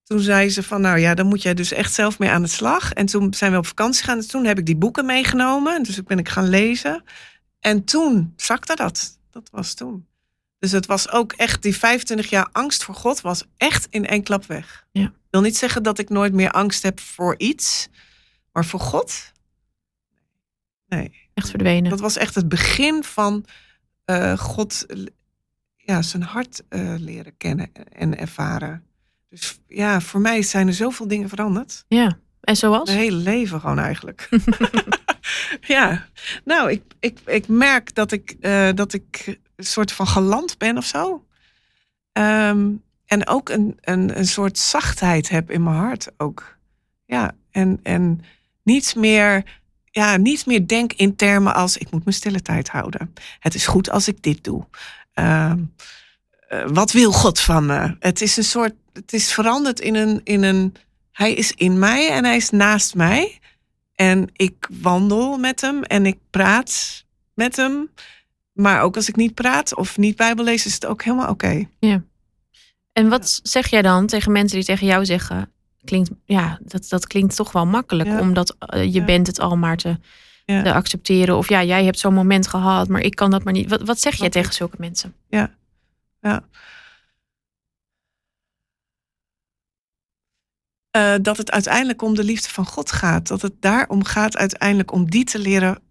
toen 0.04 0.20
zei 0.20 0.50
ze 0.50 0.62
van, 0.62 0.80
nou 0.80 0.98
ja, 0.98 1.14
dan 1.14 1.26
moet 1.26 1.42
jij 1.42 1.54
dus 1.54 1.72
echt 1.72 1.94
zelf 1.94 2.18
mee 2.18 2.30
aan 2.30 2.42
de 2.42 2.48
slag. 2.48 2.92
En 2.92 3.06
toen 3.06 3.34
zijn 3.34 3.52
we 3.52 3.58
op 3.58 3.66
vakantie 3.66 4.00
gegaan. 4.00 4.18
En 4.18 4.28
toen 4.28 4.44
heb 4.44 4.58
ik 4.58 4.66
die 4.66 4.76
boeken 4.76 5.06
meegenomen. 5.06 5.74
En 5.74 5.82
dus 5.82 6.02
ben 6.02 6.18
ik 6.18 6.28
gaan 6.28 6.48
lezen. 6.48 7.04
En 7.60 7.84
toen 7.84 8.32
zakte 8.36 8.74
dat. 8.74 9.18
Dat 9.30 9.48
was 9.52 9.74
toen. 9.74 10.08
Dus 10.60 10.72
het 10.72 10.86
was 10.86 11.10
ook 11.10 11.32
echt, 11.32 11.62
die 11.62 11.76
25 11.76 12.30
jaar 12.30 12.48
angst 12.52 12.84
voor 12.84 12.94
God 12.94 13.20
was 13.20 13.44
echt 13.56 13.86
in 13.90 14.06
één 14.06 14.22
klap 14.22 14.46
weg. 14.46 14.86
Ja. 14.92 15.04
Ik 15.04 15.30
wil 15.30 15.40
niet 15.40 15.56
zeggen 15.56 15.82
dat 15.82 15.98
ik 15.98 16.08
nooit 16.08 16.32
meer 16.32 16.50
angst 16.50 16.82
heb 16.82 17.00
voor 17.00 17.34
iets, 17.38 17.88
maar 18.52 18.64
voor 18.64 18.80
God? 18.80 19.32
Nee. 20.86 21.28
Echt 21.34 21.50
verdwenen. 21.50 21.90
Dat 21.90 22.00
was 22.00 22.16
echt 22.16 22.34
het 22.34 22.48
begin 22.48 23.04
van 23.04 23.44
eh, 24.04 24.38
God, 24.38 24.86
ja, 25.76 26.02
zijn 26.02 26.22
hart 26.22 26.62
eh, 26.68 26.94
leren 26.98 27.36
kennen 27.36 27.70
en 27.92 28.18
ervaren. 28.18 28.84
Dus 29.28 29.60
ja, 29.66 30.00
voor 30.00 30.20
mij 30.20 30.42
zijn 30.42 30.66
er 30.66 30.74
zoveel 30.74 31.08
dingen 31.08 31.28
veranderd. 31.28 31.84
Ja. 31.88 32.18
En 32.40 32.56
zoals? 32.56 32.88
Mijn 32.88 33.00
hele 33.00 33.16
leven 33.16 33.60
gewoon 33.60 33.78
eigenlijk. 33.78 34.28
ja, 35.60 36.08
nou, 36.44 36.70
ik, 36.70 36.82
ik, 36.98 37.18
ik 37.26 37.48
merk 37.48 37.94
dat 37.94 38.12
ik, 38.12 38.36
eh, 38.40 38.68
dat 38.74 38.92
ik 38.92 39.38
soort 39.64 39.92
van 39.92 40.06
geland 40.06 40.58
ben 40.58 40.76
of 40.76 40.84
zo. 40.84 41.24
Ehm, 42.12 42.68
en 43.06 43.26
ook 43.26 43.48
een, 43.48 43.78
een, 43.80 44.18
een 44.18 44.26
soort 44.26 44.58
zachtheid 44.58 45.28
heb 45.28 45.50
in 45.50 45.62
mijn 45.62 45.76
hart 45.76 46.08
ook. 46.16 46.56
Ja, 47.06 47.32
en, 47.50 47.80
en 47.82 48.20
niets 48.62 48.94
meer, 48.94 49.44
ja, 49.84 50.16
niet 50.16 50.46
meer 50.46 50.66
denk 50.66 50.92
in 50.92 51.16
termen 51.16 51.54
als 51.54 51.76
ik 51.76 51.90
moet 51.90 52.04
mijn 52.04 52.16
stille 52.16 52.42
tijd 52.42 52.68
houden. 52.68 53.14
Het 53.38 53.54
is 53.54 53.66
goed 53.66 53.90
als 53.90 54.08
ik 54.08 54.22
dit 54.22 54.44
doe. 54.44 54.66
Ehm, 55.12 55.58
eh, 56.48 56.66
wat 56.66 56.92
wil 56.92 57.12
God 57.12 57.40
van 57.40 57.66
me? 57.66 57.96
Het 57.98 58.20
is 58.20 58.36
een 58.36 58.44
soort, 58.44 58.74
het 58.92 59.12
is 59.12 59.32
veranderd 59.32 59.80
in 59.80 59.94
een, 59.94 60.20
in 60.24 60.42
een, 60.42 60.74
hij 61.12 61.32
is 61.32 61.52
in 61.52 61.78
mij 61.78 62.10
en 62.10 62.24
hij 62.24 62.36
is 62.36 62.50
naast 62.50 62.94
mij. 62.94 63.38
En 63.94 64.28
ik 64.32 64.68
wandel 64.70 65.38
met 65.38 65.60
hem 65.60 65.82
en 65.82 66.06
ik 66.06 66.18
praat 66.30 67.04
met 67.34 67.56
hem. 67.56 67.90
Maar 68.60 68.82
ook 68.82 68.96
als 68.96 69.08
ik 69.08 69.16
niet 69.16 69.34
praat 69.34 69.76
of 69.76 69.98
niet 69.98 70.16
Bijbel 70.16 70.44
lees, 70.44 70.66
is 70.66 70.74
het 70.74 70.86
ook 70.86 71.02
helemaal 71.02 71.28
oké. 71.28 71.68
En 72.92 73.08
wat 73.08 73.40
zeg 73.42 73.66
jij 73.66 73.82
dan 73.82 74.06
tegen 74.06 74.32
mensen 74.32 74.56
die 74.56 74.66
tegen 74.66 74.86
jou 74.86 75.04
zeggen? 75.04 75.52
Klinkt, 75.84 76.10
ja, 76.24 76.58
dat, 76.62 76.88
dat 76.88 77.06
klinkt 77.06 77.36
toch 77.36 77.52
wel 77.52 77.66
makkelijk, 77.66 78.08
Ja. 78.08 78.20
omdat 78.20 78.56
eh, 78.58 78.82
je 78.82 78.92
Ja. 78.92 79.04
bent 79.04 79.26
het 79.26 79.40
al 79.40 79.56
maar 79.56 79.76
te, 79.76 79.98
Ja. 80.44 80.62
te 80.62 80.72
accepteren. 80.72 81.36
Of 81.36 81.48
ja, 81.48 81.62
jij 81.64 81.84
hebt 81.84 81.98
zo'n 81.98 82.14
moment 82.14 82.46
gehad, 82.46 82.88
maar 82.88 83.00
ik 83.00 83.14
kan 83.14 83.30
dat 83.30 83.44
maar 83.44 83.52
niet. 83.52 83.68
Wat, 83.68 83.82
wat 83.82 84.00
zeg 84.00 84.14
jij 84.14 84.28
tegen 84.30 84.52
zulke 84.54 84.76
mensen? 84.78 85.14
Ja. 85.28 85.54
Eh, 90.90 91.14
dat 91.22 91.36
het 91.36 91.50
uiteindelijk 91.50 92.02
om 92.02 92.14
de 92.14 92.24
liefde 92.24 92.48
van 92.48 92.66
God 92.66 92.92
gaat. 92.92 93.28
Dat 93.28 93.42
het 93.42 93.54
daarom 93.60 94.04
gaat 94.04 94.36
uiteindelijk 94.36 94.92
om 94.92 95.10
die 95.10 95.24
te 95.24 95.38
leren 95.38 95.82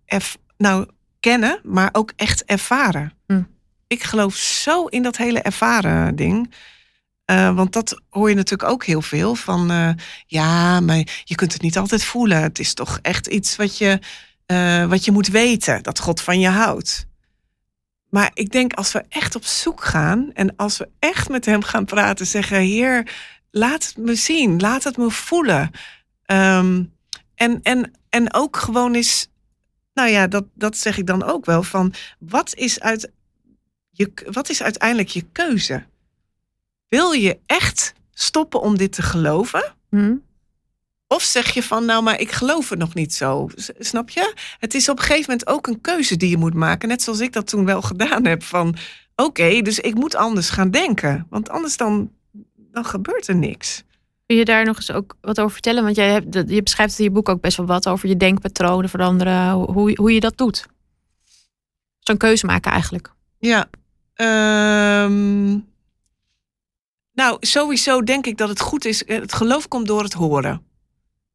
nou, 0.58 0.88
kennen, 1.20 1.60
maar 1.64 1.90
ook 1.92 2.12
echt 2.16 2.44
ervaren. 2.46 3.14
Hm. 3.28 3.42
Ik 3.88 4.04
geloof 4.04 4.36
zo 4.36 4.86
in 4.86 5.04
dat 5.04 5.18
hele 5.18 5.40
ervaren 5.42 6.16
ding. 6.16 6.54
Eh, 7.26 7.56
want 7.56 7.74
dat 7.74 8.02
hoor 8.10 8.30
je 8.30 8.36
natuurlijk 8.36 8.70
ook 8.72 8.86
heel 8.86 9.02
veel 9.02 9.36
van. 9.36 9.72
eh, 9.72 9.90
ja, 10.28 10.80
maar 10.80 11.08
je 11.24 11.36
kunt 11.36 11.54
het 11.54 11.62
niet 11.62 11.78
altijd 11.78 12.04
voelen. 12.04 12.42
Het 12.42 12.60
is 12.60 12.74
toch 12.74 13.00
echt 13.02 13.28
iets 13.28 13.56
wat 13.56 13.78
je, 13.78 14.00
eh, 14.46 14.86
wat 14.86 15.06
je 15.06 15.12
moet 15.12 15.28
weten: 15.28 15.84
dat 15.84 16.00
God 16.00 16.22
van 16.22 16.40
je 16.40 16.48
houdt. 16.48 17.08
Maar 18.10 18.32
ik 18.34 18.52
denk 18.52 18.74
als 18.74 18.92
we 18.92 19.04
echt 19.10 19.36
op 19.36 19.46
zoek 19.46 19.84
gaan 19.84 20.30
en 20.34 20.56
als 20.56 20.78
we 20.78 20.90
echt 21.00 21.30
met 21.30 21.46
hem 21.46 21.64
gaan 21.64 21.86
praten, 21.86 22.26
zeggen: 22.28 22.58
Heer, 22.60 23.12
laat 23.52 23.86
het 23.86 23.98
me 23.98 24.16
zien, 24.16 24.60
laat 24.60 24.84
het 24.84 24.98
me 24.98 25.10
voelen. 25.10 25.72
Ehm, 26.26 26.84
en, 27.36 27.60
en, 27.64 27.92
en 28.10 28.34
ook 28.34 28.58
gewoon 28.58 28.94
eens, 28.94 29.28
nou 30.00 30.12
ja, 30.12 30.28
dat, 30.28 30.46
dat 30.54 30.78
zeg 30.78 30.98
ik 30.98 31.08
dan 31.08 31.24
ook 31.24 31.46
wel, 31.46 31.64
van 31.64 31.94
wat 32.20 32.56
is, 32.56 32.80
uit, 32.80 33.12
je, 33.90 34.12
wat 34.32 34.50
is 34.50 34.64
uiteindelijk 34.64 35.10
je 35.10 35.26
keuze? 35.32 35.84
Wil 36.88 37.12
je 37.12 37.40
echt 37.46 37.94
stoppen 38.14 38.62
om 38.62 38.78
dit 38.78 38.92
te 38.92 39.02
geloven? 39.02 39.74
Hm? 39.90 40.16
Of 41.08 41.24
zeg 41.24 41.54
je 41.54 41.64
van, 41.64 41.86
nou, 41.86 42.04
maar 42.04 42.20
ik 42.20 42.32
geloof 42.32 42.70
het 42.70 42.80
nog 42.80 42.94
niet 42.94 43.14
zo. 43.14 43.50
Snap 43.80 44.10
je? 44.10 44.34
Het 44.60 44.74
is 44.74 44.90
op 44.90 44.98
een 44.98 45.04
gegeven 45.04 45.32
moment 45.32 45.48
ook 45.48 45.68
een 45.68 45.82
keuze 45.82 46.18
die 46.18 46.30
je 46.30 46.38
moet 46.38 46.54
maken. 46.54 46.90
Net 46.90 47.02
zoals 47.02 47.20
ik 47.20 47.34
dat 47.34 47.48
toen 47.48 47.66
wel 47.66 47.82
gedaan 47.82 48.26
heb. 48.26 48.44
Van, 48.44 48.76
oké, 49.16 49.62
dus 49.62 49.80
ik 49.80 49.96
moet 49.96 50.16
anders 50.16 50.50
gaan 50.50 50.72
denken. 50.72 51.28
Want 51.30 51.50
anders 51.50 51.78
dan, 51.78 52.12
dan 52.58 52.86
gebeurt 52.86 53.28
er 53.28 53.36
niks. 53.36 53.84
Kun 54.30 54.38
je 54.38 54.46
daar 54.46 54.66
nog 54.66 54.76
eens 54.76 54.92
ook 54.92 55.16
wat 55.22 55.40
over 55.40 55.52
vertellen? 55.52 55.84
Want 55.84 55.96
jij 55.96 56.12
hebt, 56.12 56.50
je 56.50 56.64
beschrijft 56.64 56.98
in 56.98 57.04
je 57.04 57.12
boek 57.12 57.30
ook 57.30 57.42
best 57.42 57.58
wel 57.58 57.66
wat 57.66 57.88
over 57.88 58.10
je 58.10 58.18
denkpatronen 58.18 58.90
veranderen, 58.90 59.52
hoe, 59.52 59.94
hoe 59.96 60.14
je 60.14 60.20
dat 60.20 60.38
doet. 60.38 60.66
Zo'n 62.00 62.18
keuze 62.18 62.46
maken 62.46 62.72
eigenlijk. 62.72 63.14
Ja. 63.40 63.70
ehm, 64.14 65.50
nou, 67.14 67.38
sowieso 67.40 68.02
denk 68.04 68.26
ik 68.26 68.38
dat 68.38 68.50
het 68.50 68.60
goed 68.60 68.86
is. 68.86 69.06
eh, 69.06 69.20
Het 69.20 69.34
geloof 69.34 69.68
komt 69.68 69.88
door 69.88 70.04
het 70.04 70.14
horen. 70.14 70.62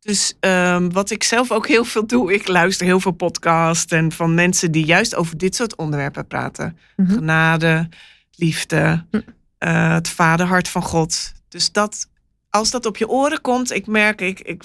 Dus 0.01 0.35
ehm, 0.41 0.91
wat 0.91 1.11
ik 1.11 1.23
zelf 1.23 1.51
ook 1.51 1.67
heel 1.69 1.85
veel 1.85 2.07
doe, 2.07 2.35
ik 2.35 2.49
luister 2.49 2.87
heel 2.87 3.01
veel 3.01 3.13
podcasts 3.13 3.93
en 3.93 4.13
van 4.13 4.35
mensen 4.35 4.73
die 4.73 4.85
juist 4.85 5.15
over 5.15 5.39
dit 5.39 5.55
soort 5.55 5.77
onderwerpen 5.77 6.27
praten. 6.27 6.79
Mhm. 6.97 7.13
Genade, 7.13 7.89
liefde, 8.37 9.05
Hm. 9.11 9.21
eh, 9.59 9.93
het 9.93 10.09
vaderhart 10.09 10.69
van 10.69 10.83
God. 10.83 11.33
Dus 11.49 11.73
dat, 11.73 12.09
als 12.55 12.71
dat 12.71 12.87
op 12.87 12.97
je 12.97 13.09
oren 13.09 13.41
komt, 13.41 13.73
ik 13.73 13.87
merk, 13.87 14.21
ik, 14.21 14.41
ik, 14.41 14.63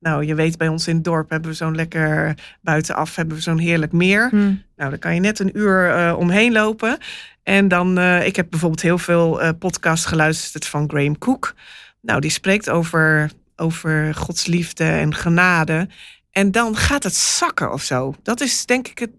nou, 0.00 0.24
je 0.24 0.34
weet, 0.34 0.58
bij 0.58 0.68
ons 0.68 0.88
in 0.88 0.94
het 0.94 1.04
dorp 1.04 1.30
hebben 1.30 1.50
we 1.50 1.56
zo'n 1.56 1.74
lekker 1.74 2.34
buitenaf, 2.60 3.16
hebben 3.16 3.36
we 3.36 3.42
zo'n 3.42 3.58
heerlijk 3.58 3.92
meer. 3.92 4.28
Hm. 4.28 4.54
Nou, 4.76 4.90
dan 4.90 4.98
kan 4.98 5.14
je 5.14 5.20
net 5.20 5.38
een 5.38 5.58
uur 5.58 5.90
eh, 5.90 6.18
omheen 6.18 6.52
lopen. 6.52 6.98
En 7.42 7.68
dan, 7.68 7.98
eh, 7.98 8.26
ik 8.26 8.36
heb 8.36 8.46
bijvoorbeeld 8.50 8.82
heel 8.82 8.98
veel 8.98 9.42
eh 9.42 9.48
podcasts 9.58 10.06
geluisterd 10.06 10.66
van 10.66 10.88
Graham 10.90 11.18
Cook. 11.18 11.54
Nou, 12.00 12.20
die 12.20 12.30
spreekt 12.30 12.70
over, 12.70 13.30
over 13.56 14.14
Gods 14.14 14.46
liefde 14.46 14.84
en 14.84 15.14
genade. 15.14 15.88
En 16.30 16.50
dan 16.50 16.76
gaat 16.76 17.02
het 17.02 17.14
zakken 17.14 17.72
of 17.72 17.82
zo. 17.82 18.14
Dat 18.22 18.40
is 18.40 18.66
denk 18.66 18.88
ik 18.88 18.98
het. 18.98 19.10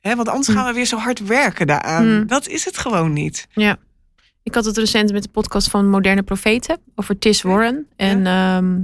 Hè, 0.00 0.16
want 0.16 0.28
anders 0.28 0.46
Hm. 0.48 0.54
gaan 0.54 0.66
we 0.66 0.72
weer 0.72 0.86
zo 0.86 0.96
hard 0.96 1.26
werken 1.26 1.66
daaraan. 1.66 2.04
Hm. 2.04 2.26
Dat 2.26 2.48
is 2.48 2.64
het 2.64 2.78
gewoon 2.78 3.12
niet. 3.12 3.46
Ik 4.44 4.54
had 4.54 4.64
het 4.64 4.76
recent 4.76 5.12
met 5.12 5.22
de 5.22 5.28
podcast 5.28 5.68
van 5.70 5.88
Moderne 5.88 6.22
Profeten 6.22 6.78
over 6.94 7.18
Tis 7.18 7.42
Warren 7.42 7.86
en 7.96 8.26
ehm, 8.26 8.76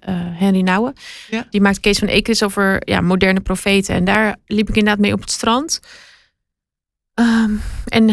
eh, 0.00 0.14
Henry 0.38 0.60
Nouwen. 0.60 0.92
Ja. 1.30 1.46
Die 1.50 1.60
maakt 1.60 1.80
Kees 1.80 1.98
van 1.98 2.08
Ekers 2.08 2.42
over 2.42 2.82
ja, 2.84 3.00
moderne 3.00 3.40
profeten. 3.40 3.94
En 3.94 4.04
daar 4.04 4.36
liep 4.46 4.68
ik 4.68 4.76
inderdaad 4.76 5.00
mee 5.00 5.12
op 5.12 5.20
het 5.20 5.30
strand. 5.30 5.80
Ehm, 7.14 7.50
en 7.86 8.06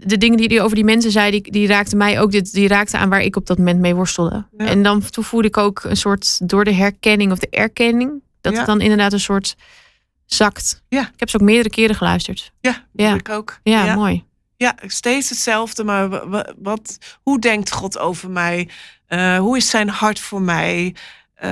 de 0.00 0.16
dingen 0.18 0.36
die 0.36 0.46
hij 0.46 0.62
over 0.62 0.74
die 0.76 0.84
mensen 0.84 1.10
zei, 1.10 1.30
die, 1.30 1.50
die 1.52 1.66
raakten 1.66 1.98
mij 1.98 2.20
ook. 2.20 2.30
Die, 2.30 2.42
die 2.42 2.68
raakten 2.68 2.98
aan 2.98 3.08
waar 3.08 3.22
ik 3.22 3.36
op 3.36 3.46
dat 3.46 3.58
moment 3.58 3.80
mee 3.80 3.94
worstelde. 3.94 4.46
Ja. 4.56 4.66
En 4.66 4.82
dan 4.82 5.02
toen 5.10 5.24
voelde 5.24 5.46
ik 5.46 5.56
ook 5.56 5.84
een 5.84 5.96
soort 5.96 6.48
door 6.48 6.64
de 6.64 6.72
herkenning 6.74 7.32
of 7.32 7.38
de 7.38 7.48
erkenning. 7.50 8.22
Dat 8.40 8.52
Ja. 8.52 8.58
het 8.58 8.66
dan 8.66 8.80
inderdaad 8.80 9.12
een 9.12 9.20
soort 9.20 9.56
zakt. 10.26 10.82
Ja. 10.88 11.00
Ik 11.02 11.20
heb 11.20 11.28
ze 11.28 11.36
ook 11.36 11.42
meerdere 11.42 11.70
keren 11.70 11.96
geluisterd. 11.96 12.52
Ja, 12.60 12.84
Ja. 12.92 13.14
ik 13.14 13.28
ook. 13.28 13.58
Ja, 13.62 13.84
ja. 13.84 13.94
mooi. 13.94 14.24
Ja, 14.56 14.74
steeds 14.86 15.28
hetzelfde. 15.28 15.84
Maar 15.84 16.08
wa- 16.08 16.28
wa- 16.28 16.52
wat, 16.58 16.98
hoe 17.22 17.38
denkt 17.38 17.70
God 17.72 17.98
over 17.98 18.30
mij? 18.30 18.68
Eh, 19.06 19.38
hoe 19.38 19.56
is 19.56 19.70
zijn 19.70 19.88
hart 19.88 20.20
voor 20.20 20.42
mij? 20.42 20.94
Eh, 21.34 21.50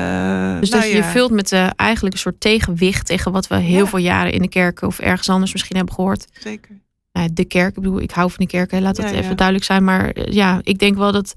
Dus 0.61 0.71
nou 0.71 0.83
dat 0.83 0.83
je 0.83 0.89
je 0.97 1.03
ja. 1.03 1.11
vult 1.11 1.31
met 1.31 1.53
eh, 1.53 1.69
eigenlijk 1.77 2.15
een 2.15 2.21
soort 2.21 2.41
tegenwicht 2.41 3.07
tegen 3.07 3.33
wat 3.33 3.47
we 3.47 3.57
heel 3.57 3.85
Ja. 3.85 3.87
veel 3.87 3.99
jaren 3.99 4.33
in 4.33 4.43
de 4.43 4.49
kerk 4.49 4.83
of 4.83 4.99
ergens 4.99 5.29
anders 5.29 5.53
misschien 5.53 5.77
hebben 5.77 5.95
gehoord. 5.95 6.27
Zeker. 6.41 6.81
Nou, 7.13 7.29
de 7.33 7.45
kerk, 7.45 7.77
ik 7.77 7.83
bedoel, 7.83 8.01
ik 8.01 8.11
hou 8.11 8.31
van 8.31 8.45
de 8.45 8.51
kerk, 8.51 8.71
hè, 8.71 8.81
laat 8.81 8.97
dat 8.97 9.11
Ja, 9.11 9.17
even 9.17 9.37
duidelijk 9.37 9.67
zijn. 9.67 9.85
Maar 9.85 10.31
ja, 10.31 10.61
ik 10.63 10.79
denk 10.79 10.97
wel 10.97 11.13
dat, 11.13 11.33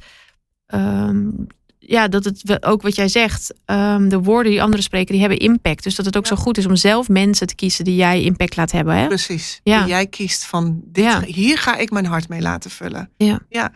ehm, 0.67 1.27
ja, 1.89 2.07
dat 2.07 2.23
het 2.23 2.65
ook 2.65 2.81
wat 2.81 2.95
jij 2.95 3.07
zegt, 3.07 3.53
ehm, 3.65 4.07
de 4.09 4.19
woorden 4.19 4.51
die 4.51 4.61
anderen 4.61 4.83
spreken, 4.83 5.11
die 5.11 5.19
hebben 5.21 5.39
impact. 5.39 5.83
Dus 5.83 5.95
dat 5.95 6.05
het 6.05 6.17
ook 6.17 6.25
Ja. 6.27 6.35
zo 6.35 6.41
goed 6.41 6.57
is 6.57 6.65
om 6.65 6.75
zelf 6.75 7.07
mensen 7.09 7.47
te 7.47 7.55
kiezen 7.55 7.85
die 7.85 7.95
jij 7.95 8.21
impact 8.23 8.55
laat 8.55 8.71
hebben. 8.71 8.95
Hè? 8.95 9.07
Precies. 9.07 9.59
Ja. 9.63 9.79
Die 9.79 9.87
jij 9.89 10.07
kiest 10.07 10.45
van 10.45 10.81
dit, 10.83 11.03
Ja. 11.03 11.21
hier 11.21 11.57
ga 11.57 11.77
ik 11.77 11.91
mijn 11.91 12.05
hart 12.05 12.29
mee 12.29 12.41
laten 12.41 12.71
vullen. 12.71 13.09
Ja. 13.17 13.39
ja. 13.49 13.71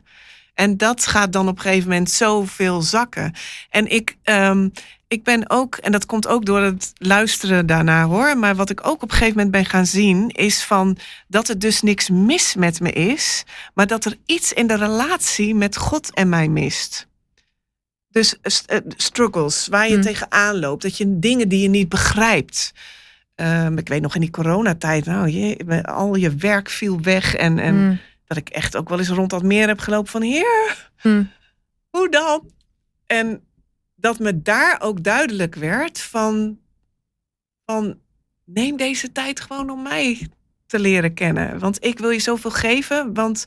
En 0.53 0.77
dat 0.77 1.07
gaat 1.07 1.33
dan 1.33 1.47
op 1.47 1.55
een 1.55 1.61
gegeven 1.61 1.89
moment 1.89 2.11
zoveel 2.11 2.81
zakken. 2.81 3.33
En 3.69 3.91
ik, 3.91 4.15
ehm, 4.23 4.69
ik 5.07 5.23
ben 5.23 5.49
ook, 5.49 5.75
en 5.75 5.91
dat 5.91 6.05
komt 6.05 6.27
ook 6.27 6.45
door 6.45 6.61
het 6.61 6.91
luisteren 6.97 7.65
daarna 7.65 8.05
hoor. 8.05 8.37
Maar 8.37 8.55
wat 8.55 8.69
ik 8.69 8.87
ook 8.87 8.93
op 9.03 9.09
een 9.11 9.17
gegeven 9.17 9.35
moment 9.35 9.51
ben 9.51 9.65
gaan 9.65 9.85
zien, 9.85 10.29
is 10.29 10.63
van 10.63 10.97
dat 11.27 11.47
er 11.47 11.59
dus 11.59 11.81
niks 11.81 12.09
mis 12.09 12.55
met 12.55 12.79
me 12.79 12.91
is, 12.91 13.43
maar 13.73 13.87
dat 13.87 14.05
er 14.05 14.15
iets 14.25 14.53
in 14.53 14.67
de 14.67 14.75
relatie 14.75 15.55
met 15.55 15.77
God 15.77 16.13
en 16.13 16.29
mij 16.29 16.47
mist. 16.47 17.09
Dus 18.11 18.39
eh, 18.41 18.77
struggles, 18.95 19.67
waar 19.67 19.87
je 19.87 19.93
Hmm. 19.93 20.01
tegenaan 20.01 20.59
loopt, 20.59 20.81
dat 20.81 20.97
je 20.97 21.19
dingen 21.19 21.49
die 21.49 21.61
je 21.61 21.69
niet 21.69 21.89
begrijpt. 21.89 22.73
Ehm, 23.35 23.77
ik 23.77 23.87
weet 23.87 24.01
nog 24.01 24.15
in 24.15 24.21
die 24.21 24.29
coronatijd, 24.29 25.05
nou, 25.05 25.29
je, 25.29 25.83
al 25.83 26.15
je 26.15 26.35
werk 26.35 26.69
viel 26.69 27.01
weg. 27.01 27.35
En, 27.35 27.59
en 27.59 27.75
Mm, 27.75 27.99
dat 28.25 28.37
ik 28.37 28.49
echt 28.49 28.75
ook 28.75 28.89
wel 28.89 28.99
eens 28.99 29.09
rond 29.09 29.29
dat 29.29 29.43
meer 29.43 29.67
heb 29.67 29.79
gelopen 29.79 30.11
van, 30.11 30.21
heer, 30.21 30.89
mm, 31.03 31.31
hoe 31.89 32.09
dan? 32.09 32.51
En 33.07 33.43
dat 33.95 34.19
me 34.19 34.41
daar 34.41 34.81
ook 34.81 35.03
duidelijk 35.03 35.55
werd 35.55 35.99
van, 36.01 36.59
van 37.65 37.99
neem 38.45 38.77
deze 38.77 39.11
tijd 39.11 39.39
gewoon 39.39 39.69
om 39.69 39.81
mij 39.81 40.29
te 40.65 40.79
leren 40.79 41.13
kennen. 41.13 41.59
Want 41.59 41.85
ik 41.85 41.99
wil 41.99 42.09
je 42.09 42.19
zoveel 42.19 42.51
geven. 42.51 43.13
Want 43.13 43.45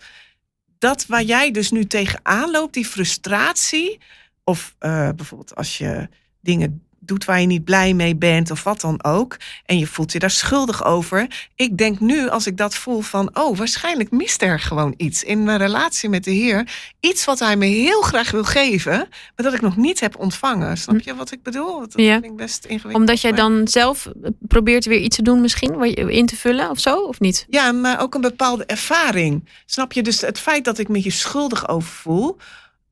dat 0.79 1.07
waar 1.07 1.23
jij 1.23 1.51
dus 1.51 1.71
nu 1.71 1.87
tegenaan 1.87 2.51
loopt, 2.51 2.75
die 2.75 2.85
frustratie. 2.87 3.99
Of 4.45 4.75
eh, 4.79 5.09
bijvoorbeeld 5.17 5.55
als 5.55 5.79
je 5.79 6.09
dingen 6.41 6.83
doet 7.07 7.25
waar 7.25 7.41
je 7.41 7.47
niet 7.47 7.65
blij 7.65 7.95
mee 7.95 8.17
bent 8.17 8.51
of 8.51 8.65
wat 8.65 8.81
dan 8.81 9.05
ook. 9.05 9.37
En 9.67 9.79
je 9.79 9.87
voelt 9.87 10.13
je 10.13 10.19
daar 10.19 10.31
schuldig 10.31 10.85
over. 10.85 11.49
Ik 11.55 11.79
denk 11.79 12.01
nu, 12.01 12.29
als 12.29 12.47
ik 12.47 12.57
dat 12.57 12.75
voel, 12.75 13.01
van 13.01 13.31
oh, 13.37 13.57
waarschijnlijk 13.57 14.11
mist 14.11 14.43
er 14.43 14.61
gewoon 14.61 14.95
iets 14.97 15.23
in 15.23 15.45
mijn 15.45 15.59
relatie 15.59 16.09
met 16.09 16.25
de 16.25 16.31
Heer. 16.31 16.69
Iets 17.01 17.25
wat 17.25 17.39
hij 17.39 17.57
me 17.57 17.67
heel 17.67 18.03
graag 18.03 18.31
wil 18.31 18.45
geven, 18.45 18.97
maar 19.37 19.45
dat 19.45 19.55
ik 19.55 19.61
nog 19.61 19.77
niet 19.77 20.01
heb 20.01 20.19
ontvangen. 20.19 20.77
Snap 20.77 21.01
je 21.01 21.15
wat 21.15 21.33
ik 21.33 21.43
bedoel? 21.43 21.81
Dat 21.81 21.93
Ja. 21.97 22.13
vind 22.13 22.25
ik 22.25 22.37
best 22.37 22.65
ingewikkeld. 22.65 22.95
Omdat 22.95 23.21
jij 23.21 23.33
dan 23.33 23.69
zelf 23.69 24.09
probeert 24.41 24.85
weer 24.85 25.01
iets 25.01 25.17
te 25.17 25.23
doen 25.23 25.41
misschien, 25.41 25.83
in 26.11 26.27
te 26.27 26.37
vullen 26.37 26.71
of 26.71 26.79
zo, 26.79 26.97
of 26.97 27.21
niet? 27.21 27.47
Ja, 27.49 27.73
maar 27.73 28.01
ook 28.01 28.15
een 28.15 28.21
bepaalde 28.21 28.65
ervaring. 28.65 29.49
Snap 29.67 29.93
je? 29.93 30.03
Dus 30.03 30.21
het 30.21 30.39
feit 30.39 30.65
dat 30.65 30.79
ik 30.79 30.89
me 30.89 30.99
hier 30.99 31.13
schuldig 31.13 31.69
over 31.69 31.89
voel, 31.91 32.37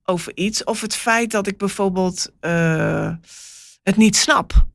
over 0.04 0.36
iets, 0.36 0.64
of 0.64 0.80
het 0.80 0.94
feit 0.94 1.30
dat 1.30 1.46
ik 1.46 1.58
bijvoorbeeld 1.58 2.30
eh, 2.40 3.12
het 3.82 3.96
niet 3.96 4.16
snap. 4.16 4.66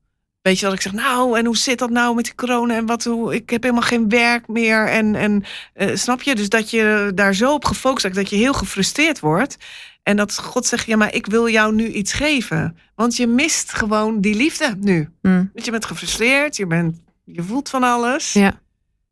Weet 0.42 0.58
je 0.58 0.64
dat 0.64 0.74
ik 0.74 0.80
zeg, 0.80 0.92
nou, 0.92 1.38
en 1.38 1.46
hoe 1.46 1.56
zit 1.56 1.78
dat 1.78 1.90
nou 1.90 2.14
met 2.14 2.24
die 2.24 2.34
corona? 2.34 2.74
En 2.74 2.86
wat, 2.86 3.04
hoe, 3.04 3.34
ik 3.34 3.50
heb 3.50 3.62
helemaal 3.62 3.84
geen 3.84 4.08
werk 4.08 4.48
meer. 4.48 4.88
En, 4.88 5.14
en 5.14 5.44
eh, 5.72 5.96
snap 5.96 6.22
je? 6.22 6.34
Dus 6.34 6.48
dat 6.48 6.70
je 6.70 7.12
daar 7.14 7.34
zo 7.34 7.52
op 7.52 7.64
gefocust 7.64 8.04
raakt, 8.04 8.16
dat 8.16 8.30
je 8.30 8.36
heel 8.36 8.52
gefrustreerd 8.52 9.20
wordt. 9.20 9.56
En 10.02 10.16
dat 10.16 10.38
God 10.38 10.66
zegt, 10.66 10.86
ja, 10.86 10.96
maar 10.96 11.14
ik 11.14 11.26
wil 11.26 11.48
jou 11.48 11.74
nu 11.74 11.86
iets 11.86 12.12
geven. 12.12 12.78
Want 12.94 13.16
je 13.16 13.26
mist 13.26 13.72
gewoon 13.72 14.20
die 14.20 14.34
liefde 14.34 14.76
nu. 14.80 15.08
Want 15.52 15.64
je 15.64 15.70
bent 15.70 15.84
gefrustreerd, 15.84 16.56
je, 16.56 16.66
bent, 16.66 17.00
je 17.24 17.42
voelt 17.42 17.68
van 17.68 17.82
alles. 17.82 18.32
Ja. 18.32 18.60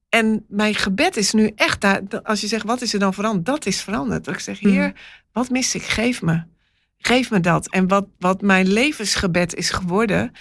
En 0.08 0.44
mijn 0.48 0.74
gebed 0.74 1.16
is 1.16 1.32
nu 1.32 1.52
echt, 1.54 1.80
daar, 1.80 2.02
als 2.22 2.40
je 2.40 2.46
zegt, 2.46 2.64
wat 2.64 2.80
is 2.82 2.92
er 2.92 2.98
dan 2.98 3.14
veranderd? 3.14 3.46
Dat 3.46 3.66
is 3.66 3.82
veranderd. 3.82 4.24
Dat 4.24 4.34
ik 4.34 4.40
zeg, 4.40 4.60
Mhm. 4.62 4.72
Heer, 4.72 4.92
wat 5.32 5.50
mis 5.50 5.74
ik? 5.74 5.82
Geef 5.82 6.22
me. 6.22 6.42
Geef 6.98 7.30
me 7.30 7.40
dat. 7.40 7.68
En 7.70 7.88
wat, 7.88 8.06
wat 8.18 8.40
mijn 8.40 8.66
levensgebed 8.72 9.54
is 9.54 9.70
geworden, 9.70 10.32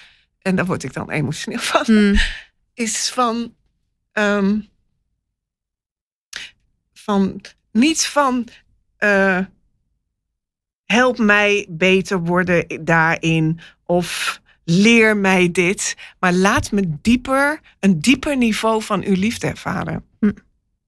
en 0.41 0.55
daar 0.55 0.65
word 0.65 0.83
ik 0.83 0.93
dan 0.93 1.09
emotioneel 1.09 1.59
van, 1.73 1.85
Hm. 1.85 2.15
is 2.73 3.09
van, 3.09 3.55
ehm, 4.11 4.59
van 6.93 7.41
niet 7.71 8.05
van, 8.05 8.47
eh, 8.97 9.39
help 10.85 11.17
mij 11.17 11.65
beter 11.69 12.19
worden 12.19 12.85
daarin 12.85 13.59
of 13.85 14.41
leer 14.65 15.17
mij 15.17 15.51
dit, 15.51 15.95
maar 16.19 16.33
laat 16.33 16.71
me 16.71 16.97
dieper, 17.01 17.59
een 17.79 17.99
dieper 17.99 18.37
niveau 18.37 18.81
van 18.83 19.03
uw 19.03 19.15
liefde 19.15 19.47
ervaren. 19.47 20.05
Hm. 20.19 20.31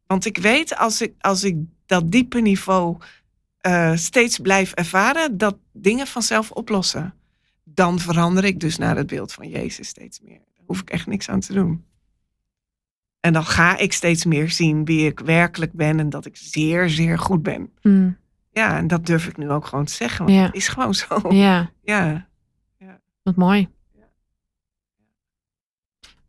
Want 0.07 0.25
ik 0.25 0.38
weet 0.38 0.78
als 0.78 1.01
ik, 1.01 1.13
als 1.19 1.43
ik 1.43 1.55
dat 1.86 2.11
diepe 2.11 2.39
niveau 2.41 2.97
eh, 3.57 3.95
steeds 3.95 4.38
blijf 4.39 4.71
ervaren, 4.73 5.38
dat 5.38 5.57
dingen 5.73 6.07
vanzelf 6.07 6.51
oplossen. 6.51 7.13
Dan 7.63 7.99
verander 7.99 8.43
ik 8.43 8.59
dus 8.59 8.78
naar 8.78 8.95
het 8.97 9.07
beeld 9.07 9.34
van 9.34 9.49
Jezus 9.49 9.88
steeds 9.88 10.19
meer. 10.21 10.39
Daar 10.55 10.65
hoef 10.65 10.82
ik 10.82 10.89
echt 10.89 11.07
niks 11.07 11.30
aan 11.30 11.39
te 11.39 11.53
doen. 11.53 11.86
En 13.19 13.34
dan 13.34 13.45
ga 13.45 13.78
ik 13.78 13.93
steeds 13.93 14.25
meer 14.25 14.49
zien 14.49 14.86
wie 14.86 15.05
ik 15.05 15.19
werkelijk 15.19 15.73
ben 15.73 15.99
en 15.99 16.09
dat 16.09 16.25
ik 16.25 16.38
zeer, 16.38 16.89
zeer 16.89 17.19
goed 17.19 17.43
ben. 17.43 17.69
Hm. 17.82 18.09
Ja, 18.51 18.78
en 18.78 18.88
dat 18.88 19.05
durf 19.05 19.28
ik 19.28 19.38
nu 19.38 19.49
ook 19.49 19.65
gewoon 19.65 19.86
te 19.86 19.93
zeggen, 19.93 20.25
want 20.25 20.38
Ja. 20.38 20.45
het 20.45 20.55
is 20.55 20.67
gewoon 20.67 20.93
zo. 20.93 21.21
Ja, 21.30 21.71
Ja. 21.84 22.26
Wat 23.28 23.36
mooi. 23.36 23.67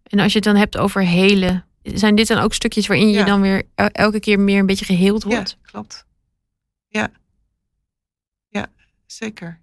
En 0.03 0.19
als 0.19 0.33
je 0.33 0.39
het 0.39 0.47
dan 0.47 0.57
hebt 0.57 0.77
over 0.77 1.03
helen, 1.03 1.67
zijn 1.83 2.15
dit 2.15 2.27
dan 2.29 2.39
ook 2.39 2.55
stukjes 2.55 2.87
waarin 2.87 3.09
je 3.09 3.19
Ja. 3.19 3.25
dan 3.25 3.41
weer 3.41 3.63
el- 3.75 3.87
elke 3.89 4.21
keer 4.21 4.41
meer 4.41 4.59
een 4.59 4.67
beetje 4.67 4.85
geheeld 4.85 5.23
Ja, 5.23 5.29
wordt? 5.29 5.59
klopt. 5.63 6.07
Ja. 6.89 7.11
Ja, 8.49 8.67
zeker. 9.07 9.61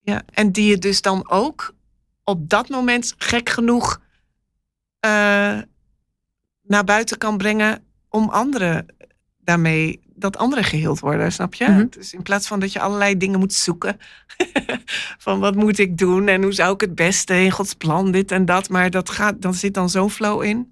Ja, 0.00 0.22
en 0.32 0.52
die 0.52 0.70
je 0.70 0.78
dus 0.78 1.02
dan 1.02 1.30
ook 1.30 1.74
op 2.24 2.48
dat 2.48 2.68
moment 2.68 3.14
gek 3.18 3.48
genoeg 3.48 4.00
eh, 5.00 5.58
naar 6.62 6.84
buiten 6.84 7.18
kan 7.18 7.36
brengen 7.38 7.84
om 8.08 8.28
anderen 8.28 8.86
daarmee, 9.38 10.00
dat 10.16 10.36
anderen 10.36 10.64
geheeld 10.64 11.00
worden, 11.00 11.32
snap 11.32 11.54
je? 11.54 11.68
Mhm. 11.68 11.86
Dus 11.90 12.12
in 12.12 12.22
plaats 12.22 12.46
van 12.46 12.60
dat 12.60 12.72
je 12.72 12.80
allerlei 12.80 13.16
dingen 13.16 13.38
moet 13.38 13.52
zoeken 13.52 13.96
van 15.18 15.40
wat 15.40 15.54
moet 15.54 15.78
ik 15.78 15.98
doen 15.98 16.28
en 16.28 16.42
hoe 16.42 16.52
zou 16.52 16.74
ik 16.74 16.80
het 16.80 16.94
beste 16.94 17.34
in 17.42 17.50
Gods 17.50 17.74
plan, 17.74 18.10
dit 18.10 18.30
en 18.30 18.44
dat, 18.44 18.68
maar 18.68 18.90
dat 18.90 19.10
gaat, 19.10 19.42
dan 19.42 19.54
zit 19.54 19.74
dan 19.74 19.90
zo'n 19.90 20.10
flow 20.10 20.42
in. 20.42 20.70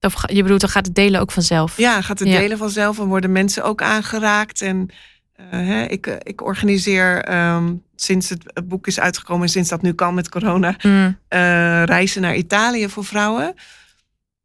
Of 0.00 0.12
ga- 0.12 0.28
je 0.32 0.42
bedoelt, 0.42 0.60
dan 0.60 0.70
gaat 0.70 0.86
het 0.86 0.94
delen 0.94 1.20
ook 1.20 1.32
vanzelf? 1.32 1.76
Ja, 1.76 2.00
gaat 2.02 2.18
het 2.18 2.28
Ja. 2.28 2.38
delen 2.38 2.58
vanzelf 2.58 2.98
en 2.98 3.04
worden 3.06 3.32
mensen 3.32 3.64
ook 3.64 3.82
aangeraakt. 3.82 4.60
En 4.62 4.88
eh, 5.32 5.46
hè, 5.50 5.82
ik, 5.84 6.06
eh, 6.06 6.14
ik 6.22 6.42
organiseer 6.42 7.22
ehm, 7.24 7.74
sinds 7.96 8.28
het, 8.28 8.52
boek 8.68 8.86
is 8.86 9.00
uitgekomen 9.00 9.42
en 9.42 9.48
sinds 9.48 9.68
dat 9.68 9.82
nu 9.82 9.92
kan 9.92 10.14
met 10.14 10.28
corona, 10.28 10.74
Hm. 10.78 11.12
eh, 11.28 11.82
reizen 11.84 12.22
naar 12.22 12.36
Italië 12.36 12.88
voor 12.88 13.04
vrouwen. 13.04 13.54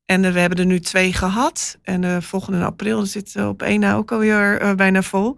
En 0.06 0.26
eh, 0.26 0.32
we 0.32 0.40
hebben 0.40 0.60
er 0.60 0.66
nu 0.66 0.80
twee 0.80 1.14
gehad. 1.14 1.78
En 1.82 2.02
de 2.02 2.22
volgende 2.22 2.66
april 2.66 3.06
zit 3.06 3.36
eh, 3.36 3.48
op 3.48 3.62
één 3.62 3.80
na 3.80 3.96
ook 3.96 4.12
alweer 4.12 4.62
eh, 4.62 4.74
bijna 4.74 5.02
vol. 5.02 5.36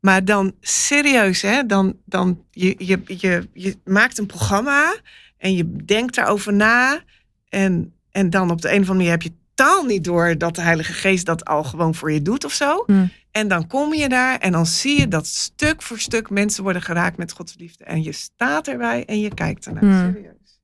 Maar 0.00 0.24
dan 0.24 0.54
serieus, 0.60 1.42
hè? 1.42 1.66
Dan, 1.66 1.96
dan 2.04 2.44
je, 2.50 2.74
je, 2.78 3.00
je, 3.06 3.48
je 3.52 3.76
maakt 3.84 4.18
een 4.18 4.26
programma 4.26 4.96
en 5.38 5.54
je 5.54 5.76
denkt 5.84 6.14
daarover 6.14 6.52
na. 6.52 7.02
En, 7.48 7.94
en 8.10 8.30
dan 8.30 8.50
op 8.50 8.60
de 8.60 8.68
een 8.68 8.82
of 8.82 8.88
andere 8.88 8.94
manier 8.94 9.10
heb 9.10 9.22
je 9.22 9.32
taal 9.54 9.84
niet 9.84 10.04
door 10.04 10.38
dat 10.38 10.54
de 10.54 10.60
Heilige 10.60 10.92
Geest 10.92 11.26
dat 11.26 11.44
al 11.44 11.64
gewoon 11.64 11.94
voor 11.94 12.12
je 12.12 12.22
doet 12.22 12.44
of 12.44 12.52
zo. 12.52 12.82
Hmm. 12.86 13.10
En 13.30 13.48
dan 13.48 13.66
kom 13.66 13.94
je 13.94 14.08
daar 14.08 14.38
en 14.38 14.52
dan 14.52 14.66
zie 14.66 14.98
je 15.00 15.08
dat 15.08 15.26
stuk 15.26 15.82
voor 15.82 15.98
stuk 15.98 16.30
mensen 16.30 16.62
worden 16.62 16.82
geraakt 16.82 17.16
met 17.16 17.32
Gods 17.32 17.54
liefde. 17.58 17.84
En 17.84 18.02
je 18.02 18.12
staat 18.12 18.68
erbij 18.68 19.04
en 19.04 19.20
je 19.20 19.34
kijkt 19.34 19.66
ernaar. 19.66 19.82
Hmm. 19.82 20.12
Serieus. 20.12 20.60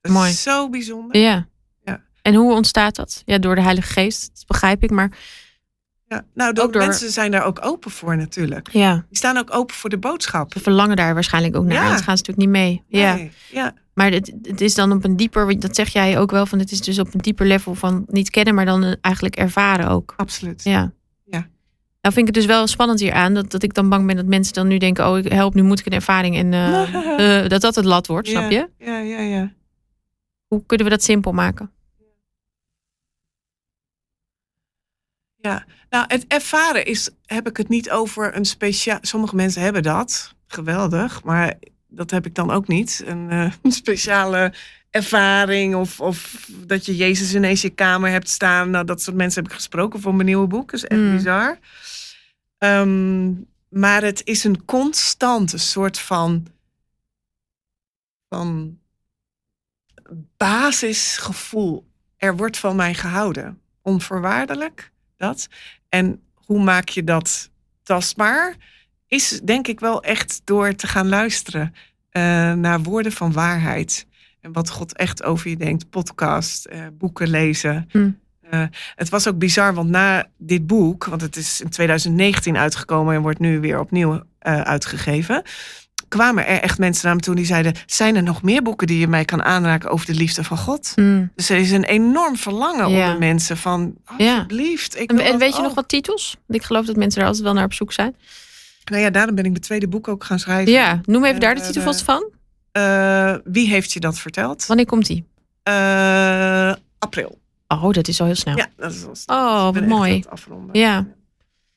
Dat 0.00 0.12
Mooi. 0.12 0.30
is 0.30 0.42
zo 0.42 0.68
bijzonder. 0.68 1.20
Ja. 1.20 1.48
En 2.22 2.34
hoe 2.34 2.54
ontstaat 2.54 2.94
dat? 2.96 3.22
Ja, 3.24 3.38
door 3.38 3.54
de 3.54 3.62
Heilige 3.62 3.92
Geest, 3.92 4.30
dat 4.34 4.46
begrijp 4.46 4.82
ik. 4.82 4.90
Maar 4.90 5.18
Ja. 6.06 6.24
Nou, 6.34 6.52
de 6.52 6.60
door- 6.60 6.76
mensen 6.76 7.10
zijn 7.10 7.30
daar 7.30 7.44
ook 7.44 7.58
open 7.64 7.90
voor 7.90 8.16
natuurlijk. 8.16 8.68
ja, 8.72 8.94
Die 8.94 9.16
staan 9.16 9.36
ook 9.36 9.54
open 9.54 9.74
voor 9.76 9.90
de 9.90 9.98
boodschap. 9.98 10.54
we 10.54 10.60
verlangen 10.60 10.96
daar 10.96 11.14
waarschijnlijk 11.14 11.56
ook 11.56 11.64
naar. 11.64 11.72
Ja. 11.74 11.82
Anders 11.84 12.00
gaan 12.02 12.16
ze 12.16 12.22
natuurlijk 12.26 12.38
niet 12.52 12.62
mee. 12.64 12.82
Ja. 13.02 13.14
Nee, 13.14 13.30
ja. 13.50 13.74
Maar 13.94 14.10
het, 14.10 14.32
het 14.42 14.60
is 14.60 14.74
dan 14.74 14.92
op 14.92 15.04
een 15.04 15.16
dieper, 15.16 15.60
dat 15.60 15.74
zeg 15.76 15.88
jij 15.88 16.18
ook 16.18 16.30
wel, 16.30 16.46
van 16.46 16.58
het 16.58 16.70
is 16.72 16.80
dus 16.80 16.98
op 16.98 17.14
een 17.14 17.20
dieper 17.20 17.46
level 17.46 17.74
van 17.74 18.04
niet 18.08 18.30
kennen, 18.30 18.54
maar 18.54 18.64
dan 18.64 18.84
eh, 18.84 18.92
eigenlijk 19.00 19.36
ervaren 19.36 19.88
ook. 19.88 20.14
absoluut. 20.16 20.64
Ja. 20.64 20.92
Ja. 21.24 21.38
Nou 22.00 22.14
vind 22.14 22.28
ik 22.28 22.34
het 22.34 22.34
dus 22.34 22.46
wel 22.46 22.66
spannend 22.66 23.00
hier 23.00 23.12
aan, 23.12 23.34
dat, 23.34 23.50
dat 23.50 23.62
ik 23.62 23.74
dan 23.74 23.88
bang 23.88 24.06
ben 24.06 24.16
dat 24.16 24.26
mensen 24.26 24.54
dan 24.54 24.66
nu 24.68 24.78
denken, 24.78 25.08
oh 25.08 25.18
ik 25.18 25.32
help, 25.32 25.54
nu 25.54 25.62
moet 25.62 25.78
ik 25.78 25.86
een 25.86 25.92
ervaring. 25.92 26.36
En 26.36 26.52
eh, 26.52 27.40
eh, 27.42 27.48
dat 27.48 27.60
dat 27.60 27.74
het 27.74 27.84
lat 27.84 28.06
wordt, 28.06 28.28
Ja, 28.28 28.38
snap 28.38 28.50
je? 28.50 28.68
Ja, 28.78 28.98
ja, 28.98 29.18
ja. 29.20 29.52
Hoe 30.46 30.62
kunnen 30.66 30.86
we 30.86 30.92
dat 30.92 31.02
simpel 31.02 31.32
maken? 31.32 31.70
Ja, 35.42 35.64
nou, 35.90 36.04
het 36.08 36.24
ervaren 36.26 36.84
is, 36.84 37.10
heb 37.26 37.48
ik 37.48 37.56
het 37.56 37.68
niet 37.68 37.90
over 37.90 38.36
een 38.36 38.44
speciaal. 38.44 38.98
Sommige 39.00 39.36
mensen 39.36 39.62
hebben 39.62 39.82
dat, 39.82 40.34
geweldig, 40.46 41.22
maar 41.22 41.54
dat 41.88 42.10
heb 42.10 42.26
ik 42.26 42.34
dan 42.34 42.50
ook 42.50 42.68
niet. 42.68 43.02
Een, 43.06 43.30
eh, 43.30 43.52
een 43.62 43.72
speciale 43.72 44.52
ervaring 44.90 45.74
of, 45.74 46.00
of 46.00 46.46
dat 46.66 46.86
je 46.86 46.96
Jezus 46.96 47.34
ineens 47.34 47.62
in 47.64 47.68
je 47.68 47.74
kamer 47.74 48.10
hebt 48.10 48.28
staan. 48.28 48.70
Nou, 48.70 48.84
dat 48.84 49.02
soort 49.02 49.16
mensen 49.16 49.42
heb 49.42 49.50
ik 49.50 49.56
gesproken 49.56 50.00
voor 50.00 50.14
mijn 50.14 50.26
nieuwe 50.26 50.46
boek. 50.46 50.70
Dat 50.70 50.80
is 50.82 50.86
echt 50.86 51.00
Mm. 51.00 51.16
bizar. 51.16 51.58
Ehm, 52.58 53.32
maar 53.68 54.02
het 54.02 54.20
is 54.24 54.44
een 54.44 54.64
constante 54.64 55.58
soort 55.58 55.98
van, 55.98 56.46
van 58.28 58.78
basisgevoel. 60.36 61.88
Er 62.16 62.36
wordt 62.36 62.58
van 62.58 62.76
mij 62.76 62.94
gehouden. 62.94 63.60
Onvoorwaardelijk, 63.82 64.92
dat. 65.20 65.48
En 65.88 66.22
hoe 66.34 66.62
maak 66.62 66.88
je 66.88 67.04
dat 67.04 67.50
tastbaar? 67.82 68.56
Is 69.06 69.40
denk 69.44 69.68
ik 69.68 69.80
wel 69.80 70.02
echt 70.02 70.40
door 70.44 70.74
te 70.74 70.86
gaan 70.86 71.08
luisteren 71.08 71.74
eh, 72.10 72.22
naar 72.52 72.82
woorden 72.82 73.12
van 73.12 73.32
waarheid. 73.32 74.06
En 74.40 74.52
wat 74.52 74.70
God 74.70 74.96
echt 74.96 75.22
over 75.22 75.50
je 75.50 75.56
denkt. 75.56 75.90
Podcast, 75.90 76.64
eh, 76.64 76.86
boeken 76.92 77.28
lezen. 77.28 77.88
Hmm. 77.90 78.18
Eh, 78.40 78.64
het 78.94 79.08
was 79.08 79.28
ook 79.28 79.38
bizar, 79.38 79.74
want 79.74 79.90
na 79.90 80.26
dit 80.36 80.66
boek, 80.66 81.04
want 81.04 81.20
het 81.20 81.36
is 81.36 81.60
in 81.60 81.68
2019 81.68 82.56
uitgekomen 82.56 83.14
en 83.14 83.22
wordt 83.22 83.38
nu 83.38 83.60
weer 83.60 83.80
opnieuw 83.80 84.22
uitgegeven, 84.38 85.42
kwamen 86.10 86.46
er 86.46 86.60
echt 86.60 86.78
mensen 86.78 87.06
naar 87.06 87.14
me 87.14 87.20
toe 87.20 87.34
die 87.34 87.44
zeiden: 87.44 87.74
Zijn 87.86 88.16
er 88.16 88.22
nog 88.22 88.42
meer 88.42 88.62
boeken 88.62 88.86
die 88.86 88.98
je 88.98 89.08
mij 89.08 89.24
kan 89.24 89.42
aanraken 89.42 89.90
over 89.90 90.06
de 90.06 90.14
liefde 90.14 90.44
van 90.44 90.56
God? 90.58 90.92
Mm. 90.96 91.30
Dus 91.34 91.48
er 91.50 91.56
is 91.56 91.70
een 91.70 91.84
enorm 91.84 92.36
verlangen 92.36 92.90
Ja. 92.90 93.02
onder 93.02 93.18
mensen 93.18 93.56
van: 93.56 93.94
Alsjeblieft. 94.04 94.98
Ik 95.00 95.10
En, 95.12 95.38
weet 95.38 95.50
je 95.52 95.56
ook." 95.58 95.62
nog 95.64 95.74
wat 95.74 95.88
titels? 95.88 96.36
Ik 96.48 96.62
geloof 96.62 96.86
dat 96.86 96.96
mensen 96.96 97.20
er 97.20 97.26
altijd 97.26 97.44
wel 97.44 97.54
naar 97.54 97.64
op 97.64 97.72
zoek 97.72 97.92
zijn. 97.92 98.16
Nou 98.84 99.02
ja, 99.02 99.10
daarom 99.10 99.34
ben 99.34 99.44
ik 99.44 99.50
mijn 99.50 99.62
tweede 99.62 99.88
boek 99.88 100.08
ook 100.08 100.24
gaan 100.24 100.38
schrijven. 100.38 100.72
Ja, 100.72 101.00
noem 101.04 101.24
even 101.24 101.40
daar 101.40 101.54
de 101.54 101.60
Eh, 101.60 101.66
titel 101.66 101.82
de- 101.82 101.86
vast 101.88 102.02
van. 102.02 102.30
Eh, 102.72 103.34
wie 103.44 103.68
heeft 103.68 103.92
je 103.92 104.00
dat 104.00 104.18
verteld? 104.18 104.66
Wanneer 104.66 104.86
komt 104.86 105.06
die? 105.06 105.24
Eh, 105.62 106.72
april. 106.98 107.38
Oh, 107.68 107.90
dat 107.92 108.08
is 108.08 108.20
al 108.20 108.26
heel 108.26 108.34
snel. 108.34 108.56
Ja, 108.56 108.66
dat 108.76 108.92
is 108.92 109.00
wel 109.02 109.36
Oh, 109.38 109.64
wat 109.64 109.86
mooi. 109.86 110.24
Afronden. 110.28 110.80
Ja. 110.80 111.06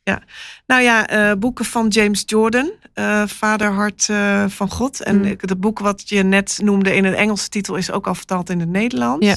Ja. 0.04 0.22
Nou 0.68 0.82
ja, 0.82 1.30
uh, 1.32 1.38
boeken 1.38 1.66
van 1.66 1.88
James 1.88 2.24
Jordan. 2.26 2.72
Uh, 2.96 3.28
Vaderhart 3.28 4.08
uh, 4.12 4.46
van 4.48 4.70
God. 4.70 5.02
En 5.02 5.18
mm. 5.18 5.36
de 5.40 5.56
boek 5.56 5.80
wat 5.80 6.10
je 6.10 6.24
net 6.24 6.60
noemde 6.64 6.96
in 6.96 7.06
een 7.06 7.14
Engelse 7.14 7.50
titel 7.50 7.76
is 7.76 7.92
ook 7.92 8.08
al 8.08 8.16
vertaald 8.16 8.50
in 8.50 8.60
het 8.60 8.70
Nederlands. 8.70 9.26
Ja. 9.26 9.36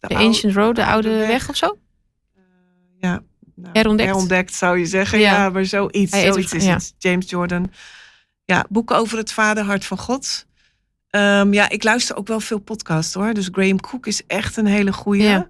De, 0.00 0.08
de 0.08 0.16
Ancient 0.16 0.54
Road, 0.54 0.76
de 0.76 0.86
Oude 0.86 1.08
Weg, 1.08 1.28
weg 1.28 1.48
of 1.48 1.56
zo? 1.56 1.78
ja. 2.98 3.22
Nou, 3.54 3.70
herontdekt. 3.72 4.08
herontdekt 4.08 4.54
zou 4.54 4.78
je 4.78 4.86
zeggen. 4.86 5.18
Ja, 5.18 5.32
ja 5.32 5.50
maar 5.50 5.64
zoiets, 5.64 6.12
Hij 6.12 6.32
zoiets 6.32 6.52
is, 6.52 6.66
het. 6.66 6.94
James 6.98 7.30
Jordan. 7.30 7.72
Ja, 8.44 8.64
boeken 8.68 8.96
over 8.96 9.18
het 9.18 9.32
vaderhart 9.32 9.84
van 9.84 9.98
God. 9.98 10.46
Um, 11.10 11.52
ja, 11.52 11.68
ik 11.68 11.82
luister 11.82 12.16
ook 12.16 12.26
wel 12.26 12.40
veel 12.40 12.58
podcasts 12.58 13.14
hoor. 13.14 13.34
Dus 13.34 13.48
Graham 13.52 13.80
Cook 13.80 14.06
is 14.06 14.26
echt 14.26 14.56
een 14.56 14.66
hele 14.66 14.92
goeie. 14.92 15.22
Ja. 15.22 15.48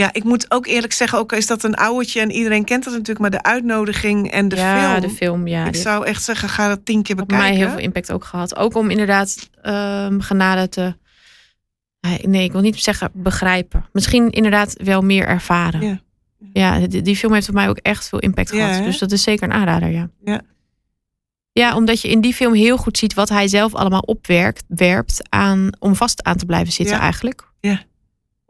Ja. 0.00 0.12
ik 0.12 0.24
moet 0.24 0.50
ook 0.50 0.66
eerlijk 0.66 0.92
zeggen, 0.92 1.18
ook 1.18 1.32
is 1.32 1.46
dat 1.46 1.64
een 1.64 1.74
ouwtje 1.74 2.20
en 2.20 2.30
iedereen 2.30 2.64
kent 2.64 2.84
dat 2.84 2.92
natuurlijk, 2.92 3.18
maar 3.18 3.30
de 3.30 3.42
uitnodiging 3.42 4.30
en 4.30 4.48
de 4.48 4.56
ja, 4.56 4.90
film. 4.90 5.00
de 5.00 5.16
film, 5.16 5.46
ja. 5.46 5.66
Ik 5.66 5.76
zou 5.76 6.06
echt 6.06 6.22
zeggen, 6.22 6.48
ga 6.48 6.68
dat 6.68 6.84
tien 6.84 7.02
keer 7.02 7.16
bekijken. 7.16 7.46
Op 7.46 7.50
mij 7.50 7.58
heel 7.58 7.68
veel 7.68 7.84
impact 7.84 8.12
ook 8.12 8.24
gehad. 8.24 8.56
Ook 8.56 8.74
om 8.74 8.90
inderdaad 8.90 9.50
um, 9.62 10.20
genade 10.20 10.68
te, 10.68 10.94
nee, 12.22 12.44
ik 12.44 12.52
wil 12.52 12.60
niet 12.60 12.80
zeggen 12.80 13.10
begrijpen. 13.12 13.88
Misschien 13.92 14.30
inderdaad 14.30 14.74
wel 14.84 15.02
meer 15.02 15.26
ervaren. 15.26 15.82
Ja. 15.82 16.00
Ja, 16.52 16.86
die, 16.86 17.02
die, 17.02 17.16
film 17.16 17.32
heeft 17.32 17.48
op 17.48 17.54
mij 17.54 17.68
ook 17.68 17.78
echt 17.78 18.08
veel 18.08 18.18
impact 18.18 18.50
gehad. 18.50 18.84
Dus 18.84 18.98
dat 18.98 19.12
is 19.12 19.22
zeker 19.22 19.48
een 19.48 19.54
aanrader, 19.54 19.88
ja. 19.88 20.10
Ja. 20.24 20.40
Ja, 21.52 21.76
omdat 21.76 22.00
je 22.00 22.08
in 22.08 22.20
die 22.20 22.34
film 22.34 22.54
heel 22.54 22.76
goed 22.76 22.98
ziet 22.98 23.14
wat 23.14 23.28
hij 23.28 23.48
zelf 23.48 23.74
allemaal 23.74 24.00
opwerkt, 24.00 24.64
werpt 24.68 25.22
aan, 25.28 25.70
om 25.78 25.96
vast 25.96 26.22
aan 26.22 26.36
te 26.36 26.46
blijven 26.46 26.72
zitten 26.72 26.98
eigenlijk. 26.98 27.48
Ja. 27.60 27.82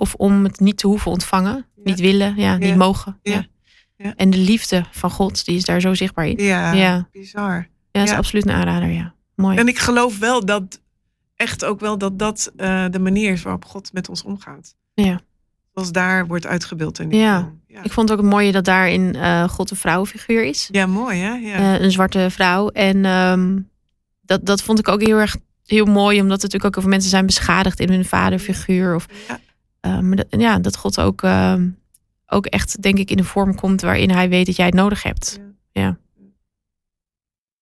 Of 0.00 0.14
om 0.14 0.44
het 0.44 0.60
niet 0.60 0.78
te 0.78 0.86
hoeven 0.86 1.10
ontvangen, 1.10 1.66
niet 1.74 2.00
willen, 2.00 2.36
ja, 2.36 2.56
niet 2.56 2.76
mogen. 2.76 3.18
Ja. 3.22 3.46
En 4.16 4.30
de 4.30 4.38
liefde 4.38 4.84
van 4.90 5.10
God, 5.10 5.44
die 5.44 5.56
is 5.56 5.64
daar 5.64 5.80
zo 5.80 5.94
zichtbaar 5.94 6.26
in. 6.26 6.44
Ja, 6.44 6.72
ja. 6.72 7.08
bizar. 7.12 7.68
Ja, 7.92 8.00
dat 8.00 8.08
is 8.08 8.14
absoluut 8.14 8.46
een 8.46 8.54
aanrader, 8.54 8.88
ja. 8.88 9.14
Mooi. 9.34 9.56
En 9.56 9.68
ik 9.68 9.78
geloof 9.78 10.18
wel 10.18 10.44
dat, 10.44 10.80
echt 11.36 11.64
ook 11.64 11.80
wel 11.80 11.98
dat 11.98 12.18
dat 12.18 12.52
uh, 12.56 12.84
de 12.90 12.98
manier 12.98 13.32
is 13.32 13.42
waarop 13.42 13.64
God 13.64 13.92
met 13.92 14.08
ons 14.08 14.22
omgaat. 14.22 14.74
Ja. 14.94 15.20
Zoals 15.74 15.92
daar 15.92 16.26
wordt 16.26 16.46
uitgebeeld 16.46 16.98
in 16.98 17.10
ja. 17.10 17.52
Ja. 17.66 17.82
Ik 17.82 17.92
vond 17.92 18.08
het 18.08 18.18
ook 18.18 18.24
het 18.24 18.34
mooie 18.34 18.52
dat 18.52 18.64
daarin 18.64 19.14
uh, 19.16 19.48
God 19.48 19.70
een 19.70 19.76
vrouwenfiguur 19.76 20.44
is. 20.44 20.68
Ja, 20.72 20.86
mooi 20.86 21.18
hè? 21.18 21.32
Ja. 21.32 21.58
Uh, 21.58 21.80
een 21.80 21.90
zwarte 21.90 22.26
vrouw. 22.30 22.68
En 22.68 23.04
um, 23.04 23.70
dat, 24.20 24.46
dat 24.46 24.62
vond 24.62 24.78
ik 24.78 24.88
ook 24.88 25.02
heel 25.02 25.18
erg 25.18 25.36
heel 25.66 25.86
mooi, 25.86 26.20
omdat 26.20 26.36
er 26.36 26.44
natuurlijk 26.44 26.64
ook 26.64 26.76
over 26.76 26.90
mensen 26.90 27.10
zijn 27.10 27.26
beschadigd 27.26 27.80
in 27.80 27.90
hun 27.90 28.04
vaderfiguur. 28.04 28.94
Of, 28.94 29.06
ja. 29.28 29.40
Maar 29.80 30.16
dat, 30.16 30.26
ja, 30.28 30.58
dat 30.58 30.76
God 30.76 31.00
ook, 31.00 31.22
ook 32.26 32.46
echt, 32.46 32.82
denk 32.82 32.98
ik, 32.98 33.10
in 33.10 33.16
de 33.16 33.24
vorm 33.24 33.54
komt 33.54 33.80
waarin 33.80 34.10
hij 34.10 34.28
weet 34.28 34.46
dat 34.46 34.56
jij 34.56 34.66
het 34.66 34.74
nodig 34.74 35.02
hebt. 35.02 35.38
Ja. 35.72 35.82
ja. 35.82 35.96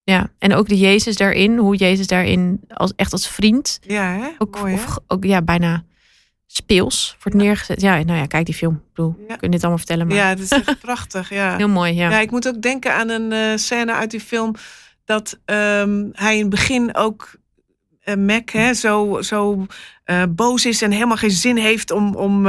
ja. 0.03 0.31
en 0.39 0.55
ook 0.55 0.69
de 0.69 0.79
Jezus 0.79 1.17
daarin, 1.17 1.57
hoe 1.57 1.77
Jezus 1.77 2.07
daarin 2.07 2.61
als, 2.69 2.93
echt 2.97 3.13
als 3.13 3.29
vriend. 3.29 3.79
Ja, 3.83 4.13
hè? 4.13 4.29
Ook, 4.39 4.59
mooi, 4.59 4.75
hè? 4.75 4.83
Of, 4.83 4.99
ook 5.07 5.25
ja, 5.25 5.43
bijna 5.43 5.85
speels 6.47 7.17
wordt 7.23 7.39
neergezet. 7.39 7.81
Ja, 7.81 8.03
nou 8.03 8.19
ja, 8.19 8.27
kijk 8.27 8.47
die 8.47 8.55
film. 8.55 8.75
Ik 8.75 8.95
bedoel, 8.95 9.25
ja. 9.29 9.37
kun 9.37 9.51
dit 9.51 9.61
allemaal 9.61 9.79
vertellen. 9.79 10.07
Maar... 10.07 10.17
Ja, 10.17 10.29
het 10.29 10.41
is 10.41 10.51
echt 10.51 10.79
prachtig. 10.81 11.31
Ja. 11.31 11.57
Heel 11.57 11.69
mooi, 11.69 11.93
ja. 11.93 12.11
Ja, 12.11 12.19
ik 12.19 12.31
moet 12.31 12.49
ook 12.49 12.63
denken 12.63 12.95
aan 12.95 13.09
een 13.09 13.33
uh, 13.33 13.57
scène 13.57 13.93
uit 13.93 14.11
die 14.11 14.21
film 14.21 14.55
dat 15.05 15.39
um, 15.45 16.11
hij 16.13 16.35
in 16.35 16.41
het 16.41 16.51
begin 16.51 16.95
ook 16.95 17.37
Mac 18.17 18.51
hè, 18.51 18.75
zo, 18.75 19.19
zo 19.23 19.67
uh, 20.07 20.23
boos 20.29 20.67
is 20.67 20.83
en 20.83 20.91
helemaal 20.91 21.17
geen 21.17 21.31
zin 21.31 21.57
heeft 21.57 21.91
om, 21.91 22.15
om 22.15 22.43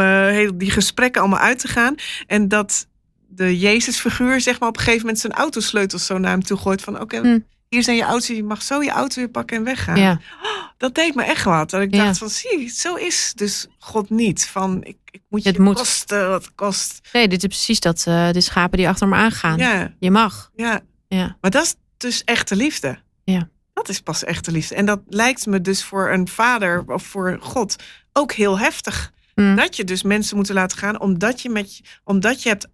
die 0.58 0.72
gesprekken 0.72 1.22
allemaal 1.22 1.40
uit 1.40 1.60
te 1.60 1.68
gaan. 1.68 1.96
En 2.28 2.48
dat 2.48 2.88
de 3.28 3.60
Jezusfiguur 3.60 4.42
zeg 4.42 4.60
maar 4.60 4.70
op 4.70 4.76
een 4.78 4.84
gegeven 4.84 5.02
moment 5.02 5.20
zijn 5.20 5.34
autosleutels 5.34 6.06
zo 6.06 6.18
naar 6.18 6.32
hem 6.32 6.44
toe 6.44 6.58
gooit 6.58 6.82
van 6.82 6.94
oké, 6.94 7.04
okay, 7.04 7.20
hm 7.20 7.40
hier 7.70 7.84
zijn 7.84 7.98
je 7.98 8.04
auto, 8.04 8.34
je 8.34 8.44
mag 8.44 8.62
zo 8.62 8.84
je 8.84 8.90
auto 8.90 9.16
weer 9.16 9.30
pakken 9.30 9.58
en 9.58 9.64
weggaan. 9.64 10.00
Ja. 10.00 10.12
Oh, 10.44 10.64
dat 10.78 10.96
deed 10.96 11.16
me 11.16 11.24
echt 11.24 11.44
wat. 11.44 11.70
Dat 11.70 11.82
ik 11.82 11.92
dacht 11.92 12.18
van, 12.18 12.30
zie, 12.30 12.70
zo 12.70 12.96
is 12.96 13.32
dus 13.36 13.68
God 13.80 14.10
niet. 14.10 14.48
Van, 14.48 14.84
ik, 14.84 14.98
ik 15.12 15.22
moet 15.30 15.44
je 15.44 15.50
het 15.50 15.58
moet. 15.58 15.76
kosten 15.76 16.30
wat 16.30 16.46
het 16.46 16.56
kost. 16.56 17.00
Nee, 17.14 17.28
dit 17.28 17.42
is 17.42 17.48
precies 17.48 17.80
dat, 17.80 18.06
uh, 18.08 18.32
de 18.32 18.42
schapen 18.42 18.78
die 18.78 18.88
achter 18.88 19.08
me 19.08 19.16
aangaan. 19.16 19.58
Ja. 19.58 19.94
Je 20.00 20.12
mag. 20.12 20.52
Ja. 20.56 20.82
ja. 21.08 21.38
Maar 21.42 21.52
dat 21.52 21.64
is 21.64 21.76
dus 21.98 22.24
echte 22.24 22.56
liefde. 22.56 23.00
Ja. 23.24 23.50
Dat 23.80 23.90
is 23.90 24.02
pas 24.02 24.24
echte 24.24 24.52
liefde. 24.52 24.76
En 24.76 24.86
dat 24.86 25.02
lijkt 25.08 25.46
me 25.46 25.62
dus 25.62 25.84
voor 25.84 26.12
een 26.12 26.28
vader 26.28 26.84
of 26.88 27.04
voor 27.04 27.38
God 27.42 27.76
ook 28.14 28.32
heel 28.32 28.60
heftig. 28.60 29.14
Mm. 29.36 29.56
Dat 29.56 29.76
je 29.76 29.84
dus 29.84 30.04
mensen 30.04 30.38
moet 30.38 30.50
laten 30.50 30.78
gaan 30.78 31.00
omdat 31.00 31.42
je, 31.42 31.50
met, 31.50 31.82
omdat 32.04 32.44
je 32.44 32.50
hebt, 32.50 32.68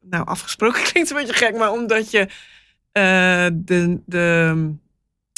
nou 0.00 0.26
afgesproken 0.26 0.82
klinkt 0.92 1.10
een 1.10 1.16
beetje 1.16 1.32
gek, 1.32 1.56
maar 1.56 1.72
omdat 1.72 2.10
je 2.10 2.20
uh, 2.20 3.46
de, 3.54 4.00
de, 4.06 4.74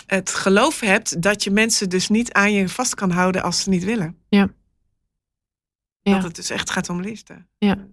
het 0.06 0.30
geloof 0.30 0.80
hebt 0.80 1.22
dat 1.22 1.44
je 1.44 1.50
mensen 1.50 1.88
dus 1.88 2.08
niet 2.08 2.32
aan 2.32 2.52
je 2.52 2.68
vast 2.68 2.94
kan 2.94 3.10
houden 3.10 3.42
als 3.42 3.62
ze 3.62 3.68
niet 3.68 3.84
willen. 3.84 4.16
Ja. 4.28 4.48
ja. 6.00 6.14
Dat 6.14 6.22
het 6.22 6.36
dus 6.36 6.50
echt 6.50 6.70
gaat 6.70 6.88
om 6.88 7.00
liefde. 7.00 7.46
Ja. 7.58 7.86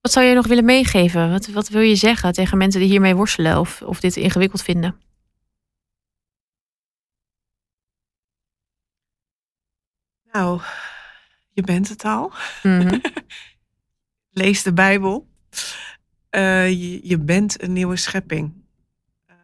Wat 0.00 0.12
zou 0.12 0.26
je 0.26 0.34
nog 0.34 0.46
willen 0.46 0.64
meegeven? 0.64 1.30
Wat, 1.30 1.46
wat 1.46 1.68
wil 1.68 1.80
je 1.80 1.96
zeggen 1.96 2.32
tegen 2.32 2.58
mensen 2.58 2.80
die 2.80 2.88
hiermee 2.88 3.14
worstelen 3.14 3.58
of, 3.58 3.82
of 3.82 4.00
dit 4.00 4.16
ingewikkeld 4.16 4.62
vinden? 4.62 5.03
Nou, 10.34 10.60
je 11.50 11.62
bent 11.62 11.88
het 11.88 12.04
al. 12.04 12.32
Mm 12.62 13.00
Lees 14.40 14.62
de 14.62 14.72
Bijbel. 14.72 15.28
Uh, 16.30 16.70
je, 16.70 17.08
je, 17.08 17.18
bent 17.18 17.62
een 17.62 17.72
nieuwe 17.72 17.96
schepping. 17.96 18.52
Uh, 19.30 19.36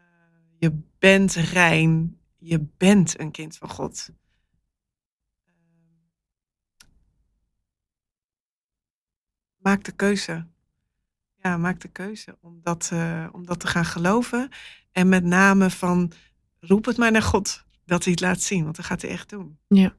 je 0.58 0.80
bent 0.98 1.32
rein. 1.32 2.18
Je 2.38 2.66
bent 2.76 3.20
een 3.20 3.30
kind 3.30 3.56
van 3.56 3.68
God. 3.68 4.10
Uh, 5.46 5.52
maak 9.56 9.84
de 9.84 9.92
keuze. 9.92 10.46
Ja, 11.36 11.56
maak 11.56 11.80
de 11.80 11.88
keuze 11.88 12.38
om 12.40 12.60
dat, 12.62 12.92
om 13.32 13.46
dat 13.46 13.60
te 13.60 13.66
gaan 13.66 13.84
geloven. 13.84 14.48
En 14.92 15.08
met 15.08 15.24
name 15.24 15.70
van 15.70 16.12
roep 16.60 16.84
het 16.84 16.96
maar 16.96 17.12
naar 17.12 17.22
God 17.22 17.64
dat 17.84 18.04
hij 18.04 18.12
het 18.12 18.20
laat 18.20 18.40
zien, 18.40 18.64
want 18.64 18.76
dat 18.76 18.84
gaat 18.84 19.02
hij 19.02 19.10
echt 19.10 19.28
doen. 19.28 19.58
Ja. 19.68 19.98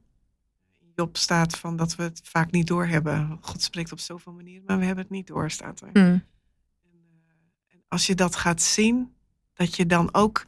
Job 0.94 1.16
staat 1.16 1.58
van 1.58 1.76
dat 1.76 1.96
we 1.96 2.02
het 2.02 2.20
vaak 2.24 2.50
niet 2.50 2.66
doorhebben. 2.66 3.38
God 3.40 3.62
spreekt 3.62 3.92
op 3.92 4.00
zoveel 4.00 4.32
manieren, 4.32 4.64
maar 4.66 4.78
we 4.78 4.84
hebben 4.84 5.04
het 5.04 5.12
niet 5.12 5.26
door, 5.26 5.50
staat 5.50 5.80
er. 5.80 5.90
Mm 5.92 6.30
als 7.92 8.06
je 8.06 8.14
dat 8.14 8.36
gaat 8.36 8.62
zien, 8.62 9.14
dat 9.54 9.76
je 9.76 9.86
dan 9.86 10.14
ook 10.14 10.46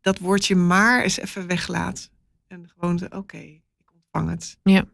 dat 0.00 0.18
woordje 0.18 0.54
maar 0.54 1.02
eens 1.02 1.18
even 1.18 1.46
weglaat. 1.46 2.10
En 2.46 2.68
gewoon, 2.68 3.12
oké, 3.12 3.38
ik 3.38 3.92
ontvang 3.92 4.30
het. 4.30 4.58
Ja. 4.62 4.84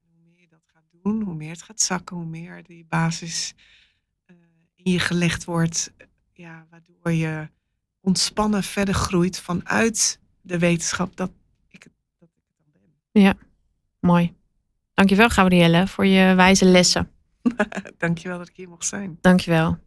Hoe 0.00 0.22
meer 0.24 0.40
je 0.40 0.48
dat 0.48 0.62
gaat 0.66 0.84
doen, 1.02 1.22
hoe 1.22 1.34
meer 1.34 1.50
het 1.50 1.62
gaat 1.62 1.80
zakken, 1.80 2.16
hoe 2.16 2.26
meer 2.26 2.62
die 2.62 2.84
basis 2.88 3.54
uh, 4.26 4.36
in 4.74 4.92
je 4.92 4.98
gelegd 4.98 5.44
wordt. 5.44 5.92
Ja, 6.32 6.66
waardoor 6.70 7.12
je 7.12 7.48
ontspannen 8.00 8.62
verder 8.62 8.94
groeit 8.94 9.38
vanuit 9.38 10.20
de 10.40 10.58
wetenschap 10.58 11.16
dat 11.16 11.30
ik, 11.68 11.88
dat 12.18 12.28
ik 12.28 12.42
het 12.46 12.56
dan 12.56 12.82
ben. 13.12 13.22
Ja, 13.22 13.34
mooi. 14.06 14.34
Dankjewel, 14.94 15.28
Gabrielle, 15.28 15.86
voor 15.86 16.06
je 16.06 16.34
wijze 16.34 16.64
lessen. 16.64 17.10
Dankjewel 17.98 18.38
dat 18.38 18.48
ik 18.48 18.56
hier 18.56 18.68
mocht 18.68 18.86
zijn. 18.86 19.18
Dankjewel. 19.20 19.78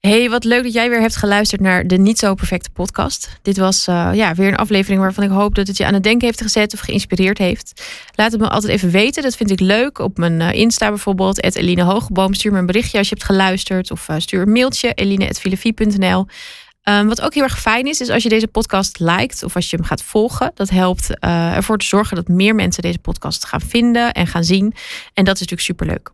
Hey, 0.00 0.30
wat 0.30 0.44
leuk 0.44 0.62
dat 0.62 0.72
jij 0.72 0.88
weer 0.90 1.00
hebt 1.00 1.16
geluisterd 1.16 1.60
naar 1.60 1.86
de 1.86 1.98
Niet 1.98 2.18
Zo 2.18 2.34
Perfecte 2.34 2.70
podcast. 2.70 3.38
Dit 3.42 3.56
was 3.56 3.88
uh, 3.88 4.10
ja, 4.12 4.34
weer 4.34 4.48
een 4.48 4.56
aflevering 4.56 5.00
waarvan 5.00 5.24
ik 5.24 5.30
hoop 5.30 5.54
dat 5.54 5.66
het 5.66 5.76
je 5.76 5.86
aan 5.86 5.94
het 5.94 6.02
denken 6.02 6.26
heeft 6.26 6.40
gezet 6.40 6.74
of 6.74 6.80
geïnspireerd 6.80 7.38
heeft. 7.38 7.84
Laat 8.14 8.32
het 8.32 8.40
me 8.40 8.48
altijd 8.48 8.72
even 8.72 8.90
weten, 8.90 9.22
dat 9.22 9.36
vind 9.36 9.50
ik 9.50 9.60
leuk. 9.60 9.98
Op 9.98 10.18
mijn 10.18 10.40
uh, 10.40 10.52
Insta 10.52 10.88
bijvoorbeeld, 10.88 11.42
Eline 11.42 11.82
Hogeboom. 11.82 12.34
Stuur 12.34 12.52
me 12.52 12.58
een 12.58 12.66
berichtje 12.66 12.98
als 12.98 13.08
je 13.08 13.14
hebt 13.14 13.26
geluisterd 13.26 13.90
of 13.90 14.08
uh, 14.08 14.16
stuur 14.18 14.42
een 14.42 14.52
mailtje, 14.52 14.92
eline.filofie.nl. 14.92 16.26
Ehm, 16.84 17.06
wat 17.06 17.20
ook 17.20 17.34
heel 17.34 17.42
erg 17.42 17.60
fijn 17.60 17.86
is, 17.86 18.00
is 18.00 18.08
als 18.08 18.22
je 18.22 18.28
deze 18.28 18.46
podcast 18.46 18.98
liked 19.00 19.42
of 19.42 19.54
als 19.54 19.70
je 19.70 19.76
hem 19.76 19.84
gaat 19.84 20.02
volgen. 20.02 20.50
Dat 20.54 20.70
helpt 20.70 21.18
ervoor 21.18 21.78
te 21.78 21.86
zorgen 21.86 22.16
dat 22.16 22.28
meer 22.28 22.54
mensen 22.54 22.82
deze 22.82 22.98
podcast 22.98 23.46
gaan 23.46 23.60
vinden 23.60 24.12
en 24.12 24.26
gaan 24.26 24.44
zien. 24.44 24.74
En 25.14 25.24
dat 25.24 25.34
is 25.34 25.40
natuurlijk 25.40 25.60
superleuk. 25.60 26.10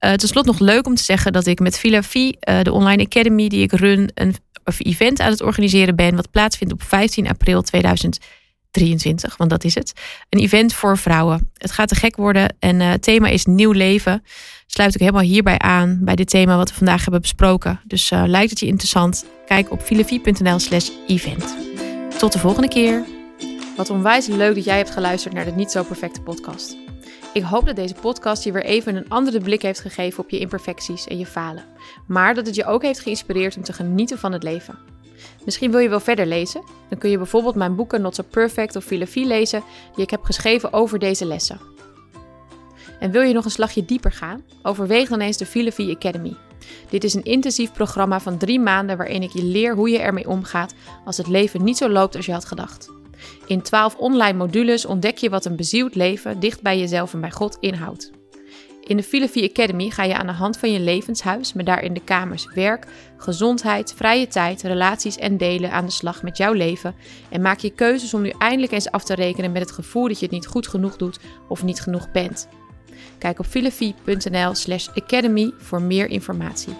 Uh, 0.00 0.12
Ten 0.12 0.28
slotte 0.28 0.50
nog 0.50 0.58
leuk 0.60 0.86
om 0.86 0.94
te 0.94 1.02
zeggen 1.02 1.32
dat 1.32 1.46
ik 1.46 1.60
met 1.60 1.78
Villa 1.78 2.02
Vie, 2.02 2.38
uh, 2.48 2.62
de 2.62 2.72
online 2.72 3.04
academy 3.04 3.48
die 3.48 3.62
ik 3.62 3.72
run, 3.72 4.10
een 4.14 4.34
event 4.78 5.20
aan 5.20 5.30
het 5.30 5.42
organiseren 5.42 5.96
ben. 5.96 6.16
Wat 6.16 6.30
plaatsvindt 6.30 6.72
op 6.72 6.82
15 6.82 7.28
april 7.28 7.62
2023, 8.70 9.36
want 9.36 9.50
dat 9.50 9.64
is 9.64 9.74
het. 9.74 9.92
Een 10.28 10.40
event 10.40 10.74
voor 10.74 10.98
vrouwen. 10.98 11.50
Het 11.56 11.70
gaat 11.70 11.88
te 11.88 11.94
gek 11.94 12.16
worden 12.16 12.56
en 12.58 12.80
uh, 12.80 12.90
het 12.90 13.02
thema 13.02 13.28
is 13.28 13.46
nieuw 13.46 13.72
leven. 13.72 14.24
Sluit 14.66 14.94
ik 14.94 15.00
helemaal 15.00 15.22
hierbij 15.22 15.58
aan, 15.58 15.98
bij 16.02 16.14
dit 16.14 16.28
thema 16.28 16.56
wat 16.56 16.68
we 16.68 16.74
vandaag 16.74 17.02
hebben 17.02 17.20
besproken. 17.20 17.80
Dus 17.84 18.10
lijkt 18.10 18.50
het 18.50 18.60
je 18.60 18.66
interessant? 18.66 19.24
Kijk 19.46 19.70
op 19.70 19.82
filafie.nl 19.82 20.58
slash 20.58 20.90
event. 21.06 21.56
Tot 22.18 22.32
de 22.32 22.38
volgende 22.38 22.68
keer. 22.68 23.04
Wat 23.76 23.90
onwijs 23.90 24.26
leuk 24.26 24.54
dat 24.54 24.64
jij 24.64 24.76
hebt 24.76 24.90
geluisterd 24.90 25.34
naar 25.34 25.44
de 25.44 25.50
Niet 25.50 25.70
Zo 25.70 25.82
Perfecte 25.82 26.20
podcast. 26.20 26.76
Ik 27.32 27.42
hoop 27.42 27.66
dat 27.66 27.76
deze 27.76 27.94
podcast 27.94 28.44
je 28.44 28.52
weer 28.52 28.64
even 28.64 28.96
een 28.96 29.08
andere 29.08 29.40
blik 29.40 29.62
heeft 29.62 29.80
gegeven 29.80 30.24
op 30.24 30.30
je 30.30 30.38
imperfecties 30.38 31.06
en 31.06 31.18
je 31.18 31.26
falen. 31.26 31.64
Maar 32.06 32.34
dat 32.34 32.46
het 32.46 32.54
je 32.54 32.64
ook 32.64 32.82
heeft 32.82 33.00
geïnspireerd 33.00 33.56
om 33.56 33.62
te 33.62 33.72
genieten 33.72 34.18
van 34.18 34.32
het 34.32 34.42
leven. 34.42 34.78
Misschien 35.44 35.70
wil 35.70 35.80
je 35.80 35.88
wel 35.88 36.00
verder 36.00 36.26
lezen. 36.26 36.62
Dan 36.88 36.98
kun 36.98 37.10
je 37.10 37.16
bijvoorbeeld 37.16 37.54
mijn 37.54 37.74
boeken 37.74 38.00
Not 38.00 38.14
So 38.14 38.22
Perfect 38.30 38.76
of 38.76 38.84
Filosofie 38.84 39.26
lezen 39.26 39.62
die 39.94 40.04
ik 40.04 40.10
heb 40.10 40.22
geschreven 40.22 40.72
over 40.72 40.98
deze 40.98 41.24
lessen. 41.24 41.60
En 43.00 43.10
wil 43.10 43.22
je 43.22 43.34
nog 43.34 43.44
een 43.44 43.50
slagje 43.50 43.84
dieper 43.84 44.12
gaan? 44.12 44.42
Overweeg 44.62 45.08
dan 45.08 45.20
eens 45.20 45.36
de 45.36 45.46
Filosofie 45.46 45.96
Academy. 45.96 46.36
Dit 46.90 47.04
is 47.04 47.14
een 47.14 47.24
intensief 47.24 47.72
programma 47.72 48.20
van 48.20 48.38
drie 48.38 48.60
maanden 48.60 48.96
waarin 48.96 49.22
ik 49.22 49.32
je 49.32 49.44
leer 49.44 49.74
hoe 49.74 49.90
je 49.90 49.98
ermee 49.98 50.28
omgaat 50.28 50.74
als 51.04 51.16
het 51.16 51.26
leven 51.26 51.64
niet 51.64 51.76
zo 51.76 51.88
loopt 51.88 52.16
als 52.16 52.26
je 52.26 52.32
had 52.32 52.44
gedacht. 52.44 52.90
In 53.46 53.62
12 53.62 53.96
online 53.96 54.38
modules 54.38 54.86
ontdek 54.86 55.16
je 55.18 55.30
wat 55.30 55.44
een 55.44 55.56
bezield 55.56 55.94
leven 55.94 56.40
dicht 56.40 56.62
bij 56.62 56.78
jezelf 56.78 57.12
en 57.12 57.20
bij 57.20 57.30
God 57.30 57.56
inhoudt. 57.60 58.17
In 58.88 58.96
de 58.96 59.02
Filosofie 59.02 59.50
Academy 59.50 59.90
ga 59.90 60.02
je 60.02 60.16
aan 60.16 60.26
de 60.26 60.32
hand 60.32 60.58
van 60.58 60.72
je 60.72 60.80
levenshuis, 60.80 61.52
met 61.52 61.66
daarin 61.66 61.94
de 61.94 62.04
kamers 62.04 62.46
werk, 62.54 62.86
gezondheid, 63.16 63.94
vrije 63.96 64.26
tijd, 64.26 64.62
relaties 64.62 65.16
en 65.16 65.36
delen 65.36 65.70
aan 65.70 65.84
de 65.84 65.90
slag 65.90 66.22
met 66.22 66.36
jouw 66.36 66.52
leven 66.52 66.94
en 67.30 67.42
maak 67.42 67.58
je 67.58 67.70
keuzes 67.70 68.14
om 68.14 68.22
nu 68.22 68.32
eindelijk 68.38 68.72
eens 68.72 68.90
af 68.90 69.04
te 69.04 69.14
rekenen 69.14 69.52
met 69.52 69.62
het 69.62 69.70
gevoel 69.70 70.08
dat 70.08 70.18
je 70.18 70.24
het 70.24 70.34
niet 70.34 70.46
goed 70.46 70.68
genoeg 70.68 70.96
doet 70.96 71.18
of 71.48 71.62
niet 71.62 71.80
genoeg 71.80 72.10
bent. 72.10 72.48
Kijk 73.18 73.38
op 73.38 73.46
filofie.nl 73.46 74.54
slash 74.54 74.88
academy 74.88 75.52
voor 75.58 75.82
meer 75.82 76.06
informatie. 76.06 76.74